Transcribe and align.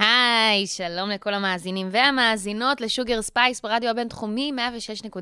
היי, 0.00 0.66
שלום 0.66 1.10
לכל 1.10 1.34
המאזינים 1.34 1.88
והמאזינות 1.92 2.80
ל 2.80 2.87
Sugar 2.87 3.22
Spice 3.22 3.60
ברדיו 3.60 3.90
הבינתחומי 3.90 4.52
106.2 4.56 5.20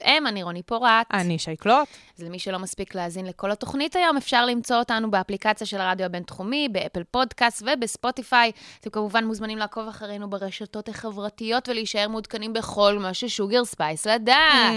FM, 0.00 0.28
אני 0.28 0.42
רוני 0.42 0.62
פורט. 0.62 1.06
אני 1.12 1.38
שייקלוט. 1.38 1.88
אז 2.18 2.24
למי 2.24 2.38
שלא 2.38 2.58
מספיק 2.58 2.94
להאזין 2.94 3.26
לכל 3.26 3.50
התוכנית 3.50 3.96
היום, 3.96 4.16
אפשר 4.16 4.46
למצוא 4.46 4.76
אותנו 4.76 5.10
באפליקציה 5.10 5.66
של 5.66 5.80
הרדיו 5.80 6.06
הבינתחומי, 6.06 6.68
ב 6.72 6.77
Apple 6.77 7.02
Podcast 7.10 7.62
ובספוטיפיי. 7.66 8.52
אתם 8.80 8.90
כמובן 8.90 9.24
מוזמנים 9.24 9.58
לעקוב 9.58 9.88
אחרינו 9.88 10.30
ברשתות 10.30 10.88
החברתיות 10.88 11.68
ולהישאר 11.68 12.08
מעודכנים 12.08 12.52
בכל 12.52 12.98
מה 12.98 13.14
ש 13.14 13.28
Sugar 13.28 13.64
Spice 13.64 14.06
לדעת. 14.06 14.72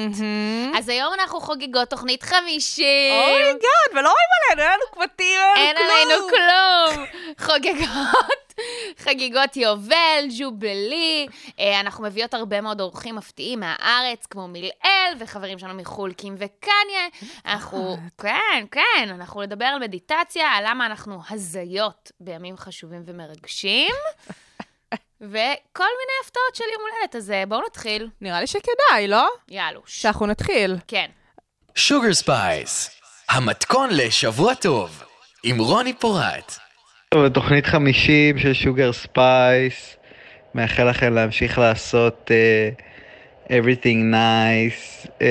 אז 0.77 0.89
היום 0.89 1.13
אנחנו 1.19 1.41
חוגגות 1.41 1.89
תוכנית 1.89 2.23
50. 2.23 2.85
oh 3.11 3.31
my 3.31 3.51
god, 3.51 3.91
ולא 3.91 4.09
רואים 4.09 4.29
עלינו, 4.51 4.71
אין 4.71 4.79
לנו 4.79 4.91
קמטים, 4.91 5.39
אין 5.55 5.75
עלינו 5.77 6.27
כלום. 6.29 7.05
חוגגות, 7.39 8.53
חגיגות 8.97 9.34
יובל, 9.55 10.25
jubilee. 10.39 11.27
אה, 11.59 11.79
אנחנו 11.79 12.03
מביאות 12.03 12.33
הרבה 12.33 12.61
מאוד 12.61 12.81
אורחים 12.81 13.15
מפתיעים 13.15 13.59
מהארץ, 13.59 14.25
כמו 14.25 14.47
מילאל, 14.47 15.13
וחברים 15.19 15.59
שלנו 15.59 15.73
מחו"ל, 15.73 16.13
קים 16.13 16.35
וקניה. 16.37 17.29
אנחנו, 17.45 17.97
כן, 18.21 18.65
כן, 18.71 19.09
אנחנו 19.09 19.41
נדבר 19.41 19.65
על 19.65 19.79
מדיטציה, 19.79 20.47
על 20.47 20.63
למה 20.67 20.85
אנחנו 20.85 21.21
הזיות 21.29 22.11
בימים 22.19 22.57
חשובים 22.57 23.03
ומרגשים. 23.05 23.93
וכל 25.21 25.91
מיני 25.99 26.15
הפתעות 26.23 26.55
של 26.55 26.63
יום 26.73 26.81
הולדת, 26.81 27.15
אז 27.15 27.31
אה, 27.31 27.43
בואו 27.45 27.61
נתחיל. 27.65 28.09
נראה 28.21 28.39
לי 28.41 28.47
שכדאי, 28.47 29.07
לא? 29.07 29.27
יאללה. 29.49 29.79
שאנחנו 29.85 30.25
נתחיל. 30.25 30.75
כן. 30.87 31.09
Sugar 31.75 32.13
Spice. 32.13 32.89
המתכון 33.29 33.89
לשבוע 33.91 34.53
טוב. 34.53 35.03
עם 35.43 35.59
רוני 35.59 35.93
פורט. 35.93 36.64
טוב, 37.15 37.27
תוכנית 37.27 37.65
50 37.65 38.37
של 38.37 38.53
Sugar 38.53 38.93
Spice. 38.93 39.97
מאחל 40.55 40.89
לכם 40.89 41.13
להמשיך 41.13 41.59
לעשות 41.59 42.31
uh, 42.31 43.49
everything 43.49 44.13
nice, 44.13 45.07
uh, 45.07 45.21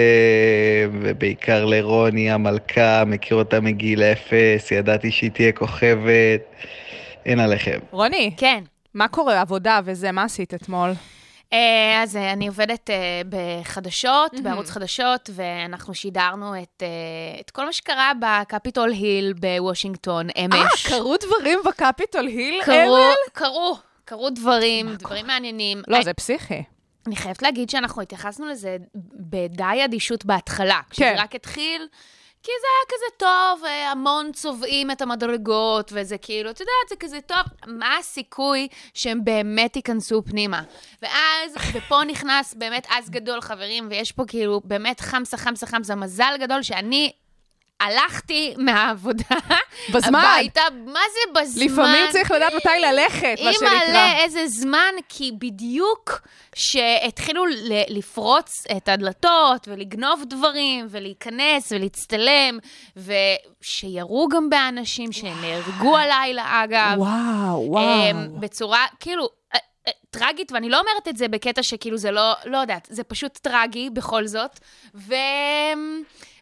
ובעיקר 0.92 1.64
לרוני 1.64 2.30
המלכה, 2.30 3.04
מכיר 3.06 3.36
אותה 3.36 3.60
מגיל 3.60 4.02
אפס, 4.02 4.70
ידעתי 4.70 5.10
שהיא 5.10 5.30
תהיה 5.30 5.52
כוכבת, 5.52 6.40
אין 7.26 7.40
עליכם. 7.40 7.78
רוני, 7.90 8.30
כן. 8.36 8.64
מה 8.94 9.08
קורה, 9.08 9.40
עבודה 9.40 9.80
וזה, 9.84 10.12
מה 10.12 10.24
עשית 10.24 10.54
אתמול? 10.54 10.90
אה, 11.52 12.00
אז 12.02 12.16
אה, 12.16 12.32
אני 12.32 12.48
עובדת 12.48 12.90
אה, 12.90 13.20
בחדשות, 13.28 14.32
בערוץ 14.42 14.70
חדשות, 14.70 15.30
ואנחנו 15.34 15.94
שידרנו 15.94 16.62
את, 16.62 16.82
אה, 16.82 16.88
את 17.40 17.50
כל 17.50 17.66
מה 17.66 17.72
שקרה 17.72 18.12
בקפיטול 18.20 18.90
היל 18.90 19.32
בוושינגטון 19.32 20.28
אה, 20.30 20.44
אמש. 20.44 20.86
קרו 20.86 21.14
דברים 21.16 21.58
בקפיטול 21.66 22.26
היל? 22.26 22.62
קרו, 22.64 22.74
אמל? 22.96 23.12
קרו, 23.32 23.76
קרו 24.04 24.30
דברים, 24.30 24.94
דברים 24.94 25.26
מעניינים. 25.26 25.82
לא, 25.88 25.96
אני- 25.96 26.04
זה 26.04 26.14
פסיכי. 26.14 26.62
אני 27.06 27.16
חייבת 27.16 27.42
להגיד 27.42 27.70
שאנחנו 27.70 28.02
התייחסנו 28.02 28.46
לזה 28.46 28.76
בדי 29.14 29.84
אדישות 29.84 30.24
בהתחלה. 30.24 30.80
כשזה 30.90 31.04
כן. 31.04 31.14
רק 31.18 31.34
התחיל, 31.34 31.86
כי 32.44 32.52
זה 32.60 32.66
היה 32.76 32.86
כזה 32.88 33.16
טוב, 33.16 33.64
אה, 33.64 33.90
המון 33.90 34.32
צובעים 34.32 34.90
את 34.90 35.02
המדרגות, 35.02 35.92
וזה 35.94 36.18
כאילו, 36.18 36.50
את 36.50 36.60
יודעת, 36.60 36.88
זה 36.88 36.96
כזה 36.96 37.20
טוב. 37.20 37.42
מה 37.66 37.96
הסיכוי 37.96 38.68
שהם 38.94 39.24
באמת 39.24 39.76
ייכנסו 39.76 40.22
פנימה? 40.24 40.62
ואז, 41.02 41.54
ופה 41.74 42.04
נכנס 42.04 42.54
באמת 42.54 42.86
אז 42.90 43.10
גדול, 43.10 43.40
חברים, 43.40 43.86
ויש 43.90 44.12
פה 44.12 44.24
כאילו 44.26 44.60
באמת 44.64 45.00
חמסה, 45.00 45.36
חמסה, 45.36 45.66
חמסה, 45.66 45.94
מזל 45.94 46.34
גדול 46.40 46.62
שאני... 46.62 47.12
הלכתי 47.80 48.54
מהעבודה 48.58 49.36
בזמן. 49.94 50.18
הביתה, 50.18 50.62
מה 50.86 51.00
זה 51.12 51.40
בזמן? 51.40 51.64
לפעמים 51.64 52.04
צריך 52.12 52.30
לדעת 52.30 52.52
מתי 52.54 52.68
ללכת, 52.80 53.38
מה 53.44 53.52
שנקרא. 53.52 53.68
אימא'לה, 53.68 54.18
איזה 54.18 54.46
זמן, 54.46 54.92
כי 55.08 55.32
בדיוק 55.38 56.20
שהתחילו 56.54 57.44
לפרוץ 57.88 58.64
את 58.76 58.88
הדלתות 58.88 59.68
ולגנוב 59.68 60.22
דברים 60.26 60.86
ולהיכנס 60.90 61.72
ולהצטלם, 61.72 62.58
ושירו 62.96 64.28
גם 64.28 64.50
באנשים 64.50 65.12
שנהרגו 65.12 65.96
הלילה, 65.98 66.64
אגב. 66.64 66.94
וואו, 66.96 67.70
וואו. 67.70 68.10
אמ, 68.10 68.40
בצורה, 68.40 68.86
כאילו... 69.00 69.28
אה, 69.54 69.58
אה, 69.86 69.92
טרגית, 70.10 70.52
ואני 70.52 70.68
לא 70.68 70.80
אומרת 70.80 71.08
את 71.08 71.16
זה 71.16 71.28
בקטע 71.28 71.62
שכאילו 71.62 71.96
זה 71.98 72.10
לא, 72.10 72.32
לא 72.44 72.58
יודעת, 72.58 72.88
זה 72.90 73.04
פשוט 73.04 73.38
טרגי 73.38 73.90
בכל 73.90 74.26
זאת. 74.26 74.60
ו... 74.94 75.14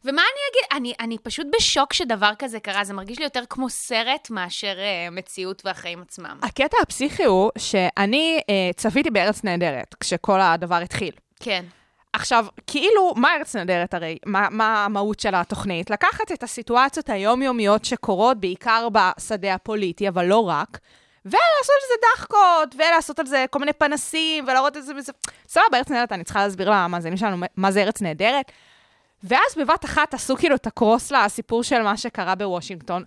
ומה 0.05 0.23
אני 0.23 0.41
אגיד? 0.51 0.77
אני, 0.77 0.93
אני 1.01 1.19
פשוט 1.19 1.47
בשוק 1.57 1.93
שדבר 1.93 2.33
כזה 2.39 2.61
קרה, 2.61 2.85
זה 2.85 2.95
מרגיש 2.95 3.19
לי 3.19 3.25
יותר 3.25 3.43
כמו 3.51 3.71
סרט 3.71 4.31
מאשר 4.31 4.77
uh, 4.77 5.11
מציאות 5.11 5.63
והחיים 5.65 6.03
עצמם. 6.03 6.39
הקטע 6.43 6.77
הפסיכי 6.83 7.25
הוא 7.25 7.51
שאני 7.59 8.41
אה, 8.51 8.71
צפיתי 8.77 9.11
בארץ 9.11 9.45
נהדרת, 9.45 9.95
כשכל 10.01 10.41
הדבר 10.41 10.75
התחיל. 10.75 11.13
כן. 11.41 11.65
עכשיו, 12.13 12.47
כאילו, 12.67 13.15
מה 13.17 13.35
ארץ 13.37 13.57
נהדרת 13.57 13.95
הרי? 13.95 14.19
מה, 14.27 14.49
מה 14.51 14.85
המהות 14.85 15.21
של 15.21 15.35
התוכנית? 15.35 15.91
לקחת 15.91 16.33
את 16.33 16.43
הסיטואציות 16.43 17.11
היומיומיות 17.11 17.85
שקורות, 17.85 18.41
בעיקר 18.41 18.89
בשדה 18.93 19.55
הפוליטי, 19.55 20.09
אבל 20.09 20.25
לא 20.25 20.49
רק, 20.49 20.79
ולעשות 21.25 21.75
על 21.83 21.89
זה 21.89 21.95
דחקות, 22.15 22.75
ולעשות 22.75 23.19
על 23.19 23.27
זה 23.27 23.45
כל 23.51 23.59
מיני 23.59 23.73
פנסים, 23.73 24.45
ולהראות 24.45 24.77
את 24.77 24.85
זה 24.85 24.93
וזה... 24.97 25.13
סבבה, 25.49 25.79
ארץ 25.79 25.91
נהדרת, 25.91 26.13
אני 26.13 26.25
צריכה 26.25 26.45
להסביר 26.45 26.71
למאזינים 26.71 27.17
שלנו 27.17 27.47
מה 27.57 27.71
זה 27.71 27.83
ארץ 27.83 28.03
נהדרת. 28.03 28.53
ואז 29.25 29.55
בבת 29.57 29.85
אחת 29.85 30.15
עשו 30.15 30.37
כאילו 30.37 30.55
את 30.55 30.67
הקרוס 30.67 31.13
לסיפור 31.13 31.63
של 31.63 31.83
מה 31.83 31.97
שקרה 31.97 32.35
בוושינגטון, 32.35 33.03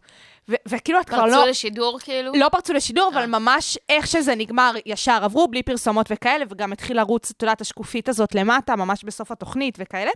ו- 0.49 0.55
וכאילו 0.67 0.99
את 0.99 1.09
כבר 1.09 1.25
לא... 1.25 1.31
פרצו 1.31 1.49
לשידור 1.49 1.99
כאילו? 1.99 2.31
לא 2.35 2.49
פרצו 2.49 2.73
לשידור, 2.73 3.11
אה. 3.13 3.19
אבל 3.19 3.25
ממש 3.25 3.77
איך 3.89 4.07
שזה 4.07 4.35
נגמר, 4.35 4.73
ישר 4.85 5.19
עברו, 5.23 5.47
בלי 5.47 5.63
פרסומות 5.63 6.07
וכאלה, 6.09 6.45
וגם 6.49 6.71
התחיל 6.71 6.97
לרוץ, 6.97 7.31
את 7.31 7.41
יודעת, 7.41 7.61
השקופית 7.61 8.09
הזאת 8.09 8.35
למטה, 8.35 8.75
ממש 8.75 9.03
בסוף 9.03 9.31
התוכנית 9.31 9.77
וכאלה. 9.79 10.11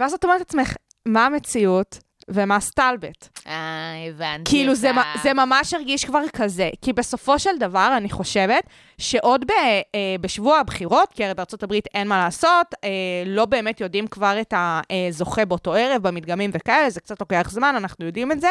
ואז 0.00 0.12
את 0.12 0.24
אומרת 0.24 0.38
לעצמך, 0.38 0.74
מה 1.06 1.26
המציאות 1.26 1.98
ומה 2.28 2.60
סטלבט? 2.60 3.28
אה, 3.46 3.92
הבנתי 4.08 4.50
כאילו, 4.50 4.74
זה, 4.74 4.90
זה 5.22 5.34
ממש 5.34 5.74
הרגיש 5.74 6.04
כבר 6.04 6.22
כזה. 6.32 6.70
כי 6.82 6.92
בסופו 6.92 7.38
של 7.38 7.58
דבר, 7.58 7.94
אני 7.96 8.10
חושבת 8.10 8.64
שעוד 8.98 9.44
ב, 9.44 9.50
אה, 9.50 10.16
בשבוע 10.20 10.58
הבחירות, 10.58 11.12
כי 11.12 11.24
הרי 11.24 11.34
בארצות 11.34 11.62
הברית 11.62 11.86
אין 11.94 12.08
מה 12.08 12.24
לעשות, 12.24 12.74
אה, 12.84 12.88
לא 13.26 13.44
באמת 13.44 13.80
יודעים 13.80 14.06
כבר 14.06 14.40
את 14.40 14.54
הזוכה 14.56 15.44
באותו 15.44 15.74
ערב, 15.74 16.02
במדגמים 16.02 16.50
וכאלה, 16.54 16.90
זה 16.90 17.00
קצת 17.00 17.20
לוקח 17.20 17.48
זמן, 17.50 17.74
אנחנו 17.76 18.06
יודעים 18.06 18.32
את 18.32 18.40
זה. 18.40 18.50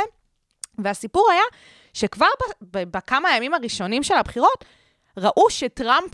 והסיפור 0.78 1.30
היה 1.32 1.44
שכבר 1.94 2.28
בכמה 2.72 3.30
הימים 3.30 3.54
הראשונים 3.54 4.04
של 4.04 4.14
הבחירות, 4.14 4.66
ראו 5.18 5.50
שטראמפ 5.50 6.12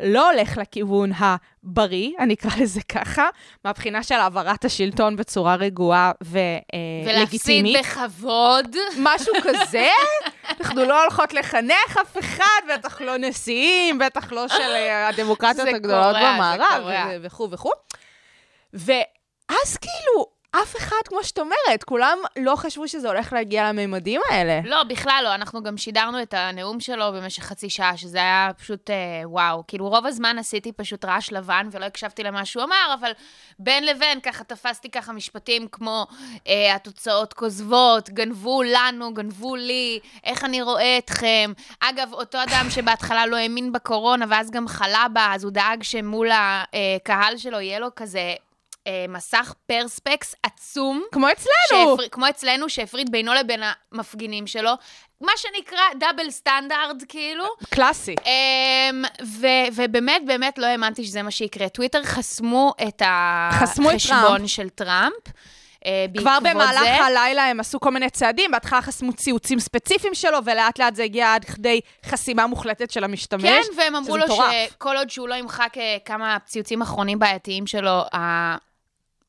לא 0.00 0.30
הולך 0.30 0.56
לכיוון 0.58 1.10
הבריא, 1.16 2.10
אני 2.18 2.34
אקרא 2.34 2.50
לזה 2.60 2.80
ככה, 2.82 3.28
מהבחינה 3.64 4.02
של 4.02 4.14
העברת 4.14 4.64
השלטון 4.64 5.16
בצורה 5.16 5.54
רגועה 5.54 6.12
ולהפסיד 6.20 7.18
ולגיטימית. 7.18 7.76
בכבוד. 7.78 8.76
משהו 8.98 9.34
כזה, 9.42 9.88
אנחנו 10.60 10.84
לא 10.84 11.02
הולכות 11.02 11.32
לחנך 11.32 11.98
אף 12.02 12.18
אחד, 12.18 12.60
בטח 12.74 13.00
לא 13.00 13.16
נשיאים, 13.16 13.98
בטח 13.98 14.32
לא 14.32 14.48
של 14.48 14.62
אה, 14.62 15.08
הדמוקרטיות 15.08 15.68
הגדולות 15.68 16.16
קורה, 16.16 16.20
זה 16.20 16.34
במערב, 16.34 17.20
וכו' 17.22 17.50
וכו'. 17.50 17.70
ואז 18.72 19.76
כאילו, 19.80 20.33
אף 20.62 20.76
אחד, 20.76 20.96
כמו 21.04 21.24
שאת 21.24 21.38
אומרת, 21.38 21.84
כולם 21.84 22.18
לא 22.36 22.56
חשבו 22.56 22.88
שזה 22.88 23.08
הולך 23.08 23.32
להגיע 23.32 23.72
לממדים 23.72 24.20
האלה. 24.30 24.60
לא, 24.64 24.82
בכלל 24.82 25.20
לא. 25.24 25.34
אנחנו 25.34 25.62
גם 25.62 25.76
שידרנו 25.76 26.22
את 26.22 26.34
הנאום 26.34 26.80
שלו 26.80 27.12
במשך 27.12 27.42
חצי 27.42 27.70
שעה, 27.70 27.96
שזה 27.96 28.18
היה 28.18 28.50
פשוט 28.58 28.90
אה, 28.90 29.22
וואו. 29.24 29.64
כאילו, 29.68 29.88
רוב 29.88 30.06
הזמן 30.06 30.38
עשיתי 30.38 30.72
פשוט 30.72 31.04
רעש 31.04 31.32
לבן 31.32 31.68
ולא 31.70 31.84
הקשבתי 31.84 32.22
למה 32.22 32.44
שהוא 32.44 32.64
אמר, 32.64 32.94
אבל 33.00 33.10
בין 33.58 33.86
לבין 33.86 34.20
ככה 34.20 34.44
תפסתי 34.44 34.90
ככה 34.90 35.12
משפטים 35.12 35.68
כמו 35.68 36.06
אה, 36.48 36.74
התוצאות 36.74 37.32
כוזבות, 37.32 38.10
גנבו 38.10 38.62
לנו, 38.62 39.14
גנבו 39.14 39.56
לי, 39.56 40.00
איך 40.24 40.44
אני 40.44 40.62
רואה 40.62 40.98
אתכם. 40.98 41.52
אגב, 41.80 42.12
אותו 42.12 42.38
אדם 42.42 42.66
שבהתחלה 42.70 43.26
לא 43.26 43.36
האמין 43.36 43.72
בקורונה 43.72 44.24
ואז 44.28 44.50
גם 44.50 44.68
חלה 44.68 45.06
בה, 45.12 45.30
אז 45.34 45.44
הוא 45.44 45.52
דאג 45.52 45.82
שמול 45.82 46.28
הקהל 46.32 47.36
שלו 47.36 47.60
יהיה 47.60 47.78
לו 47.78 47.88
כזה... 47.96 48.34
אה, 48.86 49.04
מסך 49.08 49.54
פרספקס 49.66 50.34
עצום, 50.42 51.04
כמו 51.12 51.26
אצלנו. 51.32 51.96
שהפר... 51.96 52.08
כמו 52.10 52.28
אצלנו, 52.28 52.68
שהפריד 52.68 53.12
בינו 53.12 53.34
לבין 53.34 53.62
המפגינים 53.92 54.46
שלו, 54.46 54.70
מה 55.20 55.32
שנקרא 55.36 55.80
דאבל 55.98 56.30
סטנדרט, 56.30 56.96
כאילו. 57.08 57.44
קלאסי. 57.70 58.14
אמ, 58.26 59.04
ו- 59.22 59.68
ובאמת, 59.72 60.22
באמת 60.26 60.58
לא 60.58 60.66
האמנתי 60.66 61.04
שזה 61.04 61.22
מה 61.22 61.30
שיקרה. 61.30 61.68
טוויטר 61.68 62.02
חסמו 62.02 62.74
את 62.88 63.02
החשבון. 63.04 64.48
של 64.48 64.68
טראמפ. 64.68 65.28
אה, 65.86 66.06
כבר 66.18 66.38
במהלך 66.40 66.80
זה. 66.80 67.04
הלילה 67.04 67.44
הם 67.44 67.60
עשו 67.60 67.80
כל 67.80 67.90
מיני 67.90 68.10
צעדים, 68.10 68.50
בהתחלה 68.50 68.82
חסמו 68.82 69.12
ציוצים 69.12 69.60
ספציפיים 69.60 70.14
שלו, 70.14 70.38
ולאט 70.44 70.78
לאט 70.78 70.94
זה 70.94 71.02
הגיע 71.02 71.34
עד 71.34 71.44
כדי 71.44 71.80
חסימה 72.06 72.46
מוחלטת 72.46 72.90
של 72.90 73.04
המשתמש. 73.04 73.42
כן, 73.42 73.62
והם 73.76 73.96
אמרו 73.96 74.16
לו 74.16 74.24
מטורף. 74.24 74.52
שכל 74.70 74.96
עוד 74.96 75.10
שהוא 75.10 75.28
לא 75.28 75.34
ימחק 75.34 75.72
אה, 75.76 75.96
כמה 76.04 76.36
ציוצים 76.46 76.82
אחרונים 76.82 77.18
בעייתיים 77.18 77.66
שלו, 77.66 78.02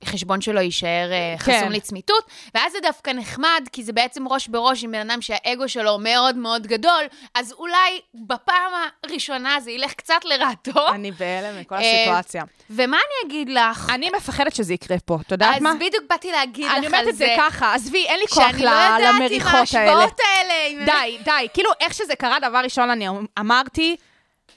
החשבון 0.04 0.42
שלו 0.42 0.62
יישאר 0.62 1.10
אה, 1.12 1.36
כן. 1.46 1.54
חסום 1.60 1.72
לצמיתות, 1.72 2.24
ואז 2.56 2.72
זה 2.72 2.78
דווקא 2.82 3.10
נחמד, 3.12 3.68
כי 3.72 3.84
זה 3.84 3.94
בעצם 3.94 4.28
ראש 4.28 4.48
בראש 4.48 4.84
עם 4.84 4.92
בן 4.92 5.10
אדם 5.10 5.22
שהאגו 5.22 5.70
שלו 5.70 5.98
מאוד 6.00 6.38
מאוד 6.38 6.68
גדול, 6.68 7.04
אז 7.36 7.54
אולי 7.54 8.02
בפעם 8.14 8.72
הראשונה 9.04 9.60
זה 9.60 9.72
ילך 9.72 9.94
קצת 9.94 10.26
לרעתו. 10.26 10.88
אני 10.90 11.12
בהלם 11.12 11.60
מכל 11.60 11.76
אה, 11.76 12.02
הסיטואציה. 12.02 12.44
ומה 12.70 12.98
אני 12.98 13.30
אגיד 13.30 13.50
לך? 13.50 13.90
אני 13.94 14.10
מפחדת 14.18 14.56
שזה 14.56 14.74
יקרה 14.74 14.98
פה, 15.06 15.18
את 15.26 15.32
יודעת 15.32 15.56
אז 15.56 15.62
מה? 15.62 15.74
בדיוק 15.76 16.04
באתי 16.10 16.32
להגיד 16.32 16.66
לך 16.66 16.72
על 16.72 16.78
אני 16.78 16.90
זה. 16.90 16.96
אומרת 16.98 17.10
את 17.10 17.16
זה 17.16 17.28
ככה, 17.38 17.74
עזבי, 17.74 18.06
אין 18.06 18.20
לי 18.20 18.28
כוח 18.28 18.52
שאני 18.52 18.64
לא 18.64 18.70
יודעת 18.70 19.02
עם 19.16 19.16
למריחות 19.22 19.54
האלה. 19.54 19.92
ההשוואות 19.92 20.20
האלה. 20.20 20.86
די, 20.86 21.18
די. 21.24 21.48
כאילו, 21.54 21.70
איך 21.82 21.94
שזה 21.94 22.16
קרה, 22.16 22.38
דבר 22.40 22.58
ראשון, 22.58 22.90
אני 22.90 23.08
אמרתי, 23.40 23.96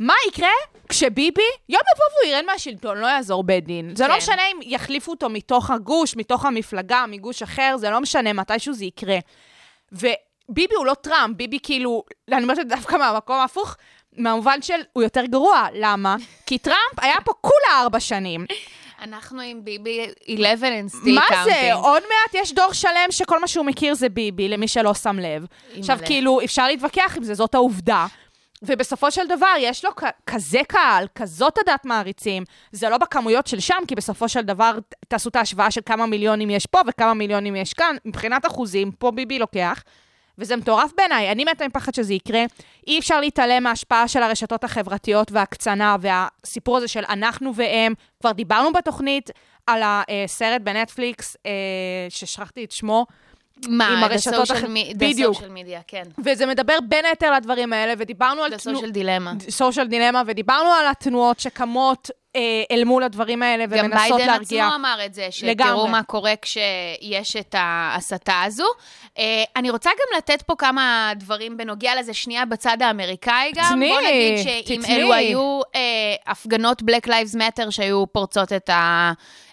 מה 0.01 0.15
יקרה 0.29 0.51
כשביבי 0.89 1.43
יום 1.69 1.83
יבוא 1.95 2.05
והוא 2.11 2.35
ירד 2.35 2.45
מהשלטון, 2.47 2.99
לא 2.99 3.07
יעזור 3.07 3.45
בית 3.45 3.65
דין. 3.65 3.97
זה 3.97 4.07
לא 4.07 4.13
כן. 4.13 4.19
משנה 4.19 4.43
אם 4.53 4.59
יחליפו 4.63 5.11
אותו 5.11 5.29
מתוך 5.29 5.71
הגוש, 5.71 6.17
מתוך 6.17 6.45
המפלגה, 6.45 7.05
מגוש 7.09 7.43
אחר, 7.43 7.77
זה 7.79 7.91
לא 7.91 8.01
משנה, 8.01 8.33
מתישהו 8.33 8.75
זה 8.75 8.85
יקרה. 8.85 9.19
וביבי 9.93 10.75
הוא 10.77 10.87
לא 10.87 10.95
טראמפ, 10.95 11.37
ביבי 11.37 11.59
כאילו, 11.63 12.05
אני 12.33 12.43
אומרת 12.43 12.59
את 12.59 12.69
זה 12.69 12.77
דווקא 12.77 12.97
מהמקום 12.97 13.37
ההפוך, 13.37 13.77
מהמובן 14.17 14.63
של 14.63 14.81
הוא 14.93 15.03
יותר 15.03 15.25
גרוע. 15.25 15.67
למה? 15.75 16.17
כי 16.47 16.59
טראמפ 16.59 16.99
היה 17.01 17.17
פה 17.25 17.33
כולה 17.41 17.83
ארבע 17.83 18.01
שנים. 18.01 18.47
אנחנו 19.03 19.41
עם 19.41 19.65
ביבי 19.65 20.07
11 20.35 20.69
and 20.69 20.95
still 20.95 21.15
מה 21.15 21.21
counting. 21.29 21.45
זה? 21.45 21.75
עוד 21.75 22.03
מעט 22.03 22.43
יש 22.45 22.53
דור 22.53 22.73
שלם 22.73 23.07
שכל 23.11 23.41
מה 23.41 23.49
שהוא 23.49 23.65
מכיר 23.65 23.95
זה 23.95 24.09
ביבי, 24.09 24.49
למי 24.49 24.69
שלא 24.69 24.95
שם 24.95 25.19
לב. 25.19 25.47
עכשיו, 25.79 25.97
מלא. 25.97 26.07
כאילו, 26.07 26.41
אפשר 26.45 26.67
להתווכח 26.67 27.15
עם 27.17 27.23
זה, 27.23 27.35
זאת 27.35 27.55
העובדה. 27.55 28.07
ובסופו 28.63 29.11
של 29.11 29.27
דבר, 29.27 29.55
יש 29.59 29.85
לו 29.85 29.91
כזה 30.27 30.61
קהל, 30.69 31.07
כזאת 31.15 31.59
עדת 31.59 31.85
מעריצים. 31.85 32.45
זה 32.73 32.89
לא 32.89 32.99
בכמויות 32.99 33.47
של 33.47 33.61
שם, 33.61 33.83
כי 33.89 33.95
בסופו 33.95 34.29
של 34.29 34.41
דבר, 34.41 34.79
תעשו 35.09 35.29
את 35.29 35.37
ההשוואה 35.37 35.71
של 35.71 35.81
כמה 35.87 36.07
מיליונים 36.07 36.51
יש 36.51 36.67
פה 36.67 36.81
וכמה 36.87 37.15
מיליונים 37.15 37.57
יש 37.57 37.75
כאן. 37.75 37.97
מבחינת 38.05 38.47
אחוזים, 38.47 38.93
פה 38.93 39.11
ביבי 39.11 39.39
לוקח. 39.39 39.83
וזה 40.39 40.57
מטורף 40.57 40.93
בעיניי, 40.97 41.33
אני 41.33 41.45
מתה 41.45 41.69
מפחד 41.69 41.95
שזה 41.95 42.15
יקרה. 42.15 42.45
אי 42.87 42.99
אפשר 42.99 43.21
להתעלם 43.21 43.63
מההשפעה 43.63 44.09
של 44.09 44.23
הרשתות 44.23 44.65
החברתיות 44.65 45.33
וההקצנה 45.33 45.97
והסיפור 46.01 46.77
הזה 46.77 46.89
של 46.89 47.05
אנחנו 47.09 47.55
והם. 47.55 47.95
כבר 48.21 48.33
דיברנו 48.33 48.73
בתוכנית 48.73 49.31
על 49.67 49.83
הסרט 49.85 50.61
בנטפליקס, 50.61 51.37
אה, 51.47 51.51
ששכחתי 52.09 52.65
את 52.65 52.73
שמו, 52.73 53.07
מה, 53.69 53.89
עם 53.89 54.05
הרשתות 54.05 54.51
the 54.51 54.55
הח- 54.55 54.63
social 54.63 54.67
the 54.67 54.97
בדיוק. 54.99 55.37
social 55.37 55.41
media, 55.41 55.83
כן. 55.87 56.03
וזה 56.25 56.47
מדבר 56.47 56.79
בין 56.89 57.05
היתר 57.05 57.33
לדברים 57.33 57.73
האלה, 57.73 57.95
ודיברנו 57.99 58.43
על 58.43 58.53
The 58.53 58.57
social 58.57 58.95
dilemma. 58.95 59.51
סושיאל 59.51 59.87
דילמה, 59.87 60.23
ודיברנו 60.27 60.69
על 60.73 60.87
התנועות 60.91 61.41
שקמות 61.41 62.11
אל 62.71 62.85
מול 62.85 63.03
הדברים 63.03 63.43
האלה 63.43 63.67
גם 63.67 63.87
ומנסות 63.87 64.09
ביידן 64.17 64.27
להרגיע. 64.27 64.67
עצמו 64.67 64.77
אמר 64.77 64.99
את 65.07 65.15
זה, 65.15 65.27
שתראו. 65.31 65.89
מה 65.89 66.03
קורה 66.03 66.35
כשיש 66.43 67.37
את 67.37 67.55
ההסתה 67.59 68.43
הזו. 68.43 68.67
אה, 69.19 69.45
אני 69.57 69.71
רוצה 69.71 69.91
גם 69.91 70.19
לתת 70.19 70.43
פה 70.43 70.55
כמה 70.59 71.13
דברים 71.17 71.57
בנוגע 71.57 71.93
לזה, 72.01 72.15
שנייה 72.15 72.45
בצד 72.45 72.83
האמריקאי 72.83 73.53
גם. 73.55 73.65
תני, 73.75 73.89
בוא 73.89 74.01
נגיד 74.01 74.39
שאם 74.45 74.81
תתני. 74.83 74.97
אלו 74.97 75.13
היו 75.15 75.61
אה, 75.75 75.81
הפגנות 76.27 76.83
Black 76.83 77.07
Lives 77.09 77.35
Matter 77.37 77.71
שהיו 77.71 78.07
פורצות 78.07 78.53
את, 78.53 78.69
ה, 78.71 79.13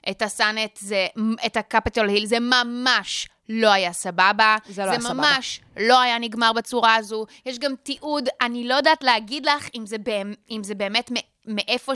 את 0.10 0.22
הסאנט, 0.22 0.78
זה, 0.78 1.08
את 1.46 1.58
הקפיטול 1.58 2.10
היל, 2.10 2.26
זה 2.26 2.38
ממש 2.40 3.28
לא 3.50 3.70
היה 3.72 3.94
סבבה. 3.94 4.56
זה 4.70 4.86
לא 4.86 4.90
היה 4.90 5.00
זה 5.00 5.08
סבבה. 5.08 5.14
ממש 5.22 5.60
לא 5.78 6.00
היה 6.02 6.20
נגמר 6.20 6.54
בצורה 6.54 6.96
הזו. 6.96 7.26
יש 7.46 7.60
גם 7.60 7.72
תיעוד, 7.84 8.30
אני 8.42 8.68
לא 8.68 8.76
יודעת 8.76 9.04
להגיד 9.04 9.46
לך 9.46 9.70
אם 9.76 9.86
זה, 9.86 9.98
באמת- 9.98 10.38
אם 10.52 10.64
זה 10.64 10.76
באמת 10.76 11.12
מאיפה 11.48 11.94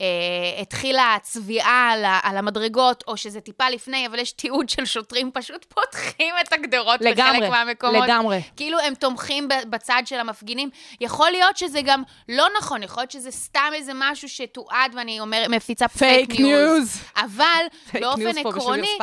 שהתחילה 0.00 1.14
הצביעה 1.14 1.92
על, 2.22 2.36
המדרגות, 2.36 3.04
או 3.06 3.16
שזה 3.16 3.40
טיפה 3.40 3.68
לפני, 3.68 4.06
אבל 4.06 4.18
יש 4.18 4.32
תיעוד 4.32 4.68
של 4.68 4.84
שוטרים 4.84 5.30
פשוט 5.34 5.64
פותחים 5.64 6.34
את 6.40 6.52
הגדרות 6.52 7.00
לגמרי, 7.00 7.38
בחלק 7.38 7.50
מהמקומות. 7.50 8.04
לגמרי. 8.04 8.42
כאילו 8.56 8.80
הם 8.80 8.94
תומכים 8.94 9.48
בצד 9.70 10.02
של 10.04 10.16
המפגינים. 10.16 10.70
יכול 11.00 11.30
להיות 11.30 11.56
שזה 11.56 11.80
גם 11.82 12.02
לא 12.28 12.46
נכון, 12.58 12.82
יכול 12.82 13.00
להיות 13.00 13.10
שזה 13.10 13.30
סתם 13.30 13.70
איזה 13.74 13.92
משהו 13.94 14.28
שתועד, 14.28 14.94
ואני 14.94 15.20
אומר, 15.20 15.46
מפיצה 15.48 15.88
פייק 15.88 16.26
פייק 16.26 16.40
ניוז. 16.40 16.78
ניוז. 16.78 17.02
אבל 17.16 17.44
פייק 17.90 18.04
באופן 18.04 18.22
ניוז 18.22 18.36
עקרוני. 18.36 18.98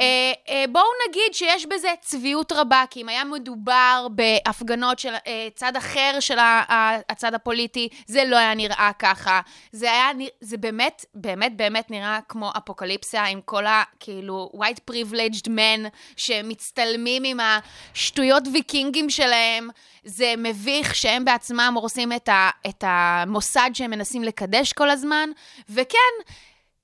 אה, 0.00 0.32
אה, 0.48 0.64
בואו 0.72 0.84
נגיד 1.08 1.34
שיש 1.34 1.66
בזה 1.66 1.88
צביעות 2.00 2.52
רבה, 2.52 2.84
כי 2.90 3.02
אם 3.02 3.08
היה 3.08 3.24
מדובר 3.24 4.06
בהפגנות 4.10 4.98
של 4.98 5.14
אה, 5.26 5.48
צד 5.54 5.76
אחר 5.76 6.16
של 6.20 6.38
ה- 6.38 6.62
ה- 6.72 6.98
הצד 7.12 7.34
הפוליטי, 7.34 7.88
זה 8.06 8.24
לא 8.24 8.36
היה 8.36 8.54
נראה 8.54 8.90
ככה. 8.98 9.40
זה 9.72 9.92
היה, 9.92 10.08
זה 10.40 10.56
באמת, 10.56 11.04
באמת, 11.14 11.56
באמת 11.56 11.90
נראה 11.90 12.18
כמו 12.28 12.50
אפוקליפסיה, 12.56 13.24
עם 13.24 13.40
כל 13.44 13.66
ה, 13.66 13.82
כאילו, 14.00 14.50
white 14.54 14.90
privileged 14.90 15.46
men 15.48 15.88
שמצטלמים 16.16 17.24
עם 17.24 17.38
השטויות 17.40 18.42
ויקינגים 18.52 19.10
שלהם. 19.10 19.68
זה 20.04 20.34
מביך 20.38 20.94
שהם 20.94 21.24
בעצמם 21.24 21.72
הורסים 21.76 22.12
את, 22.12 22.28
את 22.68 22.84
המוסד 22.86 23.70
שהם 23.74 23.90
מנסים 23.90 24.24
לקדש 24.24 24.72
כל 24.72 24.90
הזמן, 24.90 25.30
וכן, 25.70 26.32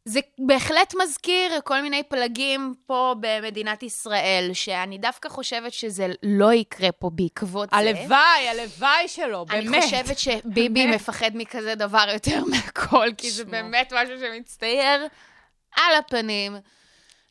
זה 0.09 0.21
בהחלט 0.39 0.95
מזכיר 1.03 1.61
כל 1.65 1.81
מיני 1.81 2.03
פלגים 2.03 2.75
פה 2.87 3.15
במדינת 3.21 3.83
ישראל, 3.83 4.51
שאני 4.53 4.99
דווקא 4.99 5.29
חושבת 5.29 5.73
שזה 5.73 6.07
לא 6.23 6.53
יקרה 6.53 6.93
פה 6.93 7.11
בעקבות 7.15 7.71
זה. 7.71 7.77
הלוואי, 7.77 8.49
הלוואי 8.49 9.09
שלו, 9.09 9.45
באמת. 9.45 9.75
אני 9.75 9.83
חושבת 9.83 10.19
שביבי 10.19 10.87
מפחד 10.87 11.31
מכזה 11.35 11.75
דבר 11.75 12.05
יותר 12.13 12.45
מהכל, 12.51 13.09
כי 13.19 13.31
זה 13.31 13.43
שמו. 13.43 13.51
באמת 13.51 13.93
משהו 13.93 14.15
שמצטייר 14.19 15.07
על 15.77 15.95
הפנים. 15.99 16.57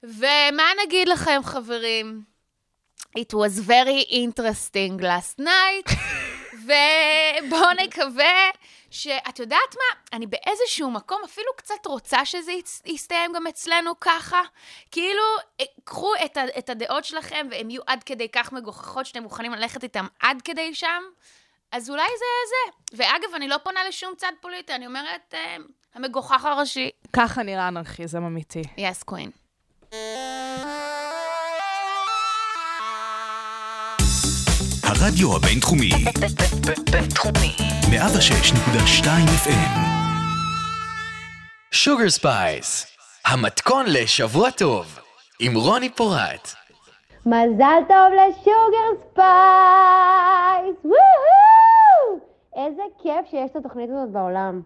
ומה 0.04 0.64
נגיד 0.86 1.08
לכם, 1.08 1.40
חברים? 1.44 2.22
It 3.20 3.34
was 3.34 3.60
very 3.68 4.12
interesting 4.12 5.02
last 5.02 5.40
night, 5.40 5.96
ובואו 6.64 7.74
נקווה 7.84 8.50
שאת 8.98 9.40
יודעת 9.40 9.76
מה? 9.76 10.00
אני 10.18 10.28
באיזשהו 10.28 10.92
מקום 10.92 11.22
אפילו 11.26 11.48
קצת 11.58 11.86
רוצה 11.86 12.26
שזה 12.26 12.52
יסתיים 12.86 13.34
גם 13.34 13.48
אצלנו 13.48 14.00
ככה. 14.00 14.42
כאילו, 14.92 15.24
אה, 15.60 15.66
קחו 15.84 16.12
את, 16.26 16.38
ה- 16.38 16.58
את 16.60 16.70
הדעות 16.70 17.06
שלכם 17.06 17.48
והן 17.52 17.70
יהיו 17.70 17.82
עד 17.88 18.04
כדי 18.04 18.30
כך 18.30 18.52
מגוחכות 18.52 19.06
שאתם 19.06 19.24
מוכנים 19.24 19.52
ללכת 19.54 19.84
איתן 19.84 20.06
עד 20.20 20.42
כדי 20.42 20.76
שם, 20.76 21.04
אז 21.72 21.90
אולי 21.90 22.08
זה 22.08 22.26
זה. 22.50 22.98
ואגב, 23.04 23.36
אני 23.36 23.48
לא 23.48 23.58
פונה 23.64 23.80
לשום 23.88 24.14
צד 24.18 24.32
פוליטי, 24.42 24.74
אני 24.76 24.88
אומרת, 24.88 25.34
אה, 25.34 25.56
המגוחך 25.96 26.46
הראשי. 26.46 26.90
ככה 27.14 27.44
נראה 27.44 27.68
אנרכיזם 27.68 28.24
אמיתי. 28.24 28.62
Yes, 28.78 29.04
queen. 29.04 29.32
הרדיו 35.02 35.36
הבינתחומי, 35.36 35.90
בינתחומי. 36.92 37.56
106.2 37.82 39.06
FM, 39.46 39.80
Sugar 41.72 42.10
Spice, 42.10 42.86
המתכון 43.26 43.86
לשבוע 43.88 44.52
טוב, 44.52 45.00
עם 45.40 45.56
רוני 45.56 45.90
פורט. 45.90 46.54
מזל 47.26 47.82
טוב 47.88 48.14
ל 48.14 48.29
Sugar 48.29 49.04
Spice! 49.12 50.76
וואו! 50.86 52.20
איזה 52.56 52.82
כיף 53.04 53.30
שיש 53.32 53.52
את 53.52 53.56
התוכנית 53.56 53.90
הזאת 53.90 54.10
בעולם. 54.12 54.62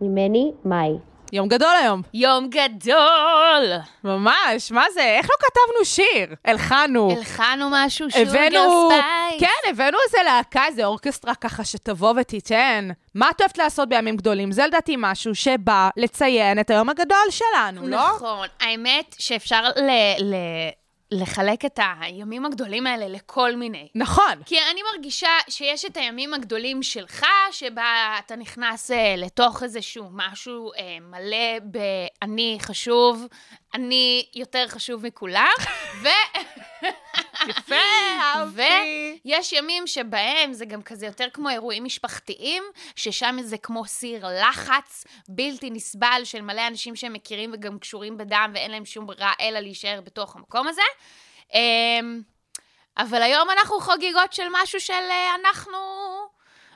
ממני, 0.00 0.52
מאי. 0.64 0.98
יום 1.32 1.48
גדול 1.48 1.76
היום. 1.82 2.02
יום 2.14 2.48
גדול! 2.50 3.64
ממש, 4.04 4.70
מה 4.70 4.84
זה? 4.94 5.00
איך 5.02 5.26
לא 5.30 5.34
כתבנו 5.46 5.84
שיר? 5.84 6.34
הלחנו. 6.44 7.10
הלחנו 7.16 7.68
משהו, 7.72 8.06
הבאנו, 8.14 8.88
Spice. 8.90 9.40
כן, 9.40 9.70
הבאנו 9.70 9.98
איזה 10.06 10.18
להקה, 10.24 10.64
איזה 10.66 10.84
אורקסטרה 10.84 11.34
ככה 11.34 11.64
שתבוא 11.64 12.14
ותיתן. 12.20 12.88
מה 13.14 13.30
את 13.30 13.40
אוהבת 13.40 13.58
לעשות 13.58 13.88
בימים 13.88 14.16
גדולים? 14.16 14.52
זה 14.52 14.66
לדעתי 14.66 14.94
משהו 14.98 15.34
שבא 15.34 15.88
לציין 15.96 16.60
את 16.60 16.70
היום 16.70 16.88
הגדול 16.88 17.26
שלנו, 17.30 17.88
לא? 17.88 17.96
נכון. 18.16 18.46
האמת 18.60 19.16
שאפשר 19.18 19.62
ל- 19.76 20.24
ל- 20.24 20.70
לחלק 21.10 21.64
את 21.64 21.78
הימים 22.00 22.46
הגדולים 22.46 22.86
האלה 22.86 23.08
לכל 23.08 23.56
מיני. 23.56 23.88
נכון. 23.94 24.42
כי 24.46 24.56
אני 24.70 24.80
מרגישה 24.94 25.28
שיש 25.48 25.84
את 25.84 25.96
הימים 25.96 26.34
הגדולים 26.34 26.82
שלך, 26.82 27.26
שבה 27.52 28.16
אתה 28.18 28.36
נכנס 28.36 28.90
אה, 28.90 29.14
לתוך 29.16 29.62
איזשהו 29.62 30.08
משהו 30.12 30.72
אה, 30.72 30.98
מלא 31.00 31.58
ב"אני 31.70 32.58
חשוב", 32.60 33.26
אני 33.74 34.26
יותר 34.34 34.68
חשוב 34.68 35.06
מכולם, 35.06 35.54
ו... 36.02 36.08
יפה, 37.48 37.74
אהבתי. 38.20 39.20
ויש 39.24 39.52
ימים 39.52 39.86
שבהם 39.86 40.52
זה 40.52 40.64
גם 40.64 40.82
כזה 40.82 41.06
יותר 41.06 41.26
כמו 41.32 41.48
אירועים 41.48 41.84
משפחתיים, 41.84 42.62
ששם 42.96 43.36
זה 43.42 43.58
כמו 43.58 43.84
סיר 43.84 44.26
לחץ 44.40 45.04
בלתי 45.28 45.70
נסבל 45.70 46.20
של 46.24 46.42
מלא 46.42 46.66
אנשים 46.66 46.96
שהם 46.96 47.12
מכירים 47.12 47.50
וגם 47.54 47.78
קשורים 47.78 48.16
בדם 48.18 48.50
ואין 48.54 48.70
להם 48.70 48.84
שום 48.84 49.06
ברירה 49.06 49.32
אלא 49.40 49.60
להישאר 49.60 50.00
בתוך 50.04 50.36
המקום 50.36 50.68
הזה. 50.68 50.82
אמ, 51.54 52.22
אבל 52.98 53.22
היום 53.22 53.50
אנחנו 53.50 53.80
חגיגות 53.80 54.32
של 54.32 54.46
משהו 54.52 54.80
של 54.80 54.92
אה, 54.92 55.34
אנחנו 55.34 55.78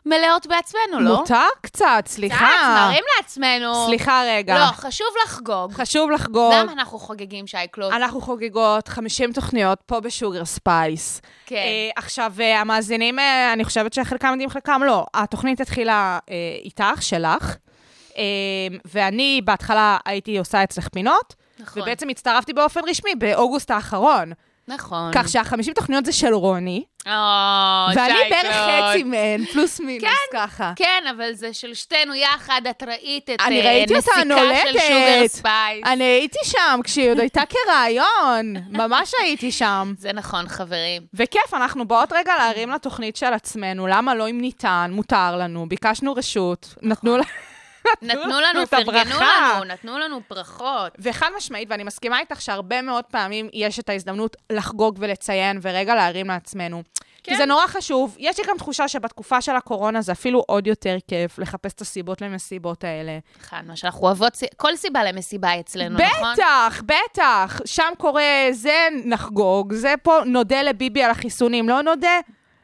מלאות 0.06 0.46
בעצמנו, 0.46 1.00
לא? 1.00 1.16
מותר 1.16 1.46
קצת, 1.60 2.04
סליחה. 2.06 2.36
קצת, 2.36 2.88
נרים 2.88 3.04
לעצמנו. 3.16 3.86
סליחה 3.86 4.22
רגע. 4.26 4.58
לא, 4.58 4.64
חשוב 4.72 5.06
לחגוג. 5.24 5.72
חשוב 5.72 6.10
לחגוג. 6.10 6.52
למה 6.54 6.72
אנחנו 6.72 6.98
חוגגים, 6.98 7.46
שייקלוט? 7.46 7.92
אנחנו 7.92 8.20
חוגגות 8.20 8.88
50 8.88 9.32
תוכניות 9.32 9.78
פה 9.86 10.00
ב 10.00 10.08
Sugar 10.08 10.44
Spice. 10.44 11.20
כן. 11.46 11.56
אה, 11.56 11.90
עכשיו, 11.96 12.32
אה, 12.40 12.60
המאזינים, 12.60 13.18
אה, 13.18 13.52
אני 13.52 13.64
חושבת 13.64 13.92
שחלקם 13.92 14.28
יודעים, 14.30 14.50
חלקם 14.50 14.82
לא. 14.86 15.06
התוכנית 15.14 15.60
התחילה 15.60 16.18
אה, 16.30 16.34
איתך, 16.64 17.02
שלך, 17.02 17.56
אה, 18.16 18.22
ואני 18.84 19.40
בהתחלה 19.44 19.98
הייתי 20.04 20.38
עושה 20.38 20.64
אצלך 20.64 20.88
פינות, 20.88 21.34
נכון. 21.58 21.82
ובעצם 21.82 22.08
הצטרפתי 22.08 22.52
באופן 22.52 22.80
רשמי 22.88 23.14
באוגוסט 23.14 23.70
האחרון. 23.70 24.32
נכון. 24.68 25.10
כך 25.14 25.28
שה-50 25.28 25.72
תוכניות 25.74 26.04
זה 26.04 26.12
של 26.12 26.34
רוני, 26.34 26.84
או, 27.06 27.12
ואני. 27.96 28.14
בערך 28.30 28.56
חצי 28.56 29.02
מהן, 29.02 29.44
פלוס 29.44 29.80
מינוס 29.80 30.10
ככה. 30.32 30.72
כן, 30.76 31.04
אבל 31.16 31.32
זה 31.32 31.54
של 31.54 31.74
שתינו 31.74 32.14
יחד, 32.14 32.60
את 32.70 32.82
ראית 32.82 33.30
את 33.30 33.40
אני 33.40 33.60
אה, 33.60 33.66
ראיתי 33.66 33.96
אותה 33.96 34.10
נסיקה 34.10 34.22
של 34.22 34.28
נולדת. 34.28 34.62
שוגר 34.72 35.28
ספייס. 35.28 35.86
אני 35.86 36.04
הייתי 36.04 36.38
שם 36.44 36.80
כשהיא 36.84 37.10
עוד 37.10 37.20
הייתה 37.20 37.42
כרעיון, 37.48 38.54
ממש 38.82 39.12
הייתי 39.22 39.52
שם. 39.52 39.94
זה 39.98 40.12
נכון, 40.12 40.48
חברים. 40.48 41.02
וכיף, 41.14 41.54
אנחנו 41.54 41.88
באות 41.88 42.12
רגע 42.12 42.32
להרים 42.38 42.70
לתוכנית 42.70 43.16
של 43.16 43.32
עצמנו, 43.32 43.86
למה 43.86 44.14
לא 44.14 44.30
אם 44.30 44.40
ניתן, 44.40 44.90
מותר 44.94 45.36
לנו, 45.36 45.68
ביקשנו 45.68 46.14
רשות, 46.14 46.74
נתנו 46.82 47.16
לה... 47.16 47.24
נתנו 48.02 48.40
לנו, 48.40 48.66
פרגנו. 48.66 49.14
לנו, 49.20 49.64
נתנו 49.64 49.98
לנו 49.98 50.20
ברכות. 50.30 50.92
וחד 50.98 51.28
משמעית, 51.36 51.68
ואני 51.70 51.84
מסכימה 51.84 52.20
איתך 52.20 52.40
שהרבה 52.40 52.82
מאוד 52.82 53.04
פעמים 53.04 53.48
יש 53.52 53.78
את 53.78 53.88
ההזדמנות 53.88 54.36
לחגוג 54.50 54.96
ולציין 55.00 55.58
ורגע 55.62 55.94
להרים 55.94 56.26
לעצמנו. 56.26 56.82
כן. 57.22 57.32
כי 57.32 57.36
זה 57.36 57.46
נורא 57.46 57.66
חשוב. 57.66 58.16
יש 58.18 58.38
לי 58.38 58.44
גם 58.48 58.58
תחושה 58.58 58.88
שבתקופה 58.88 59.40
של 59.40 59.56
הקורונה 59.56 60.00
זה 60.00 60.12
אפילו 60.12 60.44
עוד 60.46 60.66
יותר 60.66 60.96
כיף 61.08 61.38
לחפש 61.38 61.72
את 61.72 61.80
הסיבות 61.80 62.20
למסיבות 62.20 62.84
האלה. 62.84 63.18
חד 63.40 63.62
מה 63.66 63.76
שאנחנו 63.76 64.06
אוהבות, 64.06 64.32
כל 64.56 64.76
סיבה 64.76 65.04
למסיבה 65.04 65.60
אצלנו, 65.60 65.98
נכון? 65.98 66.32
בטח, 66.32 66.82
בטח. 66.86 67.60
שם 67.64 67.92
קורה 67.98 68.48
זה, 68.50 68.88
נחגוג. 69.04 69.72
זה 69.72 69.94
פה, 70.02 70.18
נודה 70.26 70.62
לביבי 70.62 71.02
על 71.02 71.10
החיסונים. 71.10 71.68
לא 71.68 71.82
נודה, 71.82 72.20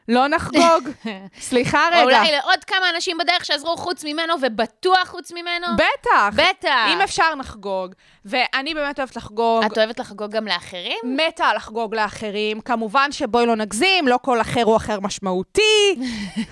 לא 0.09 0.27
נחגוג. 0.27 0.89
סליחה 1.39 1.87
רגע. 1.91 2.03
אולי 2.03 2.31
לעוד 2.31 2.63
כמה 2.67 2.89
אנשים 2.95 3.17
בדרך 3.17 3.45
שעזרו 3.45 3.77
חוץ 3.77 4.03
ממנו, 4.03 4.33
ובטוח 4.41 5.07
חוץ 5.07 5.31
ממנו. 5.31 5.67
בטח. 5.75 6.35
בטח. 6.35 6.87
אם 6.93 7.01
אפשר, 7.01 7.35
נחגוג. 7.35 7.93
ואני 8.25 8.73
באמת 8.73 8.99
אוהבת 8.99 9.15
לחגוג. 9.15 9.63
את 9.63 9.77
אוהבת 9.77 9.99
לחגוג 9.99 10.31
גם 10.31 10.47
לאחרים? 10.47 10.97
מתה 11.03 11.53
לחגוג 11.53 11.95
לאחרים. 11.95 12.61
כמובן 12.61 13.11
שבואי 13.11 13.45
לא 13.45 13.55
נגזים, 13.55 14.07
לא 14.07 14.19
כל 14.21 14.41
אחר 14.41 14.63
הוא 14.63 14.75
אחר 14.77 14.99
משמעותי. 14.99 15.95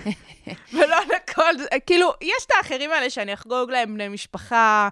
ולא 0.72 0.96
לכל... 1.16 1.52
כאילו, 1.86 2.12
יש 2.22 2.44
את 2.46 2.52
האחרים 2.58 2.90
האלה 2.90 3.10
שאני 3.10 3.34
אחגוג 3.34 3.70
להם 3.70 3.94
בני 3.94 4.08
משפחה. 4.08 4.88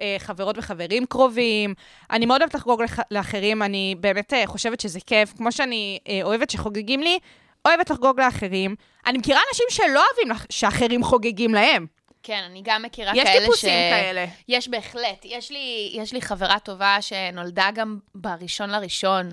אה, 0.00 0.16
חברות 0.18 0.58
וחברים 0.58 1.06
קרובים. 1.06 1.74
אני 2.10 2.26
מאוד 2.26 2.40
אוהבת 2.40 2.54
לחגוג 2.54 2.82
לח- 2.82 2.98
לאחרים, 3.10 3.62
אני 3.62 3.94
באמת 4.00 4.32
אה, 4.32 4.46
חושבת 4.46 4.80
שזה 4.80 4.98
כיף. 5.06 5.32
כמו 5.36 5.52
שאני 5.52 5.98
אה, 6.08 6.20
אוהבת 6.22 6.50
שחוגגים 6.50 7.00
לי, 7.00 7.18
אוהבת 7.66 7.90
לחגוג 7.90 8.20
לאחרים. 8.20 8.74
אני 9.06 9.18
מכירה 9.18 9.40
אנשים 9.50 9.66
שלא 9.70 10.04
אוהבים 10.06 10.30
לח- 10.30 10.46
שאחרים 10.50 11.04
חוגגים 11.04 11.54
להם. 11.54 11.86
כן, 12.22 12.42
אני 12.50 12.62
גם 12.64 12.82
מכירה 12.82 13.12
יש 13.16 13.24
כאלה 13.24 13.40
טיפוסים 13.40 13.70
כאלה. 13.70 14.26
יש 14.48 14.68
בהחלט. 14.68 15.24
יש 15.24 15.50
לי, 15.50 15.90
יש 15.94 16.12
לי 16.12 16.22
חברה 16.22 16.58
טובה 16.58 16.96
שנולדה 17.02 17.70
גם 17.74 17.98
בראשון 18.14 18.70
לראשון. 18.70 19.30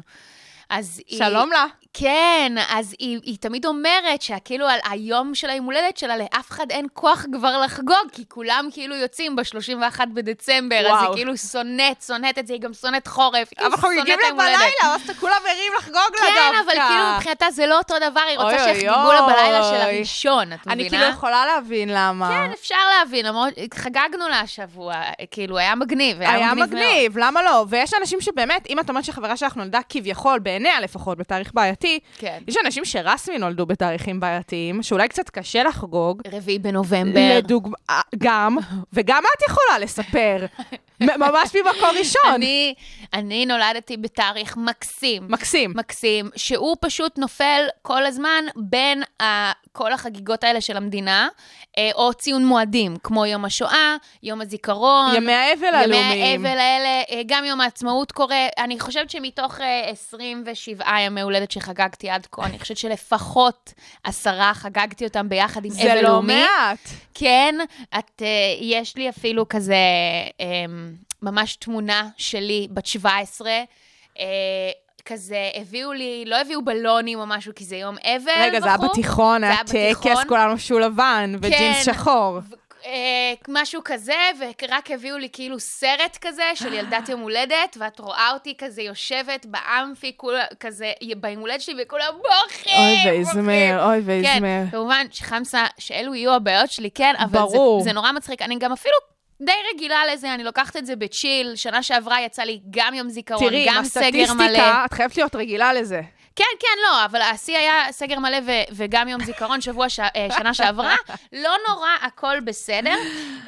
אז 0.70 1.02
היא... 1.08 1.18
שלום 1.18 1.52
לה. 1.52 1.66
כן, 1.98 2.54
אז 2.70 2.96
היא, 3.00 3.20
היא 3.24 3.38
תמיד 3.40 3.66
אומרת 3.66 4.22
שכאילו 4.22 4.68
על 4.68 4.80
היום 4.90 5.36
של 5.36 5.50
היום 5.50 5.66
הולדת 5.66 5.98
שלה, 5.98 6.18
לאף 6.18 6.52
אחד 6.52 6.66
אין 6.70 6.88
כוח 6.94 7.26
כבר 7.34 7.62
לחגוג, 7.62 8.08
כי 8.12 8.24
כולם 8.28 8.70
כאילו 8.72 8.96
יוצאים 8.96 9.36
ב-31 9.36 10.06
בדצמבר, 10.14 10.80
אז 10.80 10.86
וואו. 10.86 11.02
היא 11.02 11.16
כאילו 11.16 11.38
שונאת, 11.38 12.02
שונאת 12.08 12.40
את 12.40 12.48
זה, 12.48 12.54
היא 12.54 12.62
גם 12.62 12.74
שונאת 12.74 13.08
חורף, 13.08 13.34
היא 13.36 13.46
כאילו 13.46 13.68
אבל 13.68 13.82
שונאת 13.82 13.98
חוגגים 13.98 14.20
את 14.20 14.24
לה. 14.24 14.32
בלילה, 14.32 14.96
אז 14.96 15.10
כולם 15.20 15.42
ערים 15.50 15.72
לחגוג 15.78 15.96
לה 15.96 16.28
כן, 16.28 16.52
דווקא. 16.58 16.72
אבל 16.72 16.88
כאילו 16.88 17.04
מבחינתה 17.16 17.46
זה 17.52 17.66
לא 17.68 17.78
אותו 17.78 17.96
דבר, 18.10 18.22
היא 18.30 18.38
רוצה 18.40 18.60
שיחגגו 18.60 19.12
לה 19.14 19.22
בלילה 19.22 19.64
של. 19.64 19.82
הראשון, 19.82 20.54
את 20.54 20.60
מבינה? 20.68 20.74
אני 20.74 20.90
כאילו 20.90 21.04
יכולה 21.04 21.46
להבין 21.46 21.90
למה. 21.92 22.30
כן, 22.30 22.52
אפשר 22.52 22.76
להבין, 23.00 23.26
למרות, 23.26 23.54
חגגנו 23.74 24.30
לה 24.30 24.40
השבוע, 24.40 24.94
כאילו, 25.32 25.58
היה 25.58 25.76
מגניב, 25.76 26.22
היה, 26.22 26.36
היה 26.36 26.54
מגניב. 26.54 26.70
מגניב, 26.70 27.18
למה 27.18 27.44
לא? 27.44 27.66
ויש 27.70 27.94
אנשים 27.94 28.22
שבאמת, 28.22 28.68
אם 28.70 28.80
את 28.80 28.90
אומרת 28.90 29.06
שחברה 29.06 29.38
שלך 29.38 29.56
נולדה 29.56 29.80
כביכול, 29.90 30.40
בעיניה 30.40 30.80
לפחות, 30.80 31.18
בתאריך 31.18 31.52
בעייתי, 31.54 31.85
כן. 32.18 32.40
יש 32.48 32.56
אנשים 32.66 32.86
שרסמי 32.86 33.38
נולדו 33.38 33.66
בתאריכים 33.66 34.20
בעייתיים, 34.20 34.84
שאולי 34.84 35.08
קצת 35.08 35.30
קשה 35.30 35.64
לחגוג. 35.64 36.22
רביעי 36.32 36.60
בנובמבר. 36.60 37.38
לדוגמה, 37.38 37.78
גם, 38.18 38.58
וגם 38.94 39.24
את 39.38 39.42
יכולה 39.50 39.80
לספר, 39.80 40.46
ממש 41.00 41.56
ממקור 41.56 41.90
ראשון. 42.00 42.34
אני, 42.36 42.74
אני 43.14 43.46
נולדתי 43.46 43.98
בתאריך 43.98 44.58
מקסים. 44.58 45.24
מקסים. 45.30 45.74
מקסים, 45.76 46.30
שהוא 46.36 46.76
פשוט 46.82 47.18
נופל 47.18 47.64
כל 47.82 48.06
הזמן 48.06 48.44
בין 48.56 49.04
ה, 49.22 49.52
כל 49.72 49.94
החגיגות 49.94 50.44
האלה 50.44 50.62
של 50.62 50.78
המדינה, 50.78 51.28
אה, 51.78 51.90
או 51.96 52.14
ציון 52.14 52.46
מועדים, 52.46 52.96
כמו 53.04 53.26
יום 53.26 53.46
השואה, 53.46 53.96
יום 54.24 54.42
הזיכרון. 54.42 55.16
ימי 55.16 55.34
האבל 55.34 55.68
ימי 55.68 55.78
הלאומיים. 55.78 56.46
האבל 56.46 56.60
האלה, 56.60 57.04
אה, 57.12 57.22
גם 57.26 57.46
יום 57.46 57.62
העצמאות 57.62 58.12
קורה. 58.12 58.48
אני 58.58 58.80
חושבת 58.80 59.10
שמתוך 59.10 59.62
אה, 59.62 59.90
27 59.90 61.00
ימי 61.00 61.22
הולדת 61.22 61.52
שחגגתי 61.52 61.75
עד 62.10 62.28
כה, 62.32 62.46
אני 62.46 62.60
חושבת 62.60 62.78
שלפחות 62.78 63.74
עשרה 64.04 64.54
חגגתי 64.54 65.06
אותם 65.06 65.30
ביחד 65.30 65.66
עם 65.66 65.72
אבל 65.72 65.82
זה 65.82 66.02
לאומי. 66.02 66.34
לא 66.34 66.40
מעט. 66.40 66.90
כן, 67.14 67.56
את, 68.00 68.22
uh, 68.22 68.26
יש 68.62 68.96
לי 68.96 69.10
אפילו 69.10 69.50
כזה 69.50 69.76
um, 70.38 70.42
ממש 71.22 71.56
תמונה 71.56 72.10
שלי, 72.18 72.68
בת 72.72 72.86
17, 72.86 73.50
uh, 74.14 74.20
כזה 75.06 75.50
הביאו 75.56 75.94
לי, 75.94 76.24
לא 76.28 76.42
הביאו 76.42 76.66
בלונים 76.66 77.20
או 77.20 77.26
משהו, 77.28 77.54
כי 77.56 77.66
זה 77.66 77.76
יום 77.76 77.96
אבל 78.04 78.32
רגע, 78.42 78.62
זה 78.62 78.68
היה. 78.68 78.78
בתיכון, 78.78 79.42
זה 79.42 79.48
היה 79.48 79.94
טקס. 79.94 80.24
כולנו 80.28 80.52
לבשו 80.52 80.80
לבן, 80.80 81.36
וג'ינס 81.42 81.86
כן. 81.86 81.94
שחור. 81.94 82.38
אה, 82.38 82.65
משהו 83.48 83.82
כזה, 83.86 84.14
ורק 84.40 84.92
הביאו 84.92 85.18
לי 85.18 85.30
כאילו 85.34 85.60
סרט 85.60 86.18
כזה 86.22 86.44
של 86.56 86.74
ילדת 86.74 87.10
יום 87.10 87.22
הולדת, 87.22 87.78
ואת 87.80 88.00
רואה 88.00 88.30
אותי 88.34 88.54
כזה 88.58 88.82
יושבת 88.82 89.46
באמפי, 89.46 90.14
כולה, 90.18 90.44
כזה 90.60 90.92
ביום 91.18 91.40
הולדת 91.42 91.62
שלי, 91.62 91.84
וכולם 91.84 92.14
בוכים, 92.18 92.78
אוי 92.78 92.96
בוכים. 92.96 93.14
ויזמר, 93.14 93.86
אוי 93.86 94.02
כן, 94.02 94.08
ויזמר. 94.08 94.64
כמובן 94.72 95.06
שחמסה, 95.12 95.66
שאלו 95.78 96.16
יהיו 96.16 96.34
הבעיות 96.34 96.72
שלי, 96.72 96.92
כן, 96.92 97.14
אבל 97.20 97.40
ברור. 97.40 97.82
זה, 97.82 97.90
זה 97.90 97.94
נורא 97.94 98.12
מצחיק. 98.12 98.42
אני 98.42 98.56
גם 98.60 98.72
אפילו 98.72 98.96
די 99.42 99.52
רגילה 99.74 100.02
לזה, 100.14 100.34
אני 100.34 100.44
לוקחת 100.44 100.78
את 100.78 100.86
זה 100.86 100.96
בצ'יל. 100.96 101.56
שנה 101.56 101.84
שעברה 101.84 102.22
יצא 102.22 102.44
לי 102.44 102.60
גם 102.70 102.94
יום 102.94 103.10
זיכרון, 103.10 103.50
תראי, 103.50 103.66
גם 103.68 103.78
עם 103.78 103.84
סגר 103.84 104.04
מלא. 104.04 104.22
הסטטיסטיקה, 104.22 104.86
את 104.86 104.94
חייבת 104.94 105.18
להיות 105.18 105.36
רגילה 105.36 105.74
לזה. 105.74 106.02
כן, 106.36 106.44
כן, 106.60 106.78
לא, 106.84 107.06
אבל 107.06 107.22
השיא 107.22 107.58
היה 107.58 107.74
סגר 107.92 108.20
מלא 108.20 108.38
ו- 108.46 108.72
וגם 108.76 109.08
יום 109.08 109.24
זיכרון 109.24 109.62
שבוע, 109.62 109.90
ש- 109.90 110.00
אה, 110.00 110.28
שנה 110.38 110.54
שעברה. 110.54 110.96
לא 111.34 111.50
נורא, 111.70 111.90
הכל 112.02 112.40
בסדר. 112.40 112.96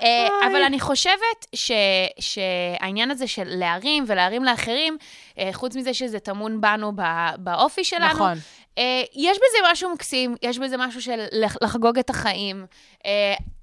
אה, 0.01 0.27
אבל 0.51 0.63
אני 0.63 0.79
חושבת 0.79 1.45
ש- 1.55 1.71
שהעניין 2.19 3.11
הזה 3.11 3.27
של 3.27 3.43
להרים 3.45 4.03
ולהרים 4.07 4.43
לאחרים, 4.43 4.97
אה, 5.39 5.49
חוץ 5.53 5.75
מזה 5.75 5.93
שזה 5.93 6.19
טמון 6.19 6.61
בנו 6.61 6.91
ב- 6.95 7.01
באופי 7.37 7.83
שלנו, 7.83 8.07
נכון. 8.13 8.37
יש 9.15 9.37
בזה 9.37 9.57
משהו 9.71 9.89
מקסים, 9.93 10.35
יש 10.41 10.57
בזה 10.59 10.77
משהו 10.77 11.01
של 11.01 11.19
לח- 11.31 11.57
לחגוג 11.61 11.99
את 11.99 12.09
החיים. 12.09 12.65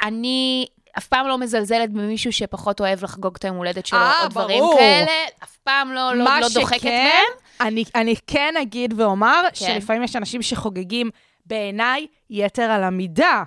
אני... 0.02 0.66
אף 0.98 1.06
פעם 1.06 1.26
לא 1.26 1.38
מזלזלת 1.38 1.90
במישהו 1.90 2.32
שפחות 2.32 2.80
אוהב 2.80 3.04
לחגוג 3.04 3.36
את 3.38 3.44
היום 3.44 3.56
הולדת 3.56 3.86
שלו, 3.86 3.98
אה, 3.98 4.22
או 4.22 4.28
דברים 4.28 4.60
ברור. 4.60 4.78
כאלה, 4.78 5.12
אף 5.42 5.56
פעם 5.56 5.92
לא, 5.92 6.14
לא, 6.14 6.24
מה 6.24 6.40
לא 6.40 6.48
דוחקת 6.54 6.80
שכן, 6.80 7.04
מהם. 7.04 7.68
אני, 7.68 7.84
אני 7.94 8.14
כן 8.26 8.54
אגיד 8.62 9.00
ואומר 9.00 9.42
כן. 9.44 9.54
שלפעמים 9.54 10.02
יש 10.02 10.16
אנשים 10.16 10.42
שחוגגים 10.42 11.10
בעיניי 11.46 12.06
יתר 12.30 12.62
על 12.62 12.82
המידה. 12.84 13.42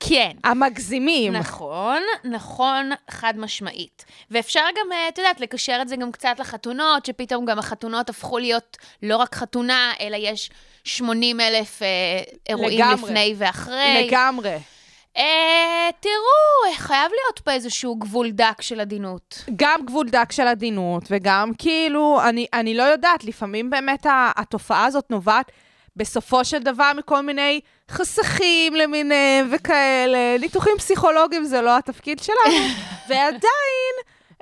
כן. 0.00 0.30
המגזימים. 0.44 1.32
נכון, 1.32 2.02
נכון, 2.24 2.90
חד 3.10 3.34
משמעית. 3.36 4.04
ואפשר 4.30 4.64
גם, 4.76 4.92
אה, 4.92 5.08
את 5.08 5.18
יודעת, 5.18 5.40
לקשר 5.40 5.78
את 5.82 5.88
זה 5.88 5.96
גם 5.96 6.12
קצת 6.12 6.34
לחתונות, 6.38 7.06
שפתאום 7.06 7.44
גם 7.44 7.58
החתונות 7.58 8.10
הפכו 8.10 8.38
להיות 8.38 8.76
לא 9.02 9.16
רק 9.16 9.34
חתונה, 9.34 9.92
אלא 10.00 10.16
יש 10.16 10.50
80 10.84 11.40
אלף 11.40 11.82
אה, 11.82 11.88
אירועים 12.48 12.78
לגמרי. 12.78 13.02
לפני 13.02 13.34
ואחרי. 13.38 14.06
לגמרי. 14.08 14.58
אה, 15.16 15.90
תראו, 16.00 16.74
חייב 16.76 17.10
להיות 17.10 17.38
פה 17.44 17.52
איזשהו 17.52 17.96
גבול 17.96 18.30
דק 18.30 18.60
של 18.62 18.80
עדינות. 18.80 19.44
גם 19.56 19.86
גבול 19.86 20.08
דק 20.08 20.32
של 20.32 20.46
עדינות, 20.46 21.02
וגם 21.10 21.52
כאילו, 21.58 22.20
אני, 22.24 22.46
אני 22.52 22.74
לא 22.74 22.82
יודעת, 22.82 23.24
לפעמים 23.24 23.70
באמת 23.70 24.06
התופעה 24.36 24.84
הזאת 24.84 25.10
נובעת 25.10 25.52
בסופו 25.96 26.44
של 26.44 26.58
דבר 26.58 26.92
מכל 26.96 27.20
מיני 27.20 27.60
חסכים 27.90 28.74
למיניהם 28.74 29.48
וכאלה. 29.52 30.38
ניתוחים 30.40 30.72
פסיכולוגיים 30.78 31.44
זה 31.44 31.60
לא 31.60 31.78
התפקיד 31.78 32.18
שלנו, 32.18 32.64
ועדיין 33.08 33.94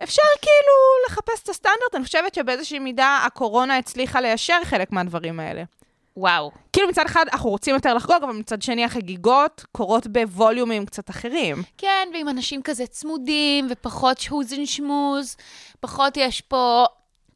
אפשר 0.02 0.22
כאילו 0.42 1.06
לחפש 1.06 1.42
את 1.42 1.48
הסטנדרט. 1.48 1.94
אני 1.94 2.04
חושבת 2.04 2.34
שבאיזושהי 2.34 2.78
מידה 2.78 3.20
הקורונה 3.26 3.76
הצליחה 3.76 4.20
ליישר 4.20 4.58
חלק 4.64 4.92
מהדברים 4.92 5.40
האלה. 5.40 5.62
וואו. 6.20 6.50
כאילו 6.72 6.88
מצד 6.88 7.06
אחד 7.06 7.24
אנחנו 7.32 7.50
רוצים 7.50 7.74
יותר 7.74 7.94
לחגוג, 7.94 8.22
אבל 8.22 8.32
מצד 8.32 8.62
שני 8.62 8.84
החגיגות 8.84 9.64
קורות 9.72 10.06
בווליומים 10.06 10.86
קצת 10.86 11.10
אחרים. 11.10 11.62
כן, 11.78 12.08
ועם 12.14 12.28
אנשים 12.28 12.62
כזה 12.62 12.86
צמודים, 12.86 13.66
ופחות 13.70 14.18
שוזן 14.18 14.66
שמוז, 14.66 15.36
פחות 15.80 16.16
יש 16.16 16.40
פה 16.40 16.84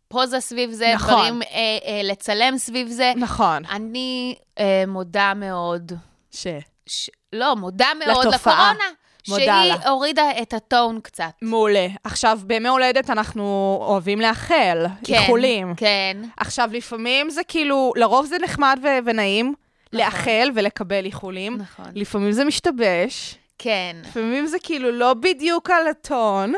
פוזה 0.08 0.40
סביב 0.40 0.70
זה, 0.70 0.92
נכון. 0.94 1.14
דברים 1.14 1.42
אה, 1.42 1.48
אה, 1.86 2.00
לצלם 2.04 2.58
סביב 2.58 2.88
זה. 2.88 3.12
נכון. 3.16 3.64
אני 3.64 4.34
אה, 4.58 4.84
מודה 4.86 5.32
מאוד. 5.34 5.92
ש... 6.30 6.46
ש... 6.86 7.10
לא, 7.32 7.56
מודה 7.56 7.88
מאוד 8.06 8.26
לתופעה. 8.26 8.72
לקורונה. 8.72 9.03
מודה 9.28 9.44
שהיא 9.44 9.72
לה. 9.72 9.88
הורידה 9.88 10.22
את 10.42 10.52
הטון 10.54 11.00
קצת. 11.02 11.30
מעולה. 11.42 11.86
עכשיו, 12.04 12.40
בימי 12.46 12.68
הולדת 12.68 13.10
אנחנו 13.10 13.42
אוהבים 13.88 14.20
לאחל, 14.20 14.86
כן, 15.04 15.14
איחולים. 15.14 15.74
כן. 15.76 16.16
עכשיו, 16.36 16.68
לפעמים 16.72 17.30
זה 17.30 17.44
כאילו, 17.48 17.92
לרוב 17.96 18.26
זה 18.26 18.36
נחמד 18.42 18.78
ו- 18.82 18.98
ונעים 19.04 19.54
לאחל 19.92 20.50
ולקבל 20.54 21.04
איחולים. 21.04 21.56
נכון. 21.56 21.84
לפעמים 21.94 22.32
זה 22.32 22.44
משתבש, 22.44 23.34
כן. 23.58 23.96
לפעמים 24.04 24.46
זה 24.46 24.56
כאילו 24.62 24.90
לא 24.92 25.14
בדיוק 25.14 25.70
על 25.70 25.88
הטון, 25.88 26.52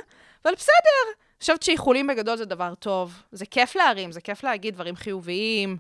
אבל 0.45 0.55
בסדר. 0.55 1.07
אני 1.09 1.41
חושבת 1.41 1.63
שאיחולים 1.63 2.07
בגדול 2.07 2.37
זה 2.37 2.45
דבר 2.45 2.75
טוב. 2.75 3.23
זה 3.33 3.47
כיף 3.47 3.77
להרים, 3.77 4.13
זה 4.13 4.21
כיף 4.21 4.45
להגיד 4.45 4.75
דברים 4.75 4.97
חיוביים. 4.97 5.77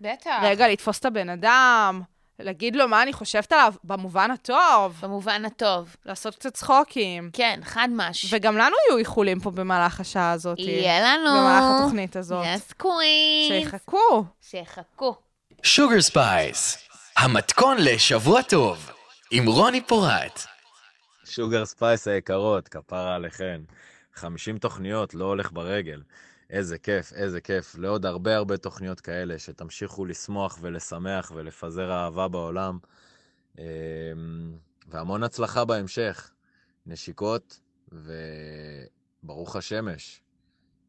בטח. 0.00 0.30
רגע, 0.42 0.68
לתפוס 0.68 0.98
את 0.98 1.04
הבן 1.04 1.28
אדם, 1.28 2.02
להגיד 2.42 2.76
לו 2.76 2.88
מה 2.88 3.02
אני 3.02 3.12
חושבת 3.12 3.52
עליו, 3.52 3.74
במובן 3.84 4.30
הטוב, 4.30 4.98
במובן 5.02 5.44
הטוב. 5.44 5.96
לעשות 6.06 6.34
קצת 6.34 6.54
צחוקים. 6.54 7.30
כן, 7.32 7.60
חד 7.64 7.88
מש. 7.92 8.34
וגם 8.34 8.56
לנו 8.56 8.76
יהיו 8.88 8.98
איחולים 8.98 9.40
פה 9.40 9.50
במהלך 9.50 10.00
השעה 10.00 10.32
הזאת. 10.32 10.58
יהיה 10.58 11.00
לנו. 11.00 11.30
במהלך 11.30 11.64
התוכנית 11.80 12.16
הזאת. 12.16 12.44
Yes 12.54 12.72
queen. 12.72 13.48
שיחכו. 13.48 14.24
שיחכו. 14.40 15.14
Sugar 15.62 16.00
Spice, 16.00 16.78
המתכון 17.16 17.76
לשבוע 17.80 18.42
טוב, 18.42 18.90
עם 19.30 19.46
רוני 19.46 19.80
פורט. 19.80 20.40
Sugar 21.24 21.64
Spice 21.64 22.08
היקרות, 22.08 22.68
כפרה 22.68 23.14
עליכן. 23.14 23.60
50 24.14 24.58
תוכניות, 24.58 25.14
לא 25.14 25.24
הולך 25.24 25.52
ברגל. 25.52 26.00
איזה 26.50 26.78
כיף, 26.78 27.12
איזה 27.12 27.40
כיף. 27.40 27.74
לעוד 27.78 28.06
הרבה 28.06 28.36
הרבה 28.36 28.56
תוכניות 28.56 29.00
כאלה, 29.00 29.38
שתמשיכו 29.38 30.04
לשמוח 30.04 30.58
ולשמח 30.60 31.32
ולפזר 31.34 31.92
אהבה 31.92 32.28
בעולם. 32.28 32.78
אמ, 33.58 33.64
והמון 34.86 35.22
הצלחה 35.22 35.64
בהמשך. 35.64 36.30
נשיקות, 36.86 37.60
וברוך 37.92 39.56
השמש. 39.56 40.20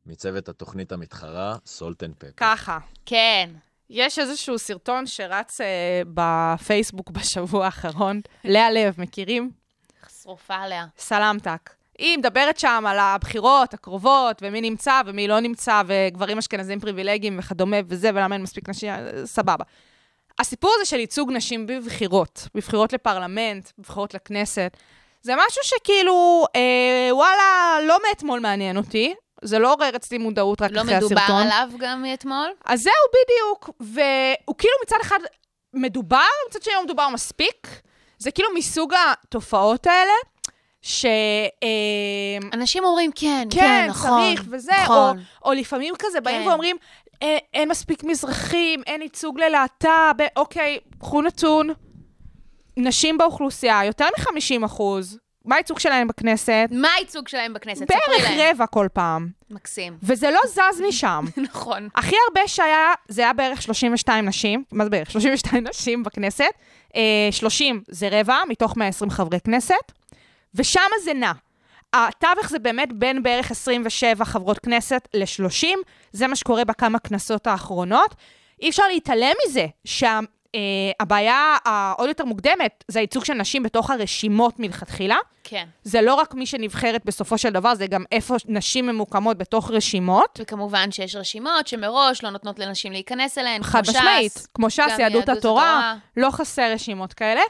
מצוות 0.05 0.49
התוכנית 0.49 0.91
המתחרה, 0.91 1.55
Salt 1.65 2.03
and 2.03 2.15
Pepper. 2.15 2.31
ככה. 2.37 2.79
כן. 3.05 3.49
יש 3.89 4.19
איזשהו 4.19 4.59
סרטון 4.59 5.07
שרץ 5.07 5.61
אה, 5.61 6.01
בפייסבוק 6.13 7.09
בשבוע 7.09 7.65
האחרון. 7.65 8.21
לאה 8.43 8.71
לב, 8.71 9.01
מכירים? 9.01 9.51
שרופה 10.21 10.55
עליה. 10.55 10.85
סלמתק. 10.97 11.80
היא 11.99 12.17
מדברת 12.17 12.59
שם 12.59 12.83
על 12.87 12.99
הבחירות 12.99 13.73
הקרובות, 13.73 14.37
ומי 14.41 14.61
נמצא 14.61 15.01
ומי 15.05 15.27
לא 15.27 15.39
נמצא, 15.39 15.81
וגברים 15.87 16.37
אשכנזים 16.37 16.79
פריבילגיים 16.79 17.39
וכדומה 17.39 17.77
וזה, 17.87 18.09
ולמה 18.09 18.35
אין 18.35 18.43
מספיק 18.43 18.69
נשים, 18.69 18.89
סבבה. 19.25 19.63
הסיפור 20.39 20.71
הזה 20.75 20.85
של 20.85 20.99
ייצוג 20.99 21.31
נשים 21.31 21.67
בבחירות, 21.67 22.47
בבחירות 22.55 22.93
לפרלמנט, 22.93 23.69
בבחירות 23.77 24.13
לכנסת, 24.13 24.77
זה 25.21 25.33
משהו 25.35 25.63
שכאילו, 25.63 26.45
אה, 26.55 27.15
וואלה, 27.15 27.77
לא 27.87 27.97
מאתמול 28.07 28.39
מעניין 28.39 28.77
אותי. 28.77 29.13
זה 29.41 29.59
לא 29.59 29.73
עורר 29.73 29.95
אצלי 29.95 30.17
מודעות 30.17 30.61
רק 30.61 30.71
לא 30.71 30.81
אחרי 30.81 30.97
מדובר 30.97 31.21
הסרטון. 31.21 31.41
עליו 31.41 31.69
גם 31.77 32.01
מאתמול? 32.01 32.49
אז 32.65 32.81
זהו, 32.81 32.93
בדיוק. 33.13 33.69
והוא 33.79 34.55
כאילו 34.57 34.73
מצד 34.85 34.95
אחד 35.01 35.19
מדובר, 35.73 36.25
מצד 36.49 36.61
שני 36.63 36.73
לא 36.73 36.83
מדובר 36.83 37.09
מספיק. 37.09 37.67
זה 38.17 38.31
כאילו 38.31 38.49
מסוג 38.55 38.93
התופעות 38.93 39.87
האלה, 39.87 40.13
ש... 40.81 41.05
אה, 41.63 41.69
אנשים 42.53 42.83
אומרים, 42.83 43.11
כן, 43.15 43.47
כן, 43.51 43.59
כן, 43.59 43.85
נכון. 43.89 44.09
צריך 44.35 44.43
וזה, 44.49 44.71
נכון. 44.83 45.17
או, 45.17 45.49
או 45.49 45.53
לפעמים 45.53 45.93
כזה 45.99 46.21
באים 46.21 46.41
כן. 46.41 46.47
ואומרים, 46.47 46.77
"אה, 47.23 47.37
אין 47.53 47.69
מספיק 47.69 48.03
מזרחים, 48.03 48.81
אין 48.87 49.01
ייצוג 49.01 49.39
ללהט"ב, 49.39 49.87
אה, 50.21 50.27
אוקיי, 50.35 50.79
קחו 50.99 51.21
נתון. 51.21 51.69
נשים 52.77 53.17
באוכלוסייה, 53.17 53.85
יותר 53.85 54.05
מ-50 54.17 54.65
אחוז. 54.65 55.17
מה 55.45 55.55
הייצוג 55.55 55.79
שלהם 55.79 56.07
בכנסת? 56.07 56.67
מה 56.71 56.87
הייצוג 56.97 57.27
שלהם 57.27 57.53
בכנסת? 57.53 57.85
בערך. 57.87 58.29
רבע 58.37 58.65
כל 58.65 58.87
פעם. 58.93 59.27
מקסים. 59.49 59.97
וזה 60.03 60.31
לא 60.31 60.39
זז 60.47 60.81
משם. 60.87 61.25
נכון. 61.49 61.87
הכי 61.95 62.15
הרבה 62.27 62.47
שהיה, 62.47 62.93
זה 63.07 63.21
היה 63.21 63.33
בערך 63.33 63.61
32 63.61 64.25
נשים, 64.25 64.63
מה 64.71 64.83
זה 64.83 64.89
בערך? 64.89 65.11
32 65.11 65.67
נשים 65.67 66.03
בכנסת. 66.03 66.45
אה, 66.95 67.01
30 67.31 67.81
זה 67.87 68.09
רבע 68.11 68.37
מתוך 68.49 68.77
120 68.77 69.11
חברי 69.11 69.39
כנסת, 69.39 69.75
ושם 70.55 70.81
זה 71.03 71.13
נע. 71.13 71.31
התווך 71.93 72.49
זה 72.49 72.59
באמת 72.59 72.93
בין 72.93 73.23
בערך 73.23 73.51
27 73.51 74.25
חברות 74.25 74.59
כנסת 74.59 75.07
ל-30, 75.13 75.67
זה 76.11 76.27
מה 76.27 76.35
שקורה 76.35 76.65
בכמה 76.65 76.99
כנסות 76.99 77.47
האחרונות. 77.47 78.15
אי 78.61 78.69
אפשר 78.69 78.83
להתעלם 78.87 79.33
מזה 79.47 79.65
שהבעיה 79.85 81.57
העוד 81.65 82.07
יותר 82.07 82.25
מוקדמת 82.25 82.83
זה 82.87 82.99
הייצוג 82.99 83.25
של 83.25 83.33
נשים 83.33 83.63
בתוך 83.63 83.89
הרשימות 83.89 84.59
מלכתחילה. 84.59 85.17
כן. 85.43 85.65
זה 85.83 86.01
לא 86.01 86.13
רק 86.13 86.33
מי 86.33 86.45
שנבחרת 86.45 87.05
בסופו 87.05 87.37
של 87.37 87.49
דבר, 87.49 87.75
זה 87.75 87.87
גם 87.87 88.03
איפה 88.11 88.35
נשים 88.45 88.87
ממוקמות 88.87 89.37
בתוך 89.37 89.71
רשימות. 89.71 90.39
וכמובן 90.41 90.91
שיש 90.91 91.15
רשימות 91.15 91.67
שמראש 91.67 92.23
לא 92.23 92.29
נותנות 92.29 92.59
לנשים 92.59 92.91
להיכנס 92.91 93.37
אליהן, 93.37 93.63
חד 93.63 93.85
כמו 93.85 93.93
משמעית. 93.93 94.31
ש"ס. 94.31 94.47
כמו 94.53 94.69
ש"ס, 94.69 94.99
יהדות 94.99 95.29
התורה, 95.29 95.95
לא 96.17 96.31
חסר 96.31 96.71
רשימות 96.73 97.13
כאלה. 97.13 97.41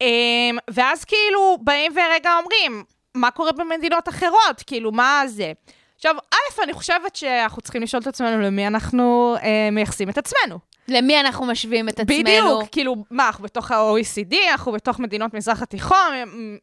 אמ, 0.00 0.58
ואז 0.70 1.04
כאילו 1.04 1.58
באים 1.60 1.92
ורגע 1.92 2.30
אומרים, 2.38 2.84
מה 3.14 3.30
קורה 3.30 3.52
במדינות 3.52 4.08
אחרות? 4.08 4.62
כאילו, 4.66 4.92
מה 4.92 5.22
זה? 5.26 5.52
עכשיו, 5.96 6.14
א', 6.34 6.62
אני 6.62 6.72
חושבת 6.72 7.16
שאנחנו 7.16 7.62
צריכים 7.62 7.82
לשאול 7.82 8.02
את 8.02 8.06
עצמנו 8.06 8.40
למי 8.40 8.66
אנחנו 8.66 9.36
אה, 9.42 9.68
מייחסים 9.72 10.10
את 10.10 10.18
עצמנו. 10.18 10.58
למי 10.88 11.20
אנחנו 11.20 11.46
משווים 11.46 11.88
את 11.88 12.00
עצמנו? 12.00 12.20
בדיוק, 12.20 12.62
כאילו, 12.72 12.96
מה, 13.10 13.26
אנחנו 13.26 13.44
בתוך 13.44 13.70
ה-OECD, 13.70 14.36
אנחנו 14.50 14.72
בתוך 14.72 14.98
מדינות 14.98 15.34
מזרח 15.34 15.62
התיכון, 15.62 16.12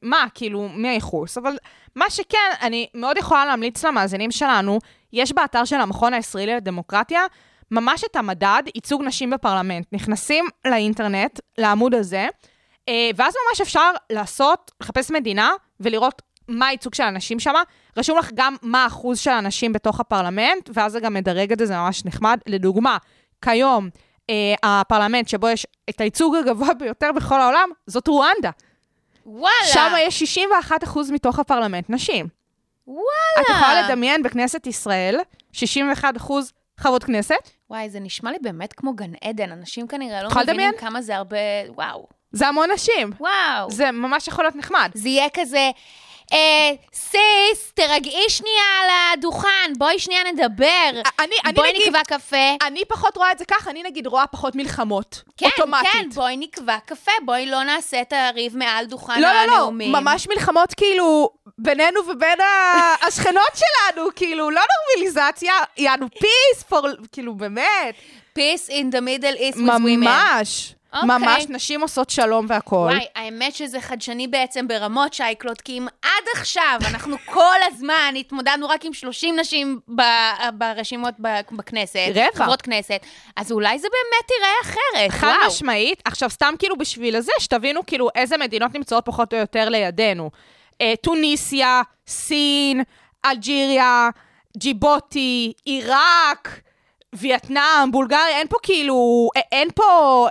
מה, 0.02 0.26
כאילו, 0.36 0.70
מי 0.70 0.88
הייחוס? 0.88 1.38
אבל 1.38 1.58
מה 1.96 2.10
שכן, 2.10 2.52
אני 2.62 2.88
מאוד 2.94 3.18
יכולה 3.18 3.46
להמליץ 3.46 3.86
למאזינים 3.86 4.32
שלנו, 4.32 4.80
יש 5.14 5.34
באתר 5.34 5.66
של 5.66 5.76
המכון 5.76 6.14
הישראלי 6.14 6.56
לדמוקרטיה, 6.56 7.22
ממש 7.72 8.04
את 8.12 8.16
המדד 8.16 8.64
ייצוג 8.76 9.04
נשים 9.04 9.30
בפרלמנט. 9.30 9.88
נכנסים 9.92 10.46
לאינטרנט, 10.66 11.40
לעמוד 11.58 11.96
הזה, 11.96 12.28
ואז 13.16 13.34
ממש 13.50 13.62
אפשר 13.62 13.92
לעשות, 14.10 14.72
לחפש 14.82 15.12
מדינה 15.12 15.52
ולראות 15.80 16.22
מה 16.48 16.68
הייצוג 16.68 16.94
של 16.94 17.04
הנשים 17.04 17.40
שם. 17.40 17.54
רשום 17.98 18.18
לך 18.18 18.30
גם 18.34 18.56
מה 18.62 18.84
האחוז 18.84 19.20
של 19.20 19.32
הנשים 19.32 19.74
בתוך 19.74 20.00
הפרלמנט, 20.00 20.70
ואז 20.74 20.92
זה 20.92 21.00
גם 21.00 21.14
מדרג 21.14 21.52
את 21.52 21.60
זה, 21.60 21.66
זה 21.66 21.78
ממש 21.78 22.06
נחמד. 22.06 22.40
לדוגמה, 22.48 22.98
כיום, 23.42 23.90
אה, 24.30 24.54
הפרלמנט 24.64 25.28
שבו 25.28 25.50
יש 25.50 25.68
את 25.90 26.02
הייצוג 26.02 26.36
הגבוה 26.36 26.74
ביותר 26.80 27.12
בכל 27.12 27.42
העולם, 27.42 27.70
זאת 27.88 28.08
רואנדה. 28.08 28.50
וואלה. 29.26 29.56
שם 29.66 29.94
יש 30.00 30.20
61 30.20 30.84
אחוז 30.84 31.12
מתוך 31.12 31.40
הפרלמנט 31.40 31.90
נשים. 31.90 32.28
וואלה. 32.88 33.02
את 33.42 33.46
יכולה 33.50 33.82
לדמיין 33.82 34.24
בכנסת 34.24 34.68
ישראל, 34.68 35.20
61 35.52 36.18
אחוז 36.18 36.52
חברות 36.78 37.04
כנסת, 37.04 37.36
וואי, 37.70 37.90
זה 37.90 38.00
נשמע 38.00 38.32
לי 38.32 38.38
באמת 38.42 38.74
כמו 38.74 38.94
גן 38.94 39.12
עדן. 39.24 39.52
אנשים 39.52 39.88
כנראה 39.88 40.24
לא 40.24 40.30
מבינים 40.30 40.48
לדמיין? 40.50 40.74
כמה 40.80 41.02
זה 41.02 41.16
הרבה... 41.16 41.38
וואו. 41.70 42.08
זה 42.32 42.48
המון 42.48 42.72
נשים. 42.72 43.12
וואו. 43.20 43.72
זה 43.72 43.92
ממש 43.92 44.28
יכול 44.28 44.46
להיות 44.46 44.56
נחמד. 44.56 44.90
זה 44.94 45.10
יהיה 45.10 45.28
כזה, 45.34 45.70
אה, 46.34 46.72
סיס, 46.94 47.72
תרגעי 47.74 48.30
שנייה 48.30 48.64
על 48.84 48.90
הדוכן, 49.14 49.74
בואי 49.78 50.00
שנייה 50.00 50.22
נדבר. 50.34 51.02
אני, 51.20 51.36
אני 51.46 51.54
בואי 51.54 51.70
נגיד, 51.74 51.88
נקבע 51.88 52.04
קפה. 52.04 52.66
אני 52.68 52.86
פחות 52.88 53.18
רואה 53.18 53.32
את 53.32 53.38
זה 53.40 53.46
ככה, 53.46 53.70
אני 53.70 53.84
נגיד 53.84 54.08
רואה 54.08 54.28
פחות 54.28 54.56
מלחמות. 54.56 55.24
כן, 55.38 55.46
אוטומטית. 55.46 55.92
כן, 55.92 56.10
בואי 56.10 56.38
נקבע 56.38 56.78
קפה, 56.86 57.12
בואי 57.26 57.46
לא 57.46 57.64
נעשה 57.64 58.02
את 58.02 58.14
הריב 58.14 58.58
מעל 58.58 58.86
דוכן 58.86 59.22
לא, 59.22 59.28
לא, 59.28 59.34
לא, 59.46 59.54
הנאומים. 59.56 59.92
ממש 59.92 60.28
מלחמות 60.28 60.74
כאילו 60.74 61.30
בינינו 61.58 62.00
ובין 62.08 62.40
השכנות 63.08 63.52
שלנו, 63.56 64.08
כאילו, 64.16 64.50
לא 64.50 64.62
נורמליזציה, 64.96 65.54
יענו 65.78 66.08
peace 66.16 66.74
for, 66.74 67.08
כאילו, 67.12 67.36
באמת, 67.36 67.96
Peace 68.38 68.70
in 68.70 68.92
the 68.92 69.02
middle 69.02 69.36
east 69.40 69.58
with 69.58 69.82
women. 69.82 69.98
ממש. 69.98 70.74
אוקיי. 71.04 71.18
ממש 71.18 71.46
נשים 71.50 71.82
עושות 71.82 72.10
שלום 72.10 72.46
והכול. 72.50 72.92
וואי, 72.92 73.06
האמת 73.16 73.56
שזה 73.56 73.82
חדשני 73.82 74.28
בעצם 74.28 74.68
ברמות 74.68 75.14
שייקלוט, 75.14 75.62
כי 75.62 75.78
אם 75.78 75.88
עד 76.02 76.24
עכשיו 76.34 76.80
אנחנו 76.92 77.16
כל 77.26 77.56
הזמן 77.66 78.14
התמודדנו 78.20 78.68
רק 78.70 78.86
עם 78.86 78.94
30 78.94 79.40
נשים 79.40 79.80
ב- 79.96 80.02
ברשימות 80.54 81.14
בכנסת, 81.52 82.00
רבע. 82.10 82.28
חברות 82.36 82.62
כנסת, 82.62 83.00
אז 83.36 83.52
אולי 83.52 83.80
זה 83.80 83.88
באמת 83.92 84.32
ייראה 84.32 84.56
אחרת, 84.62 85.12
חד 85.22 85.28
וואו. 85.38 85.48
משמעית. 85.48 86.02
עכשיו, 86.06 86.30
סתם 86.30 86.54
כאילו 86.60 86.78
בשביל 86.78 87.16
הזה, 87.16 87.32
שתבינו 87.40 87.86
כאילו 87.86 88.10
איזה 88.16 88.38
מדינות 88.38 88.76
נמצאות 88.76 89.06
פחות 89.06 89.34
או 89.34 89.40
יותר 89.40 89.70
לידינו. 89.70 90.32
אה, 90.82 90.94
טוניסיה, 91.02 91.82
סין, 92.08 92.84
אלג'יריה, 93.26 94.10
ג'יבוטי, 94.58 95.54
עיראק. 95.66 96.60
וייטנאם, 97.20 97.92
בולגריה, 97.92 98.38
אין 98.38 98.48
פה 98.48 98.56
כאילו, 98.64 99.30
א- 99.38 99.40
אין 99.52 99.68
פה 99.76 99.84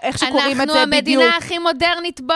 איך 0.02 0.18
שקוראים 0.18 0.52
את 0.62 0.68
זה 0.68 0.82
אנחנו 0.82 0.96
בדיוק. 0.96 1.22
המדינה 1.22 1.36
הכי 1.36 1.58
מודרנית 1.58 2.20
כן, 2.20 2.26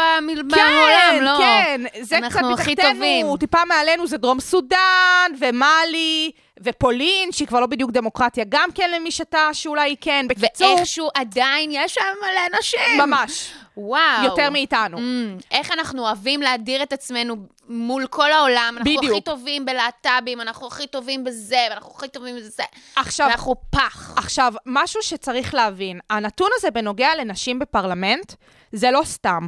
בעולם, 0.48 1.18
לא? 1.22 1.38
כן, 1.38 1.80
זה 2.00 2.16
קצת 2.16 2.24
אנחנו 2.24 2.50
מתחתנו, 2.50 2.90
טובים. 2.94 3.36
טיפה 3.36 3.58
מעלינו 3.68 4.06
זה 4.06 4.16
דרום 4.16 4.40
סודאן, 4.40 5.30
ומאלי, 5.38 6.30
ופולין, 6.60 7.32
שהיא 7.32 7.48
כבר 7.48 7.60
לא 7.60 7.66
בדיוק 7.66 7.90
דמוקרטיה, 7.90 8.44
גם 8.48 8.68
כן 8.74 8.90
למי 8.90 9.10
שתה 9.10 9.48
שאולי 9.52 9.90
היא 9.90 9.96
כן. 10.00 10.26
בקיצור, 10.28 10.74
ואיכשהו 10.74 11.08
עדיין 11.14 11.70
יש 11.72 11.94
שם 11.94 12.00
מלא 12.22 12.58
נשים. 12.58 12.98
ממש, 12.98 13.52
וואו. 13.76 14.24
יותר 14.24 14.50
מאיתנו. 14.50 14.98
Mm, 14.98 15.42
איך 15.50 15.72
אנחנו 15.72 16.02
אוהבים 16.02 16.42
להדיר 16.42 16.82
את 16.82 16.92
עצמנו 16.92 17.36
מול 17.68 18.06
כל 18.06 18.32
העולם. 18.32 18.74
אנחנו 18.78 18.96
בדיוק. 18.96 19.12
הכי 19.12 19.20
טובים 19.20 19.66
בלהט"בים, 19.66 20.40
אנחנו 20.40 20.66
הכי 20.66 20.86
טובים 20.86 21.24
בזה, 21.24 21.66
ואנחנו 21.70 21.92
הכי 21.96 22.08
טובים 22.08 22.36
בזה. 22.36 22.62
עכשיו, 22.96 23.26
ואנחנו 23.26 23.54
פח. 23.70 24.12
עכשיו, 24.16 24.52
משהו 24.66 25.02
שצריך 25.02 25.54
להבין, 25.54 26.00
הנתון 26.10 26.48
הזה 26.54 26.70
בנוגע 26.70 27.14
לנשים 27.14 27.58
בפרלמנט, 27.58 28.32
זה 28.72 28.90
לא 28.90 29.00
סתם. 29.04 29.46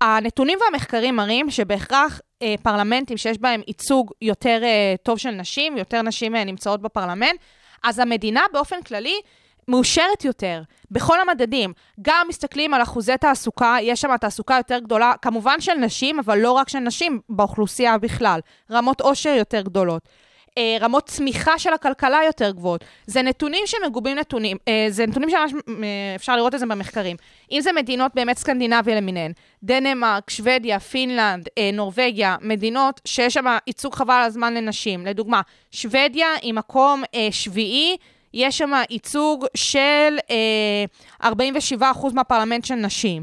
הנתונים 0.00 0.58
והמחקרים 0.62 1.16
מראים 1.16 1.50
שבהכרח 1.50 2.20
אה, 2.42 2.54
פרלמנטים 2.62 3.16
שיש 3.16 3.38
בהם 3.38 3.60
ייצוג 3.66 4.12
יותר 4.22 4.60
אה, 4.62 4.94
טוב 5.02 5.18
של 5.18 5.30
נשים, 5.30 5.76
יותר 5.76 6.02
נשים 6.02 6.36
אה, 6.36 6.44
נמצאות 6.44 6.82
בפרלמנט, 6.82 7.40
אז 7.84 7.98
המדינה 7.98 8.40
באופן 8.52 8.82
כללי 8.82 9.20
מאושרת 9.68 10.24
יותר, 10.24 10.62
בכל 10.90 11.20
המדדים. 11.20 11.72
גם 12.02 12.26
מסתכלים 12.28 12.74
על 12.74 12.82
אחוזי 12.82 13.16
תעסוקה, 13.20 13.76
יש 13.82 14.00
שם 14.00 14.16
תעסוקה 14.16 14.54
יותר 14.56 14.78
גדולה, 14.78 15.12
כמובן 15.22 15.60
של 15.60 15.74
נשים, 15.74 16.18
אבל 16.18 16.38
לא 16.38 16.52
רק 16.52 16.68
של 16.68 16.78
נשים, 16.78 17.20
באוכלוסייה 17.28 17.98
בכלל. 17.98 18.40
רמות 18.70 19.00
עושר 19.00 19.34
יותר 19.38 19.60
גדולות. 19.60 20.08
אה, 20.58 20.76
רמות 20.80 21.06
צמיחה 21.06 21.58
של 21.58 21.72
הכלכלה 21.72 22.20
יותר 22.26 22.50
גבוהות. 22.50 22.84
זה 23.06 23.22
נתונים 23.22 23.62
שמגובים 23.66 24.18
נתונים, 24.18 24.56
אה, 24.68 24.86
זה 24.88 25.06
נתונים 25.06 25.30
שממש 25.30 26.28
אה, 26.28 26.36
לראות 26.36 26.54
את 26.54 26.60
זה 26.60 26.66
במחקרים. 26.66 27.16
אם 27.52 27.60
זה 27.60 27.72
מדינות 27.72 28.12
באמת 28.14 28.36
סקנדינביה 28.36 28.94
למיניהן, 28.96 29.32
דנמרק, 29.62 30.30
שוודיה, 30.30 30.80
פינלנד, 30.80 31.48
אה, 31.58 31.70
נורבגיה, 31.72 32.36
מדינות 32.40 33.00
שיש 33.04 33.34
שם 33.34 33.56
ייצוג 33.66 33.94
חבל 33.94 34.14
על 34.14 34.22
הזמן 34.22 34.54
לנשים. 34.54 35.06
לדוגמה, 35.06 35.40
שוודיה 35.70 36.28
היא 36.42 36.54
מקום 36.54 37.02
אה, 37.14 37.28
שביעי, 37.30 37.96
יש 38.34 38.58
שם 38.58 38.72
ייצוג 38.90 39.46
של 39.54 40.18
אה, 41.22 41.30
47% 41.30 42.14
מהפרלמנט 42.14 42.64
של 42.64 42.74
נשים. 42.74 43.22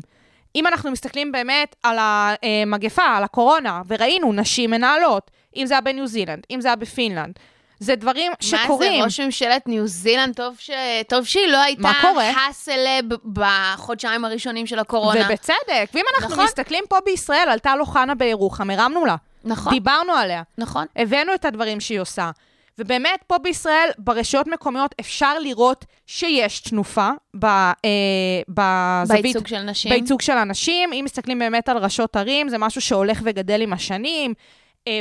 אם 0.56 0.68
אנחנו 0.68 0.92
מסתכלים 0.92 1.32
באמת 1.32 1.76
על 1.84 1.98
המגפה, 2.00 3.04
על 3.04 3.24
הקורונה, 3.24 3.82
וראינו 3.88 4.34
נשים 4.34 4.72
מנהלות, 4.72 5.32
אם 5.56 5.66
זה 5.66 5.74
היה 5.74 5.82
בניו 5.82 6.08
זילנד, 6.08 6.44
אם 6.52 6.62
זה 6.62 6.68
היה 6.68 6.76
בפינלנד, 6.76 7.40
זה 7.80 7.96
דברים 7.96 8.32
שקורים. 8.40 8.92
מה 8.92 8.98
זה, 9.00 9.04
ראש 9.04 9.20
ממשלת 9.20 9.68
ניו 9.68 9.88
זילנד, 9.88 10.36
טוב, 10.36 10.56
ש... 10.60 10.72
טוב 11.08 11.26
שהיא 11.26 11.48
לא 11.48 11.58
הייתה? 11.58 11.92
האסלב 12.36 13.06
בחודשיים 13.34 14.26
הראשונים 14.26 14.68
של 14.68 14.80
הקורונה. 14.80 15.26
ובצדק. 15.26 15.90
ואם 15.94 16.04
אנחנו 16.16 16.32
נכון. 16.32 16.46
מסתכלים 16.46 16.84
פה 16.90 16.96
בישראל, 17.06 17.50
עלתה 17.50 17.76
לו 17.76 17.86
חנה 17.86 18.16
בירוחם, 18.16 18.70
הרמנו 18.70 19.06
לה. 19.06 19.16
נכון, 19.44 19.74
דיברנו 19.74 20.14
עליה. 20.14 20.42
נכון. 20.58 20.86
הבאנו 20.96 21.34
את 21.34 21.46
הדברים 21.46 21.80
שהיא 21.80 22.00
עושה. 22.00 22.32
ובאמת, 22.80 23.24
פה 23.28 23.38
בישראל, 23.38 23.90
ברשויות 23.98 24.48
מקומיות, 24.48 24.96
אפשר 25.00 25.40
לראות 25.40 25.86
שיש 26.08 26.60
תנופה 26.60 27.10
ב, 27.40 27.46
אה, 27.46 27.72
בזווית... 28.48 29.22
בייצוג 29.22 29.48
של 29.48 29.62
נשים. 29.62 29.92
בייצוג 29.92 30.22
של 30.22 30.34
אנשים. 30.34 30.94
אם 30.94 31.02
מסתכלים 31.06 31.40
באמת 31.40 31.70
על 31.70 31.78
ראשות 31.78 32.16
ערים, 32.16 32.50
זה 32.50 32.58
משהו 32.58 32.82
שהולך 32.82 33.20
וגדל 33.24 33.62
עם 33.62 33.74
השנים, 33.74 34.34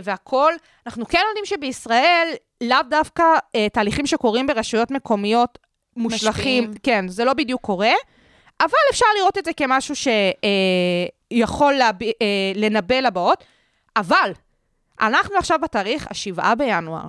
והכול. 0.04 0.52
אנחנו 0.86 1.06
כן 1.06 1.20
יודעים 1.28 1.46
שבישראל, 1.46 2.28
לאו 2.60 2.76
דווקא 2.90 3.22
אה, 3.54 3.68
תהליכים 3.68 4.06
שקורים 4.06 4.46
ברשויות 4.46 4.90
מקומיות 4.90 5.58
מושלכים, 5.96 6.64
משפיעים. 6.64 6.72
כן, 6.82 7.08
זה 7.08 7.24
לא 7.24 7.32
בדיוק 7.32 7.60
קורה, 7.60 7.92
אבל 8.60 8.78
אפשר 8.90 9.06
לראות 9.18 9.38
את 9.38 9.44
זה 9.44 9.52
כמשהו 9.52 9.94
שיכול 9.96 11.72
אה, 11.72 11.78
להב... 11.78 12.02
אה, 12.02 12.52
לנבא 12.54 13.00
לבאות. 13.00 13.44
אבל, 13.96 14.32
אנחנו 15.00 15.36
עכשיו 15.36 15.58
בתאריך 15.62 16.06
ה-7 16.06 16.54
בינואר, 16.54 17.08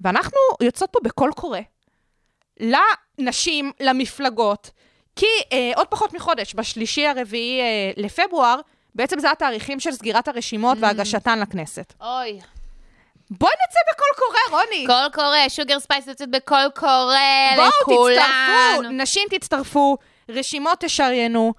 ואנחנו 0.00 0.38
יוצאות 0.62 0.90
פה 0.92 0.98
בקול 1.04 1.32
קורא 1.32 1.58
לנשים, 2.60 3.72
למפלגות, 3.80 4.70
כי 5.16 5.26
אה, 5.52 5.72
עוד 5.76 5.86
פחות 5.88 6.14
מחודש, 6.14 6.54
בשלישי 6.54 7.06
הרביעי 7.06 7.60
אה, 7.60 7.90
לפברואר, 7.96 8.60
בעצם 8.94 9.18
זה 9.18 9.30
התאריכים 9.30 9.80
של 9.80 9.92
סגירת 9.92 10.28
הרשימות 10.28 10.78
Mm. 10.78 10.80
והגשתן 10.82 11.38
לכנסת. 11.40 11.92
אוי. 12.00 12.40
בואי 13.30 13.52
נצא 13.68 13.78
בקול 13.92 14.08
קורא, 14.16 14.60
רוני. 14.60 14.86
קול 14.86 15.08
קורא, 15.14 15.48
Sugar 15.48 15.80
Spice 15.80 16.06
יוצאת 16.06 16.30
בקול 16.30 16.68
קורא 16.76 17.16
בואו, 17.56 17.68
לכולן. 17.82 18.16
תצטרפו, 18.76 18.88
נשים 18.90 19.28
תצטרפו, 19.30 19.96
רשימות 20.28 20.80
תשריינו. 20.80 21.54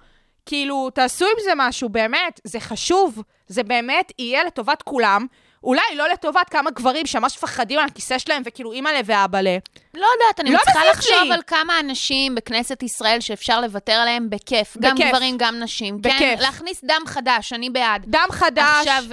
כאילו, 0.46 0.90
תעשו 0.90 1.24
עם 1.24 1.44
זה 1.44 1.50
משהו, 1.56 1.88
באמת, 1.88 2.40
זה 2.44 2.60
חשוב, 2.60 3.22
זה 3.48 3.62
באמת 3.62 4.12
יהיה 4.18 4.44
לטובת 4.44 4.82
כולם. 4.82 5.26
אולי 5.64 5.82
לא 5.96 6.08
לטובת 6.08 6.48
כמה 6.48 6.70
גברים 6.70 7.06
שממש 7.06 7.36
מפחדים 7.36 7.78
על 7.78 7.84
הכיסא 7.84 8.18
שלהם, 8.18 8.42
וכאילו 8.46 8.72
אימא'לה 8.72 9.00
ואבא'לה. 9.04 9.56
לא 9.96 10.06
יודעת, 10.12 10.40
אני 10.40 10.52
לא 10.52 10.58
צריכה 10.64 10.84
לחשוב 10.84 11.22
לי. 11.24 11.32
על 11.32 11.40
כמה 11.46 11.80
אנשים 11.80 12.34
בכנסת 12.34 12.82
ישראל 12.82 13.20
שאפשר 13.20 13.60
לוותר 13.60 13.92
עליהם 13.92 14.30
בכיף. 14.30 14.76
גם 14.80 14.94
בכיף. 14.94 15.08
גברים, 15.08 15.36
גם 15.38 15.58
נשים. 15.60 16.00
בכיף. 16.02 16.18
כן, 16.18 16.36
להכניס 16.38 16.84
דם 16.84 17.02
חדש, 17.06 17.52
אני 17.52 17.70
בעד. 17.70 18.04
דם 18.06 18.28
חדש. 18.30 18.86
עכשיו, 18.86 19.04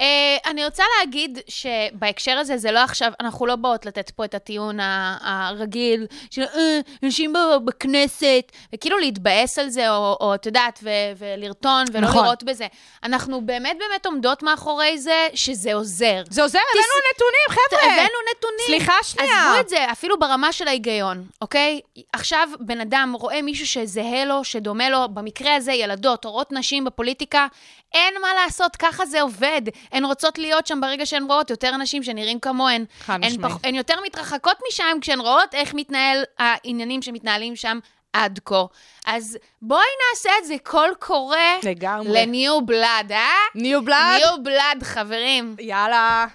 אה, 0.00 0.50
אני 0.50 0.64
רוצה 0.64 0.84
להגיד 0.98 1.38
שבהקשר 1.48 2.38
הזה, 2.38 2.56
זה 2.56 2.72
לא 2.72 2.78
עכשיו, 2.78 3.12
אנחנו 3.20 3.46
לא 3.46 3.56
באות 3.56 3.86
לתת 3.86 4.10
פה 4.10 4.24
את 4.24 4.34
הטיעון 4.34 4.78
הרגיל 5.20 6.06
של 6.30 6.42
אה, 6.42 6.80
נשים 7.02 7.32
בכנסת, 7.64 8.52
וכאילו 8.74 8.98
להתבאס 8.98 9.58
על 9.58 9.68
זה, 9.68 9.90
או, 9.90 10.32
את 10.34 10.46
יודעת, 10.46 10.80
ו- 10.82 10.88
ולרטון, 11.18 11.84
ולא 11.92 12.08
נכון. 12.08 12.24
לראות 12.24 12.42
בזה. 12.42 12.66
אנחנו 13.04 13.40
באמת 13.46 13.76
באמת 13.78 14.06
עומדות 14.06 14.42
מאחורי 14.42 14.98
זה, 14.98 15.28
שזה 15.34 15.74
עוזר. 15.74 16.22
זה 16.30 16.42
עוזר, 16.42 16.58
הבאנו 16.58 16.94
נתונים, 17.14 17.48
חבר'ה. 17.48 17.92
הבאנו 17.92 18.18
נתונים. 18.36 18.66
סליחה 18.66 18.94
שנייה. 19.02 19.50
עזבו 19.50 19.60
את 19.60 19.68
זה, 19.68 19.92
אפילו 19.92 20.13
ברמה 20.16 20.52
של 20.52 20.68
ההיגיון, 20.68 21.26
אוקיי? 21.42 21.80
עכשיו 22.12 22.48
בן 22.60 22.80
אדם 22.80 23.16
רואה 23.20 23.42
מישהו 23.42 23.66
שזהה 23.66 24.24
לו, 24.24 24.44
שדומה 24.44 24.90
לו, 24.90 25.08
במקרה 25.08 25.54
הזה 25.54 25.72
ילדות, 25.72 26.24
הורות 26.24 26.52
נשים 26.52 26.84
בפוליטיקה, 26.84 27.46
אין 27.94 28.14
מה 28.22 28.28
לעשות, 28.34 28.76
ככה 28.76 29.06
זה 29.06 29.22
עובד. 29.22 29.62
הן 29.92 30.04
רוצות 30.04 30.38
להיות 30.38 30.66
שם 30.66 30.80
ברגע 30.80 31.06
שהן 31.06 31.24
רואות 31.24 31.50
יותר 31.50 31.74
אנשים 31.74 32.02
שנראים 32.02 32.40
כמוהן. 32.40 32.84
חד 33.00 33.20
משמעית. 33.20 33.54
הן 33.64 33.74
יותר 33.74 33.94
מתרחקות 34.06 34.56
משם 34.68 34.98
כשהן 35.00 35.20
רואות 35.20 35.54
איך 35.54 35.74
מתנהל 35.74 36.24
העניינים 36.38 37.02
שמתנהלים 37.02 37.56
שם 37.56 37.78
עד 38.12 38.40
כה. 38.44 38.64
אז 39.06 39.38
בואי 39.62 39.86
נעשה 40.10 40.30
את 40.40 40.46
זה 40.46 40.54
קול 40.62 40.94
קורא 40.98 41.36
לגמרי. 41.62 42.08
ל 42.12 42.26
new 42.26 42.66
blood, 42.66 43.12
אה? 43.12 43.28
New 43.54 43.84
blood? 43.84 44.20
New 44.20 44.42
blood, 44.42 44.82
חברים. 44.82 45.56
יאללה. 45.58 46.26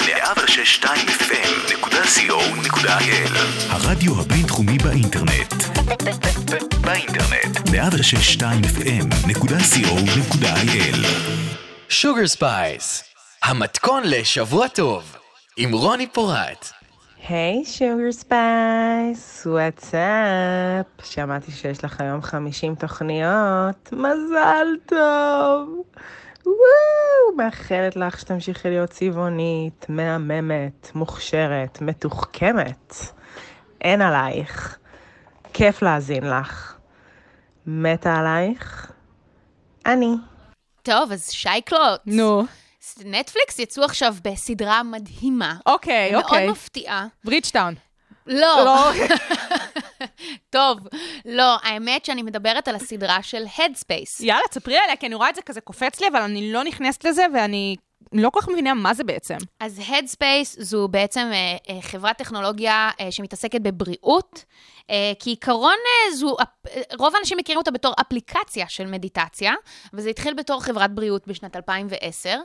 106.2 0.00 0.86
הרדיו 3.68 4.20
הבינתחומי 4.20 4.78
באינטרנט. 4.78 5.54
באינטרנט. 6.80 7.56
106.2 7.68 8.42
Sugar 11.88 12.26
Spice, 12.26 13.04
המתכון 13.42 14.02
לשבוע 14.06 14.68
טוב, 14.68 15.16
עם 15.56 15.72
רוני 15.72 16.06
פורט. 16.06 16.70
היי 17.28 17.64
Sugar 17.64 18.12
Spice, 18.12 19.46
what's 19.46 20.39
up. 20.39 20.86
שמעתי 21.04 21.52
שיש 21.52 21.84
לך 21.84 22.00
היום 22.00 22.22
50 22.22 22.74
תוכניות, 22.74 23.92
מזל 23.92 24.66
טוב. 24.86 25.82
וואו, 26.50 27.36
מאחלת 27.36 27.96
לך 27.96 28.20
שתמשיכי 28.20 28.68
להיות 28.70 28.90
צבעונית, 28.90 29.86
מהממת, 29.88 30.90
מוכשרת, 30.94 31.80
מתוחכמת. 31.80 32.94
אין 33.80 34.02
עלייך. 34.02 34.78
כיף 35.52 35.82
להאזין 35.82 36.30
לך. 36.30 36.74
מתה 37.66 38.14
עלייך? 38.14 38.92
אני. 39.86 40.14
טוב, 40.82 41.12
אז 41.12 41.30
שייקלוט. 41.30 42.00
נו. 42.06 42.44
נטפליקס 43.04 43.58
יצאו 43.58 43.84
עכשיו 43.84 44.14
בסדרה 44.24 44.82
מדהימה. 44.82 45.56
אוקיי, 45.66 46.12
מאוד 46.12 46.24
אוקיי. 46.24 46.48
מפתיעה. 46.48 47.06
ברידג'טאון. 47.24 47.74
לא. 48.26 48.64
לא. 48.64 48.90
טוב, 50.50 50.78
לא, 51.24 51.56
האמת 51.62 52.04
שאני 52.04 52.22
מדברת 52.22 52.68
על 52.68 52.74
הסדרה 52.74 53.22
של 53.22 53.44
Headspace. 53.56 54.24
יאללה, 54.24 54.48
תספרי 54.50 54.78
עליה, 54.78 54.96
כי 54.96 55.06
אני 55.06 55.14
רואה 55.14 55.30
את 55.30 55.34
זה 55.34 55.42
כזה 55.42 55.60
קופץ 55.60 56.00
לי, 56.00 56.08
אבל 56.08 56.22
אני 56.22 56.52
לא 56.52 56.64
נכנסת 56.64 57.04
לזה, 57.04 57.22
ואני 57.34 57.76
לא 58.12 58.30
כל 58.30 58.40
כך 58.40 58.48
מבינה 58.48 58.74
מה 58.74 58.94
זה 58.94 59.04
בעצם. 59.04 59.36
אז 59.60 59.78
Headspace 59.78 60.62
זו 60.62 60.88
בעצם 60.88 61.30
אה, 61.32 61.56
אה, 61.74 61.82
חברת 61.82 62.18
טכנולוגיה 62.18 62.90
אה, 63.00 63.12
שמתעסקת 63.12 63.60
בבריאות. 63.60 64.44
אה, 64.90 65.12
כעיקרון, 65.18 65.76
אה, 65.86 66.16
זו, 66.16 66.36
אה, 66.40 66.44
רוב 66.98 67.16
האנשים 67.16 67.38
מכירים 67.38 67.58
אותה 67.58 67.70
בתור 67.70 67.94
אפליקציה 68.00 68.68
של 68.68 68.86
מדיטציה, 68.86 69.54
וזה 69.92 70.10
התחיל 70.10 70.34
בתור 70.34 70.62
חברת 70.62 70.94
בריאות 70.94 71.28
בשנת 71.28 71.56
2010. 71.56 72.38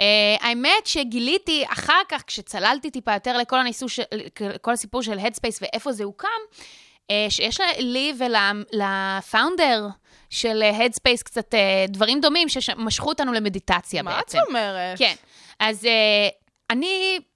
אה, 0.00 0.04
האמת 0.40 0.86
שגיליתי 0.86 1.64
אחר 1.68 2.00
כך, 2.08 2.22
כשצללתי 2.26 2.90
טיפה 2.90 3.14
יותר 3.14 3.38
לכל, 3.38 3.58
הניסו 3.58 3.88
של, 3.88 4.02
כל 4.60 4.72
הסיפור 4.72 5.02
של 5.02 5.18
Headspace 5.18 5.58
ואיפה 5.60 5.92
זה 5.92 6.04
הוקם, 6.04 6.28
שיש 7.28 7.60
לי 7.78 8.12
ולפאונדר 8.18 9.86
של 10.30 10.62
אה, 10.62 10.86
Headspace 10.86 11.22
קצת 11.24 11.54
אה, 11.54 11.84
דברים 11.88 12.20
דומים 12.20 12.48
שמשכו 12.48 13.08
אותנו 13.08 13.32
למדיטציה 13.32 14.02
מה 14.02 14.10
את 14.10 14.24
בעצם. 14.24 14.38
אומרת? 14.48 14.98
כן. 14.98 15.14
אז 15.60 15.86
אני 16.70 16.86
אה, 16.86 17.27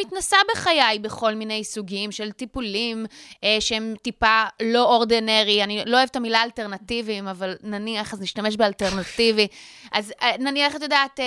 מתנסה 0.00 0.36
בחיי 0.52 0.98
בכל 0.98 1.34
מיני 1.34 1.64
סוגים 1.64 2.12
של 2.12 2.32
טיפולים 2.32 3.06
uh, 3.34 3.38
שהם 3.60 3.94
טיפה 4.02 4.42
לא 4.62 4.84
אורדינרי. 4.84 5.62
אני 5.64 5.82
לא 5.86 5.96
אוהבת 5.96 6.10
את 6.10 6.16
המילה 6.16 6.42
אלטרנטיביים, 6.42 7.28
אבל 7.28 7.54
נניח, 7.62 8.12
אז 8.12 8.20
נשתמש 8.20 8.56
באלטרנטיבי. 8.56 9.46
אז 9.92 10.12
uh, 10.20 10.24
נניח, 10.38 10.76
את 10.76 10.82
יודעת, 10.82 11.20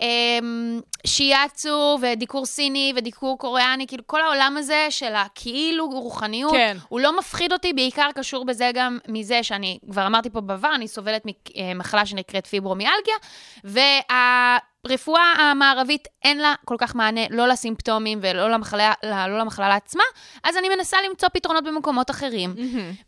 um, 0.00 0.04
שיאצו 1.06 1.98
ודיקור 2.02 2.46
סיני 2.46 2.92
ודיקור 2.96 3.38
קוריאני, 3.38 3.86
כאילו 3.86 4.06
כל 4.06 4.20
העולם 4.20 4.56
הזה 4.58 4.86
של 4.90 5.14
הכאילו 5.14 5.86
רוחניות, 5.88 6.52
כן. 6.52 6.76
הוא 6.88 7.00
לא 7.00 7.18
מפחיד 7.18 7.52
אותי, 7.52 7.72
בעיקר 7.72 8.08
קשור 8.14 8.44
בזה 8.44 8.70
גם 8.74 8.98
מזה 9.08 9.42
שאני, 9.42 9.78
כבר 9.90 10.06
אמרתי 10.06 10.30
פה 10.30 10.40
בעבר, 10.40 10.74
אני 10.74 10.88
סובלת 10.88 11.22
ממחלה 11.56 12.06
שנקראת 12.06 12.46
פיברומיאלגיה, 12.46 13.14
והרפואה 14.88 15.32
המערבית 15.38 16.08
אין 16.24 16.38
לה 16.38 16.54
כל 16.64 16.76
כך 16.78 16.94
מענה, 16.94 17.20
לא 17.30 17.48
לסימפטומים 17.48 18.18
ולא 18.22 18.50
למחלה, 18.50 18.92
לא 19.02 19.38
למחלה 19.38 19.68
לעצמה, 19.68 20.02
אז 20.44 20.56
אני 20.56 20.68
מנסה 20.68 20.96
למצוא 21.08 21.28
פתרונות 21.28 21.64
במקומות 21.64 22.10
אחרים. 22.10 22.54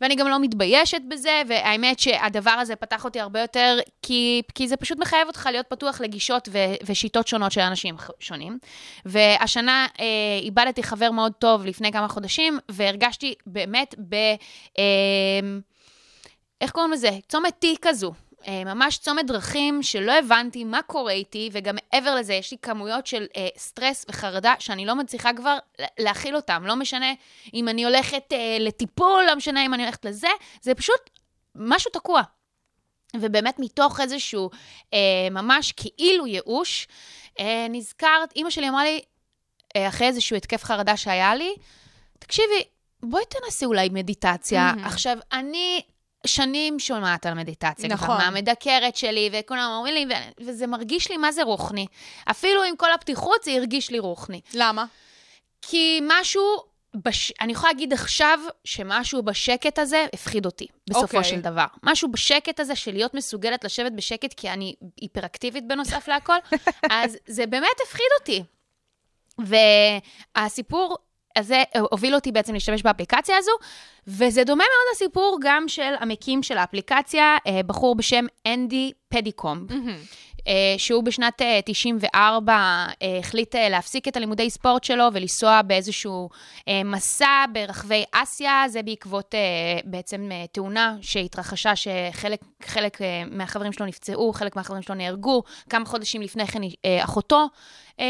ואני 0.01 0.15
גם 0.15 0.27
לא 0.27 0.39
מתביישת 0.39 1.01
בזה, 1.07 1.41
והאמת 1.47 1.99
שהדבר 1.99 2.51
הזה 2.51 2.75
פתח 2.75 3.05
אותי 3.05 3.19
הרבה 3.19 3.41
יותר, 3.41 3.79
כי, 4.01 4.41
כי 4.55 4.67
זה 4.67 4.77
פשוט 4.77 4.99
מחייב 4.99 5.27
אותך 5.27 5.49
להיות 5.51 5.65
פתוח 5.69 6.01
לגישות 6.01 6.49
ו, 6.51 6.57
ושיטות 6.85 7.27
שונות 7.27 7.51
של 7.51 7.61
אנשים 7.61 7.95
שונים. 8.19 8.57
והשנה 9.05 9.87
אה, 9.99 10.05
איבדתי 10.41 10.83
חבר 10.83 11.11
מאוד 11.11 11.31
טוב 11.39 11.65
לפני 11.65 11.91
כמה 11.91 12.07
חודשים, 12.07 12.59
והרגשתי 12.69 13.33
באמת 13.45 13.95
ב... 14.09 14.15
אה, 14.79 15.39
איך 16.61 16.71
קוראים 16.71 16.91
לזה? 16.91 17.09
צומת 17.27 17.65
T 17.65 17.67
כזו. 17.81 18.13
אה, 18.47 18.63
ממש 18.65 18.97
צומת 18.97 19.25
דרכים 19.27 19.83
שלא 19.83 20.11
הבנתי 20.11 20.63
מה 20.63 20.81
קורה 20.81 21.11
איתי, 21.11 21.49
וגם 21.53 21.75
מעבר 21.75 22.15
לזה, 22.15 22.33
יש 22.33 22.51
לי 22.51 22.57
כמויות 22.61 23.07
של 23.07 23.25
אה, 23.35 23.47
סטרס 23.57 24.05
וחרדה 24.09 24.53
שאני 24.59 24.85
לא 24.85 24.95
מצליחה 24.95 25.33
כבר 25.33 25.57
לה- 25.79 25.87
להכיל 25.99 26.35
אותם. 26.35 26.63
לא 26.65 26.75
משנה 26.75 27.13
אם 27.53 27.69
אני 27.69 27.85
הולכת 27.85 28.23
אה, 28.33 28.57
לטיפול, 28.59 29.23
לא 29.27 29.35
משנה 29.35 29.65
אם 29.65 29.73
אני 29.73 29.83
הולכת 29.83 30.05
לזה, 30.05 30.27
זה 30.61 30.75
פשוט 30.75 31.09
משהו 31.55 31.91
תקוע. 31.91 32.21
ובאמת 33.15 33.55
מתוך 33.59 33.99
איזשהו 34.01 34.49
אה, 34.93 34.99
ממש 35.31 35.71
כאילו 35.71 36.27
ייאוש, 36.27 36.87
אה, 37.39 37.65
נזכרת, 37.69 38.31
אימא 38.35 38.49
שלי 38.49 38.69
אמרה 38.69 38.83
לי, 38.83 39.01
אה, 39.75 39.87
אחרי 39.87 40.07
איזשהו 40.07 40.35
התקף 40.35 40.63
חרדה 40.63 40.97
שהיה 40.97 41.35
לי, 41.35 41.55
תקשיבי, 42.19 42.63
בואי 43.03 43.23
תנסי 43.29 43.65
אולי 43.65 43.89
מדיטציה. 43.89 44.63
מהמם. 44.75 44.85
עכשיו, 44.85 45.17
אני 45.31 45.81
שנים 46.27 46.79
שומעת 46.79 47.25
על 47.25 47.33
מדיטציה, 47.33 47.89
נכון. 47.89 48.07
כבר 48.07 48.17
מהמדקרת 48.17 48.95
שלי, 48.95 49.29
וכולם 49.33 49.71
אומרים 49.77 49.93
לי, 49.93 50.05
ו- 50.15 50.45
וזה 50.45 50.67
מרגיש 50.67 51.11
לי 51.11 51.17
מה 51.17 51.31
זה 51.31 51.43
רוחני. 51.43 51.87
אפילו 52.31 52.63
עם 52.63 52.75
כל 52.75 52.93
הפתיחות, 52.93 53.43
זה 53.43 53.51
הרגיש 53.51 53.89
לי 53.91 53.99
רוחני. 53.99 54.41
למה? 54.53 54.85
כי 55.61 56.01
משהו, 56.07 56.43
בש... 57.05 57.33
אני 57.41 57.51
יכולה 57.51 57.73
להגיד 57.73 57.93
עכשיו 57.93 58.39
שמשהו 58.63 59.23
בשקט 59.23 59.79
הזה 59.79 60.05
הפחיד 60.13 60.45
אותי, 60.45 60.67
בסופו 60.89 61.05
אוקיי. 61.05 61.19
okay. 61.19 61.23
של 61.23 61.41
דבר. 61.41 61.65
משהו 61.83 62.11
בשקט 62.11 62.59
הזה 62.59 62.75
של 62.75 62.91
להיות 62.91 63.13
מסוגלת 63.13 63.63
לשבת 63.63 63.91
בשקט, 63.91 64.33
כי 64.33 64.49
אני 64.49 64.75
היפראקטיבית 65.01 65.67
בנוסף 65.67 66.07
להכל, 66.07 66.37
אז 66.91 67.17
זה 67.27 67.45
באמת 67.45 67.77
הפחיד 67.83 68.07
אותי. 68.19 68.43
והסיפור 70.35 70.97
הזה 71.35 71.63
הוביל 71.91 72.15
אותי 72.15 72.31
בעצם 72.31 72.53
להשתמש 72.53 72.83
באפליקציה 72.83 73.37
הזו, 73.37 73.51
וזה 74.07 74.43
דומה 74.43 74.63
מאוד 74.63 74.95
לסיפור 74.95 75.37
גם 75.41 75.67
של 75.67 75.93
המקים 75.99 76.43
של 76.43 76.57
האפליקציה, 76.57 77.37
אה, 77.47 77.63
בחור 77.63 77.95
בשם 77.95 78.25
אנדי 78.47 78.91
פדיקומב. 79.09 79.71
אה, 79.71 79.77
שהוא 80.77 81.03
בשנת 81.03 81.41
אה, 81.41 81.59
94 81.65 82.53
אה, 82.53 83.17
החליט 83.19 83.55
אה, 83.55 83.69
להפסיק 83.69 84.07
את 84.07 84.17
הלימודי 84.17 84.49
ספורט 84.49 84.83
שלו 84.83 85.05
ולנסוע 85.13 85.61
באיזשהו 85.61 86.29
אה, 86.67 86.81
מסע 86.85 87.45
ברחבי 87.53 88.03
אסיה, 88.11 88.63
זה 88.67 88.83
בעקבות 88.83 89.35
אה, 89.35 89.39
בעצם 89.85 90.29
אה, 90.31 90.45
תאונה 90.51 90.95
שהתרחשה, 91.01 91.75
שחלק 91.75 92.39
חלק, 92.65 93.01
אה, 93.01 93.23
מהחברים 93.31 93.73
שלו 93.73 93.85
נפצעו, 93.85 94.33
חלק 94.33 94.55
מהחברים 94.55 94.81
שלו 94.81 94.95
נהרגו, 94.95 95.43
כמה 95.69 95.85
חודשים 95.85 96.21
לפני 96.21 96.47
כן 96.47 96.61
אה, 96.85 97.03
אחותו 97.03 97.47
אה, 97.99 98.05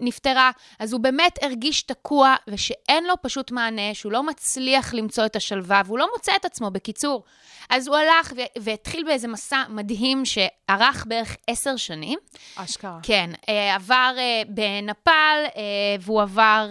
נפטרה, 0.00 0.50
אז 0.78 0.92
הוא 0.92 1.00
באמת 1.00 1.38
הרגיש 1.42 1.82
תקוע 1.82 2.34
ושאין 2.48 3.04
לו 3.04 3.14
פשוט 3.22 3.50
מענה, 3.50 3.94
שהוא 3.94 4.12
לא 4.12 4.22
מצליח 4.22 4.94
למצוא 4.94 5.26
את 5.26 5.36
השלווה 5.36 5.82
והוא 5.86 5.98
לא 5.98 6.08
מוצא 6.16 6.32
את 6.36 6.44
עצמו, 6.44 6.70
בקיצור. 6.70 7.24
אז 7.70 7.88
הוא 7.88 7.96
הלך 7.96 8.32
והתחיל 8.58 9.04
באיזה 9.04 9.28
מסע 9.28 9.62
מדהים 9.68 10.24
שארך 10.24 11.04
בערך 11.08 11.36
עשר 11.46 11.75
שנים. 11.76 12.18
אשכרה. 12.56 12.98
כן, 13.02 13.30
אה, 13.48 13.74
עבר 13.74 14.14
אה, 14.18 14.42
בנפאל, 14.48 15.44
אה, 15.56 15.62
והוא 16.00 16.22
עבר 16.22 16.70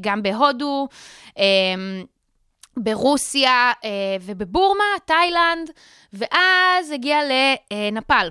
גם 0.00 0.22
בהודו, 0.22 0.88
ברוסיה 2.76 3.72
ובבורמה, 4.20 4.84
תאילנד, 5.04 5.70
ואז 6.12 6.90
הגיע 6.90 7.18
לנפאל. 7.72 8.30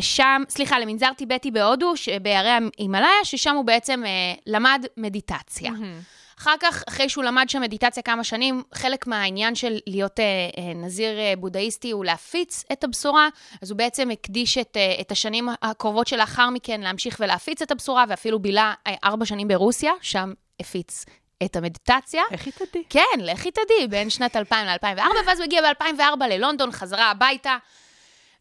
שם, 0.00 0.42
סליחה, 0.48 0.78
למנזר 0.78 1.12
טיבטי 1.16 1.50
בהודו, 1.50 1.92
בהרי 2.22 2.48
ההימאליה, 2.48 3.24
ששם 3.24 3.56
הוא 3.56 3.64
בעצם 3.64 4.02
למד 4.46 4.86
מדיטציה. 4.96 5.70
אחר 6.42 6.54
כך, 6.60 6.82
אחרי 6.88 7.08
שהוא 7.08 7.24
למד 7.24 7.48
שם 7.48 7.60
מדיטציה 7.60 8.02
כמה 8.02 8.24
שנים, 8.24 8.62
חלק 8.74 9.06
מהעניין 9.06 9.54
של 9.54 9.78
להיות 9.86 10.20
אה, 10.20 10.24
אה, 10.58 10.74
נזיר 10.74 11.18
אה, 11.18 11.34
בודהיסטי 11.38 11.90
הוא 11.90 12.04
להפיץ 12.04 12.64
את 12.72 12.84
הבשורה, 12.84 13.28
אז 13.62 13.70
הוא 13.70 13.78
בעצם 13.78 14.10
הקדיש 14.10 14.58
את, 14.58 14.76
אה, 14.76 14.96
את 15.00 15.12
השנים 15.12 15.48
הקרובות 15.62 16.06
שלאחר 16.06 16.50
מכן 16.50 16.80
להמשיך 16.80 17.16
ולהפיץ 17.20 17.62
את 17.62 17.70
הבשורה, 17.70 18.04
ואפילו 18.08 18.38
בילה 18.38 18.74
אה, 18.86 18.94
ארבע 19.04 19.24
שנים 19.24 19.48
ברוסיה, 19.48 19.92
שם 20.00 20.32
הפיץ 20.60 21.04
את 21.44 21.56
המדיטציה. 21.56 22.22
היא 22.30 22.52
תדעי? 22.52 22.84
כן, 22.88 23.20
לכי 23.20 23.50
תדעי, 23.50 23.88
בין 23.88 24.10
שנת 24.10 24.36
2000 24.36 24.66
ל-2004, 24.66 25.00
ואז 25.26 25.38
הוא 25.38 25.44
הגיע 25.44 25.62
ב-2004 25.62 26.26
ללונדון, 26.26 26.72
חזרה 26.72 27.10
הביתה, 27.10 27.56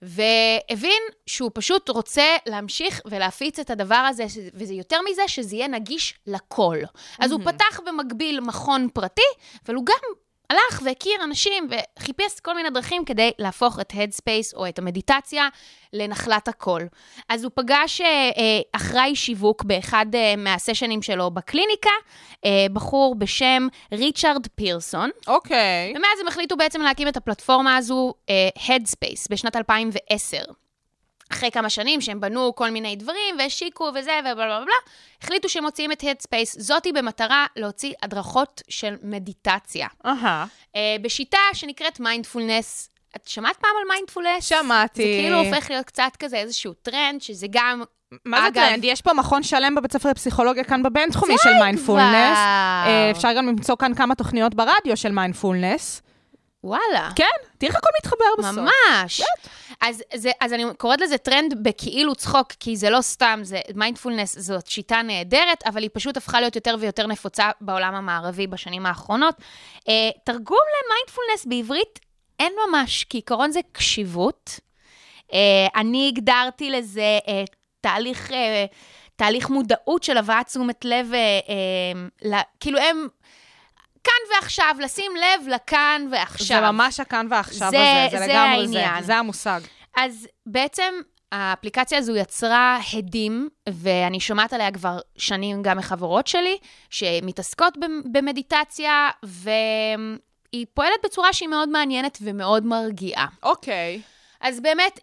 והבין 0.02 1.02
שהוא 1.26 1.52
פשוט 1.54 1.90
רוצה 1.90 2.36
להמשיך 2.46 3.02
ולהפיץ 3.06 3.60
את 3.60 3.70
הדבר 3.70 3.96
הזה, 3.96 4.26
וזה 4.54 4.74
יותר 4.74 5.00
מזה, 5.12 5.22
שזה 5.28 5.56
יהיה 5.56 5.68
נגיש 5.68 6.14
לכל. 6.28 6.78
אז 7.20 7.32
הוא 7.32 7.42
פתח 7.46 7.80
במקביל 7.86 8.40
מכון 8.40 8.88
פרטי, 8.94 9.22
אבל 9.66 9.76
הוא 9.76 9.86
גם 9.86 10.14
הלך 10.52 10.82
והכיר 10.86 11.24
אנשים 11.24 11.68
וחיפש 11.70 12.40
כל 12.40 12.56
מיני 12.56 12.70
דרכים 12.70 13.06
כדי 13.06 13.32
להפוך 13.40 13.80
את 13.80 13.92
Headspace 13.92 14.56
או 14.56 14.68
את 14.70 14.80
המדיטציה 14.80 15.48
לנחלת 15.94 16.48
הכל. 16.48 16.82
אז 17.30 17.44
הוא 17.44 17.52
פגש 17.56 18.02
אה, 18.02 18.08
אה, 18.08 18.32
אחראי 18.72 19.16
שיווק 19.16 19.64
באחד 19.64 20.06
אה, 20.16 20.36
מהסשנים 20.38 21.02
שלו 21.02 21.32
בקליניקה, 21.32 21.90
בחור 22.74 23.16
בשם 23.16 23.68
ריצ'רד 23.94 24.48
פירסון, 24.56 25.10
אוקיי. 25.28 25.94
ומאז 25.96 26.20
הם 26.22 26.28
החליטו 26.28 26.58
בעצם 26.58 26.82
להקים 26.82 27.08
את 27.08 27.18
הפלטפורמה 27.18 27.78
הזו, 27.78 28.14
Headspace, 28.58 29.28
בשנת 29.30 29.56
2010. 29.56 30.38
אחרי 31.34 31.52
כמה 31.52 31.70
שנים 31.70 32.02
שהם 32.02 32.20
בנו 32.20 32.56
כל 32.56 32.70
מיני 32.70 32.96
דברים 32.96 33.36
והשיקו 33.40 33.92
וזה 33.96 34.12
ובלה 34.20 34.34
בלה 34.34 34.60
בלה, 34.60 34.74
החליטו 35.24 35.50
שהם 35.50 35.64
מוציאים 35.64 35.92
את 35.92 36.04
Headspace, 36.04 36.50
זאתי 36.60 36.92
במטרה 36.92 37.46
להוציא 37.56 37.94
הדרכות 38.02 38.62
של 38.70 38.96
מדיטציה. 39.04 39.88
אה, 40.76 40.96
בשיטה 41.02 41.38
שנקראת 41.54 42.00
מיינדפולנס. 42.00 42.90
את 43.16 43.28
שמעת 43.28 43.58
פעם 43.58 43.72
על 43.82 43.88
מיינדפולנס? 43.88 44.44
שמעתי. 44.50 45.02
זה 45.02 45.20
כאילו 45.22 45.38
הופך 45.38 45.70
להיות 45.70 45.86
קצת 45.86 46.12
כזה 46.20 46.38
איזשהו 46.38 46.74
טרנד, 46.74 47.22
שזה 47.22 47.48
גם... 47.50 47.84
מה 48.26 48.42
זה 48.42 48.48
אגב- 48.48 48.54
טרנד? 48.70 48.84
יש 48.84 49.02
פה 49.02 49.14
מכון 49.14 49.44
שלם 49.44 49.76
בבית 49.76 49.92
ספר 49.94 50.10
לפסיכולוגיה 50.10 50.64
כאן 50.64 50.84
בבינתחומי 50.84 51.36
של 51.44 51.54
מיינדפולנס. 51.60 52.38
אה, 52.38 53.12
אפשר 53.12 53.30
גם 53.38 53.48
למצוא 53.48 53.76
כאן 53.80 53.94
כמה 53.94 54.16
תוכניות 54.16 54.56
ברדיו 54.56 54.98
של 54.98 55.12
מיינדפולנס. 55.12 56.02
וואלה. 56.64 57.10
כן, 57.16 57.26
תראי 57.58 57.70
איך 57.70 57.76
הכל 57.78 57.90
מתחבר 58.00 58.26
בסוף. 58.40 58.58
ממש. 58.58 59.22
אז, 59.82 60.04
זה, 60.14 60.32
אז 60.40 60.54
אני 60.54 60.64
קוראת 60.78 61.02
לזה 61.02 61.18
טרנד 61.18 61.64
בכאילו 61.64 62.16
צחוק, 62.16 62.52
כי 62.60 62.76
זה 62.78 62.90
לא 62.90 63.02
סתם, 63.02 63.40
זה 63.44 63.60
מיינדפולנס, 63.76 64.40
זאת 64.40 64.68
שיטה 64.68 65.02
נהדרת, 65.02 65.64
אבל 65.66 65.82
היא 65.82 65.90
פשוט 65.94 66.18
הפכה 66.18 66.40
להיות 66.40 66.56
יותר 66.56 66.76
ויותר 66.80 67.08
נפוצה 67.08 67.50
בעולם 67.62 67.96
המערבי 67.96 68.48
בשנים 68.48 68.86
האחרונות. 68.86 69.36
אה, 69.90 69.94
תרגום 70.24 70.58
למיינדפולנס 70.86 71.46
בעברית 71.46 72.00
אין 72.40 72.54
ממש, 72.70 73.04
כי 73.04 73.18
עיקרון 73.18 73.52
זה 73.52 73.60
קשיבות. 73.72 74.60
אה, 75.34 75.40
אני 75.76 76.08
הגדרתי 76.08 76.70
לזה 76.70 77.20
אה, 77.28 77.44
תהליך, 77.82 78.32
אה, 78.32 78.66
תהליך 79.16 79.50
מודעות 79.50 80.04
של 80.04 80.18
הבאת 80.18 80.46
תשומת 80.46 80.86
לב, 80.86 81.14
אה, 81.14 81.20
אה, 81.50 82.30
ל- 82.30 82.42
כאילו 82.60 82.80
הם... 82.80 83.08
כאן 84.04 84.14
ועכשיו, 84.36 84.76
לשים 84.80 85.12
לב 85.16 85.48
לכאן 85.48 86.08
ועכשיו. 86.12 86.62
זה 86.62 86.72
ממש 86.72 87.00
הכאן 87.00 87.28
ועכשיו 87.30 87.72
זה- 87.72 88.06
הזה, 88.06 88.18
זה 88.20 88.26
זה 88.26 88.34
לגמרי 88.34 88.68
זה, 88.68 88.80
העניין. 88.86 89.04
זה 89.04 89.16
המושג. 89.16 89.62
אז 89.98 90.28
בעצם 90.46 90.94
האפליקציה 91.32 91.98
הזו 91.98 92.16
יצרה 92.16 92.80
הדים, 92.94 93.50
ואני 93.70 94.20
שומעת 94.20 94.54
עליה 94.54 94.72
כבר 94.72 95.00
שנים 95.18 95.62
גם 95.62 95.78
מחברות 95.78 96.28
שלי, 96.28 96.58
שמתעסקות 96.90 97.78
במ- 97.78 98.02
במדיטציה, 98.12 99.10
והיא 99.24 100.66
פועלת 100.74 101.00
בצורה 101.06 101.34
שהיא 101.34 101.50
מאוד 101.50 101.70
מעניינת 101.70 102.18
ומאוד 102.22 102.66
מרגיעה. 102.66 103.26
אוקיי. 103.44 104.02
אז 104.42 104.60
באמת, 104.60 105.00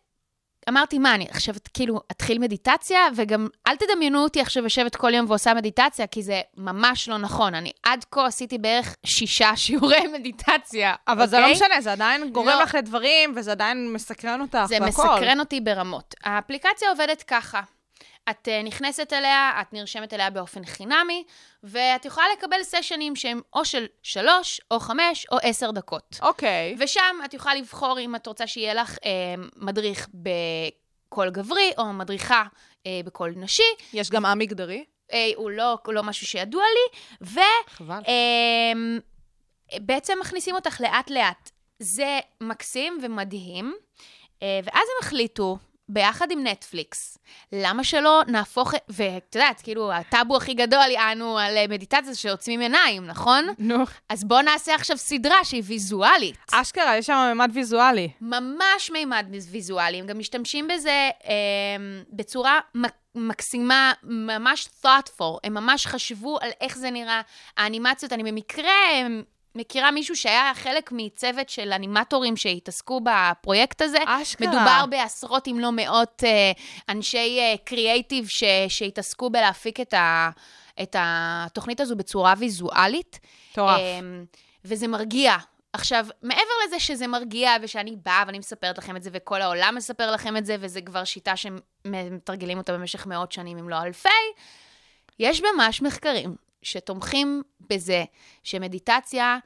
אמרתי, 0.68 0.98
מה, 0.98 1.14
אני 1.14 1.26
עכשיו 1.30 1.54
כאילו 1.74 2.00
אתחיל 2.10 2.38
מדיטציה, 2.38 3.00
וגם 3.14 3.48
אל 3.68 3.76
תדמיינו 3.76 4.22
אותי 4.22 4.40
עכשיו 4.40 4.62
יושבת 4.62 4.96
כל 4.96 5.14
יום 5.14 5.26
ועושה 5.28 5.54
מדיטציה, 5.54 6.06
כי 6.06 6.22
זה 6.22 6.40
ממש 6.56 7.08
לא 7.08 7.18
נכון. 7.18 7.54
אני 7.54 7.72
עד 7.82 8.04
כה 8.10 8.26
עשיתי 8.26 8.58
בערך 8.58 8.96
שישה 9.06 9.56
שיעורי 9.62 10.06
מדיטציה, 10.12 10.94
אבל 11.08 11.26
זה 11.26 11.38
לא 11.38 11.42
אוקיי? 11.42 11.54
משנה, 11.54 11.80
זה 11.80 11.92
עדיין 11.92 12.30
גורם 12.32 12.48
לא. 12.48 12.62
לך 12.62 12.74
לדברים, 12.74 13.32
וזה 13.36 13.52
עדיין 13.52 13.92
מסקרן 13.92 14.40
אותך 14.40 14.58
זה 14.68 14.74
והכל. 14.80 14.86
מסקרן 14.86 15.40
אותי 15.40 15.60
ברמות. 15.60 16.14
האפליקציה 16.24 16.90
עובדת 16.90 17.22
ככה. 17.22 17.60
את 18.30 18.48
uh, 18.48 18.66
נכנסת 18.66 19.12
אליה, 19.12 19.52
את 19.60 19.72
נרשמת 19.72 20.14
אליה 20.14 20.30
באופן 20.30 20.64
חינמי, 20.64 21.24
ואת 21.62 22.04
יכולה 22.04 22.26
לקבל 22.38 22.62
סשנים 22.62 23.16
שהם 23.16 23.40
או 23.54 23.64
של 23.64 23.86
שלוש, 24.02 24.60
או 24.70 24.80
חמש, 24.80 25.26
או 25.32 25.36
עשר 25.42 25.70
דקות. 25.70 26.18
אוקיי. 26.22 26.76
ושם 26.78 27.16
את 27.24 27.34
יכולה 27.34 27.54
לבחור 27.54 28.00
אם 28.00 28.16
את 28.16 28.26
רוצה 28.26 28.46
שיהיה 28.46 28.74
לך 28.74 28.98
אה, 29.04 29.10
מדריך 29.56 30.08
בקול 30.14 31.30
גברי, 31.30 31.72
או 31.78 31.92
מדריכה 31.92 32.44
אה, 32.86 33.00
בקול 33.04 33.32
נשי. 33.36 33.62
יש 33.92 34.10
גם 34.10 34.26
עם 34.26 34.38
מגדרי? 34.38 34.84
אה, 35.12 35.30
הוא, 35.36 35.50
לא, 35.50 35.78
לא 35.88 36.02
משהו 36.02 36.26
שידוע 36.26 36.64
לי, 36.64 36.98
ו... 37.26 37.40
חבל. 37.68 38.00
אמ, 38.08 38.98
בעצם 39.80 40.18
מכניסים 40.20 40.54
אותך 40.54 40.80
לאט-לאט. 40.80 41.50
זה 41.78 42.18
מקסים 42.40 42.98
ומדהים, 43.02 43.74
אה, 44.42 44.60
ואז 44.64 44.88
הם 44.88 45.06
החליטו, 45.06 45.58
ביחד 45.88 46.30
עם 46.30 46.46
נטפליקס, 46.46 47.18
למה 47.52 47.84
שלא 47.84 48.22
נהפוך, 48.26 48.74
ואת 48.88 49.34
יודעת, 49.34 49.60
כאילו, 49.60 49.92
הטאבו 49.92 50.36
הכי 50.36 50.54
גדול 50.54 50.86
יענו 50.90 51.38
על 51.38 51.54
מדיטציה 51.68 52.14
שעוצמים 52.14 52.60
עיניים, 52.60 53.06
נכון? 53.06 53.46
נו. 53.58 53.84
אז 54.08 54.24
בואו 54.24 54.42
נעשה 54.42 54.74
עכשיו 54.74 54.98
סדרה 54.98 55.44
שהיא 55.44 55.62
ויזואלית. 55.64 56.36
אשכרה, 56.52 56.96
יש 56.96 57.06
שם 57.06 57.30
ממד 57.34 57.50
ויזואלי. 57.54 58.08
ממש 58.20 58.90
מימד 58.92 59.26
ויזואלי, 59.50 59.98
הם 60.00 60.06
גם 60.06 60.18
משתמשים 60.18 60.68
בזה 60.68 61.10
אה, 61.24 61.32
בצורה 62.12 62.60
מק- 62.74 62.92
מקסימה, 63.14 63.92
ממש 64.02 64.68
thoughtful, 64.84 65.38
הם 65.44 65.54
ממש 65.54 65.86
חשבו 65.86 66.38
על 66.40 66.50
איך 66.60 66.78
זה 66.78 66.90
נראה, 66.90 67.20
האנימציות, 67.56 68.12
אני 68.12 68.22
במקרה 68.22 68.64
אה, 68.92 69.06
מכירה 69.58 69.90
מישהו 69.90 70.16
שהיה 70.16 70.52
חלק 70.54 70.90
מצוות 70.92 71.48
של 71.48 71.72
אנימטורים 71.72 72.36
שהתעסקו 72.36 73.00
בפרויקט 73.04 73.82
הזה. 73.82 73.98
אשכרה. 74.06 74.48
מדובר 74.48 74.84
בעשרות 74.90 75.48
אם 75.48 75.58
לא 75.60 75.70
מאות 75.72 76.24
אה, 76.26 76.52
אנשי 76.88 77.38
אה, 77.40 77.54
קריאייטיב 77.64 78.28
ש- 78.28 78.44
שהתעסקו 78.68 79.30
בלהפיק 79.30 79.80
את, 79.80 79.94
ה- 79.94 80.30
את 80.82 80.96
התוכנית 80.98 81.80
הזו 81.80 81.96
בצורה 81.96 82.34
ויזואלית. 82.38 83.20
מטורף. 83.52 83.78
אמ, 83.80 84.24
וזה 84.64 84.88
מרגיע. 84.88 85.36
עכשיו, 85.72 86.06
מעבר 86.22 86.42
לזה 86.66 86.80
שזה 86.80 87.06
מרגיע 87.06 87.52
ושאני 87.62 87.96
באה 88.04 88.22
ואני 88.26 88.38
מספרת 88.38 88.78
לכם 88.78 88.96
את 88.96 89.02
זה 89.02 89.10
וכל 89.12 89.42
העולם 89.42 89.74
מספר 89.76 90.10
לכם 90.10 90.36
את 90.36 90.46
זה, 90.46 90.56
וזו 90.60 90.80
כבר 90.86 91.04
שיטה 91.04 91.32
שמתרגלים 91.36 92.58
אותה 92.58 92.72
במשך 92.72 93.06
מאות 93.06 93.32
שנים, 93.32 93.58
אם 93.58 93.68
לא 93.68 93.82
אלפי, 93.82 94.08
יש 95.18 95.42
ממש 95.54 95.82
מחקרים 95.82 96.47
שתומכים 96.62 97.42
בזה 97.60 98.04
שמדיטציה 98.42 99.38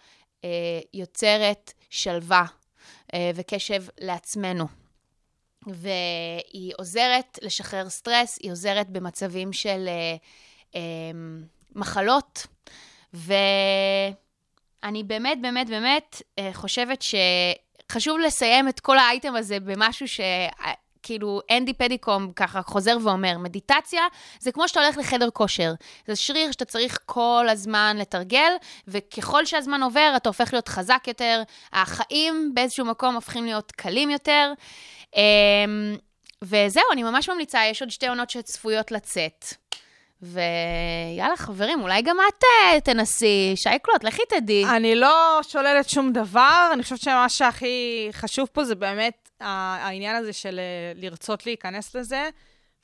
אה, 0.45 0.81
יוצרת 0.95 1.73
שלווה 1.91 2.45
אה, 3.15 3.31
וקשב 3.35 3.85
לעצמנו. 4.01 4.67
והיא 5.67 6.73
עוזרת 6.79 7.39
לשחרר 7.43 7.89
סטרס, 7.89 8.39
היא 8.43 8.53
עוזרת 8.53 8.91
במצבים 8.91 9.53
של 9.53 9.89
אה, 9.89 10.17
אה, 10.75 10.81
מחלות, 11.75 12.47
ואני 13.15 15.03
באמת, 15.05 15.39
באמת, 15.43 15.69
באמת 15.69 16.23
אה, 16.39 16.51
חושבת 16.53 17.03
שחשוב 17.03 18.19
לסיים 18.19 18.69
את 18.69 18.81
כל 18.81 18.99
האייטם 18.99 19.37
הזה 19.37 19.61
במשהו 19.61 20.09
ש... 20.09 20.21
כאילו, 21.03 21.41
אנדי 21.51 21.73
פדיקום 21.73 22.33
ככה 22.33 22.63
חוזר 22.63 22.97
ואומר, 23.03 23.39
מדיטציה 23.39 24.03
זה 24.41 24.53
כמו 24.53 24.69
שאתה 24.69 24.81
הולך 24.81 24.99
לחדר 24.99 25.31
כושר. 25.31 25.73
זה 26.07 26.17
שריר 26.17 26.53
שאתה 26.53 26.65
צריך 26.65 26.99
כל 27.07 27.47
הזמן 27.51 27.97
לתרגל, 27.99 28.53
וככל 28.89 29.45
שהזמן 29.45 29.83
עובר, 29.83 30.13
אתה 30.17 30.29
הופך 30.29 30.53
להיות 30.53 30.69
חזק 30.69 31.05
יותר, 31.07 31.43
החיים 31.73 32.51
באיזשהו 32.55 32.87
מקום 32.87 33.15
הופכים 33.15 33.45
להיות 33.45 33.73
קלים 33.73 34.11
יותר. 34.11 34.53
אמ, 35.17 35.97
וזהו, 36.43 36.85
אני 36.93 37.03
ממש 37.03 37.31
ממליצה, 37.31 37.61
יש 37.71 37.83
עוד 37.83 37.91
שתי 37.91 38.09
עונות 38.09 38.31
שצפויות 38.31 38.91
לצאת. 38.91 39.45
ויאללה, 40.23 41.37
חברים, 41.37 41.83
אולי 41.83 42.03
גם 42.03 42.17
את 42.29 42.45
אה, 42.45 42.81
תנסי. 42.81 43.53
שייקלוט, 43.57 44.05
לכי 44.05 44.23
תדעי. 44.29 44.65
אני 44.65 44.95
לא 44.95 45.41
שוללת 45.43 45.89
שום 45.89 46.13
דבר, 46.13 46.71
אני 46.73 46.83
חושבת 46.83 47.01
שמה 47.01 47.29
שהכי 47.29 48.09
חשוב 48.13 48.49
פה 48.53 48.65
זה 48.65 48.75
באמת 48.75 49.22
העניין 49.43 50.17
הזה 50.17 50.33
של 50.33 50.59
אה, 50.59 50.93
לרצות 50.95 51.47
להיכנס 51.47 51.95
לזה, 51.95 52.29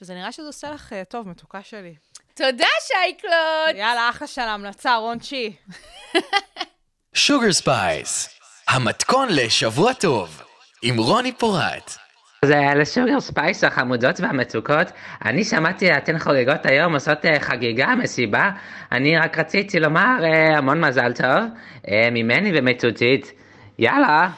וזה 0.01 0.15
נראה 0.15 0.33
שזה 0.33 0.47
עושה 0.47 0.71
לך 0.71 0.93
אה, 0.93 1.05
טוב, 1.05 1.29
מתוקה 1.29 1.63
שלי. 1.63 1.95
תודה, 2.35 2.67
שייקלוט. 2.87 3.75
יאללה, 3.75 4.11
אחלה 4.11 4.27
של 4.27 4.41
ההמלצה, 4.41 4.97
רון 4.97 5.19
צ'י. 5.19 5.57
Sugar 7.15 7.53
Spice, 7.53 8.29
המתכון 8.69 9.29
לשבוע 9.31 9.93
טוב, 9.93 10.43
עם 10.83 10.99
רוני 10.99 11.33
פורט. 11.33 11.97
אז 12.43 12.51
אה, 12.51 12.75
ל 12.75 12.83
Sugar 12.83 13.21
Spice 13.21 13.65
החמודות 13.65 14.21
והמתוקות, 14.21 14.87
אני 15.25 15.45
שמעתי 15.45 15.93
אתן 15.93 16.19
חוגגות 16.19 16.67
היום 16.67 16.95
עושות 16.95 17.25
אה, 17.25 17.41
חגיגה, 17.41 17.95
מסיבה, 17.95 18.51
אני 18.93 19.19
רק 19.19 19.39
רציתי 19.39 19.81
לומר 19.81 20.17
המון 20.57 20.85
מזל 20.85 21.13
טוב, 21.13 21.45
ממני 22.13 22.53
ומתותית, 22.55 23.33
יאללה. 23.79 24.29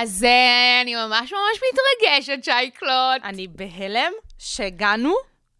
אז 0.00 0.24
אה, 0.24 0.82
אני 0.82 0.94
ממש 0.94 1.32
ממש 1.32 1.60
מתרגשת, 1.72 2.44
שייקלוט. 2.44 3.22
אני 3.24 3.46
בהלם 3.48 4.12
שהגענו 4.38 5.14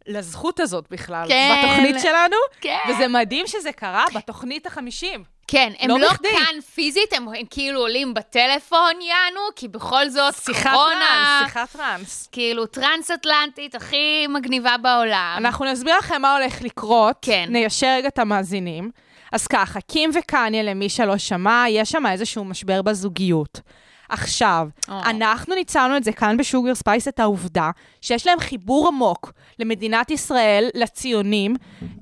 לזכות 0.06 0.60
הזאת 0.60 0.84
בכלל, 0.90 1.24
כן. 1.28 1.56
בתוכנית 1.58 1.96
שלנו, 2.02 2.36
כן. 2.60 2.78
וזה 2.88 3.08
מדהים 3.08 3.46
שזה 3.46 3.72
קרה 3.72 4.04
בתוכנית 4.14 4.66
החמישים. 4.66 5.24
כן, 5.46 5.72
הם 5.78 5.90
לא 5.90 5.98
לא, 5.98 6.12
בכדי. 6.12 6.28
כאן 6.28 6.60
פיזית, 6.60 7.12
הם, 7.12 7.28
הם 7.28 7.44
כאילו 7.50 7.80
עולים 7.80 8.14
בטלפון, 8.14 8.92
יענו, 9.00 9.40
כי 9.56 9.68
בכל 9.68 10.08
זאת, 10.08 10.34
שיחת 10.34 10.70
קורונה, 10.70 10.94
טראנס, 10.94 11.52
שיחת 11.52 11.72
טראנס. 11.72 12.28
כאילו 12.32 12.66
טרנס-אטלנטית 12.66 13.74
הכי 13.74 14.26
מגניבה 14.26 14.76
בעולם. 14.76 15.34
אנחנו 15.38 15.64
נסביר 15.64 15.98
לכם 15.98 16.22
מה 16.22 16.36
הולך 16.36 16.62
לקרות, 16.62 17.16
כן. 17.22 17.46
ניישר 17.48 17.94
רגע 17.96 18.08
את 18.08 18.18
המאזינים. 18.18 18.90
אז 19.32 19.46
ככה, 19.46 19.80
קים 19.80 20.10
וקניה, 20.14 20.62
למי 20.62 20.88
שלא 20.88 21.18
שמע, 21.18 21.64
יש 21.68 21.90
שם 21.90 22.06
איזשהו 22.06 22.44
משבר 22.44 22.82
בזוגיות. 22.82 23.60
עכשיו, 24.08 24.68
או. 24.88 24.94
אנחנו 24.94 25.54
ניצלנו 25.54 25.96
את 25.96 26.04
זה 26.04 26.12
כאן 26.12 26.36
ב 26.36 26.42
Sugar 26.42 26.74
Spice, 26.74 27.08
את 27.08 27.20
העובדה 27.20 27.70
שיש 28.00 28.26
להם 28.26 28.40
חיבור 28.40 28.88
עמוק 28.88 29.32
למדינת 29.58 30.10
ישראל, 30.10 30.68
לציונים, 30.74 31.56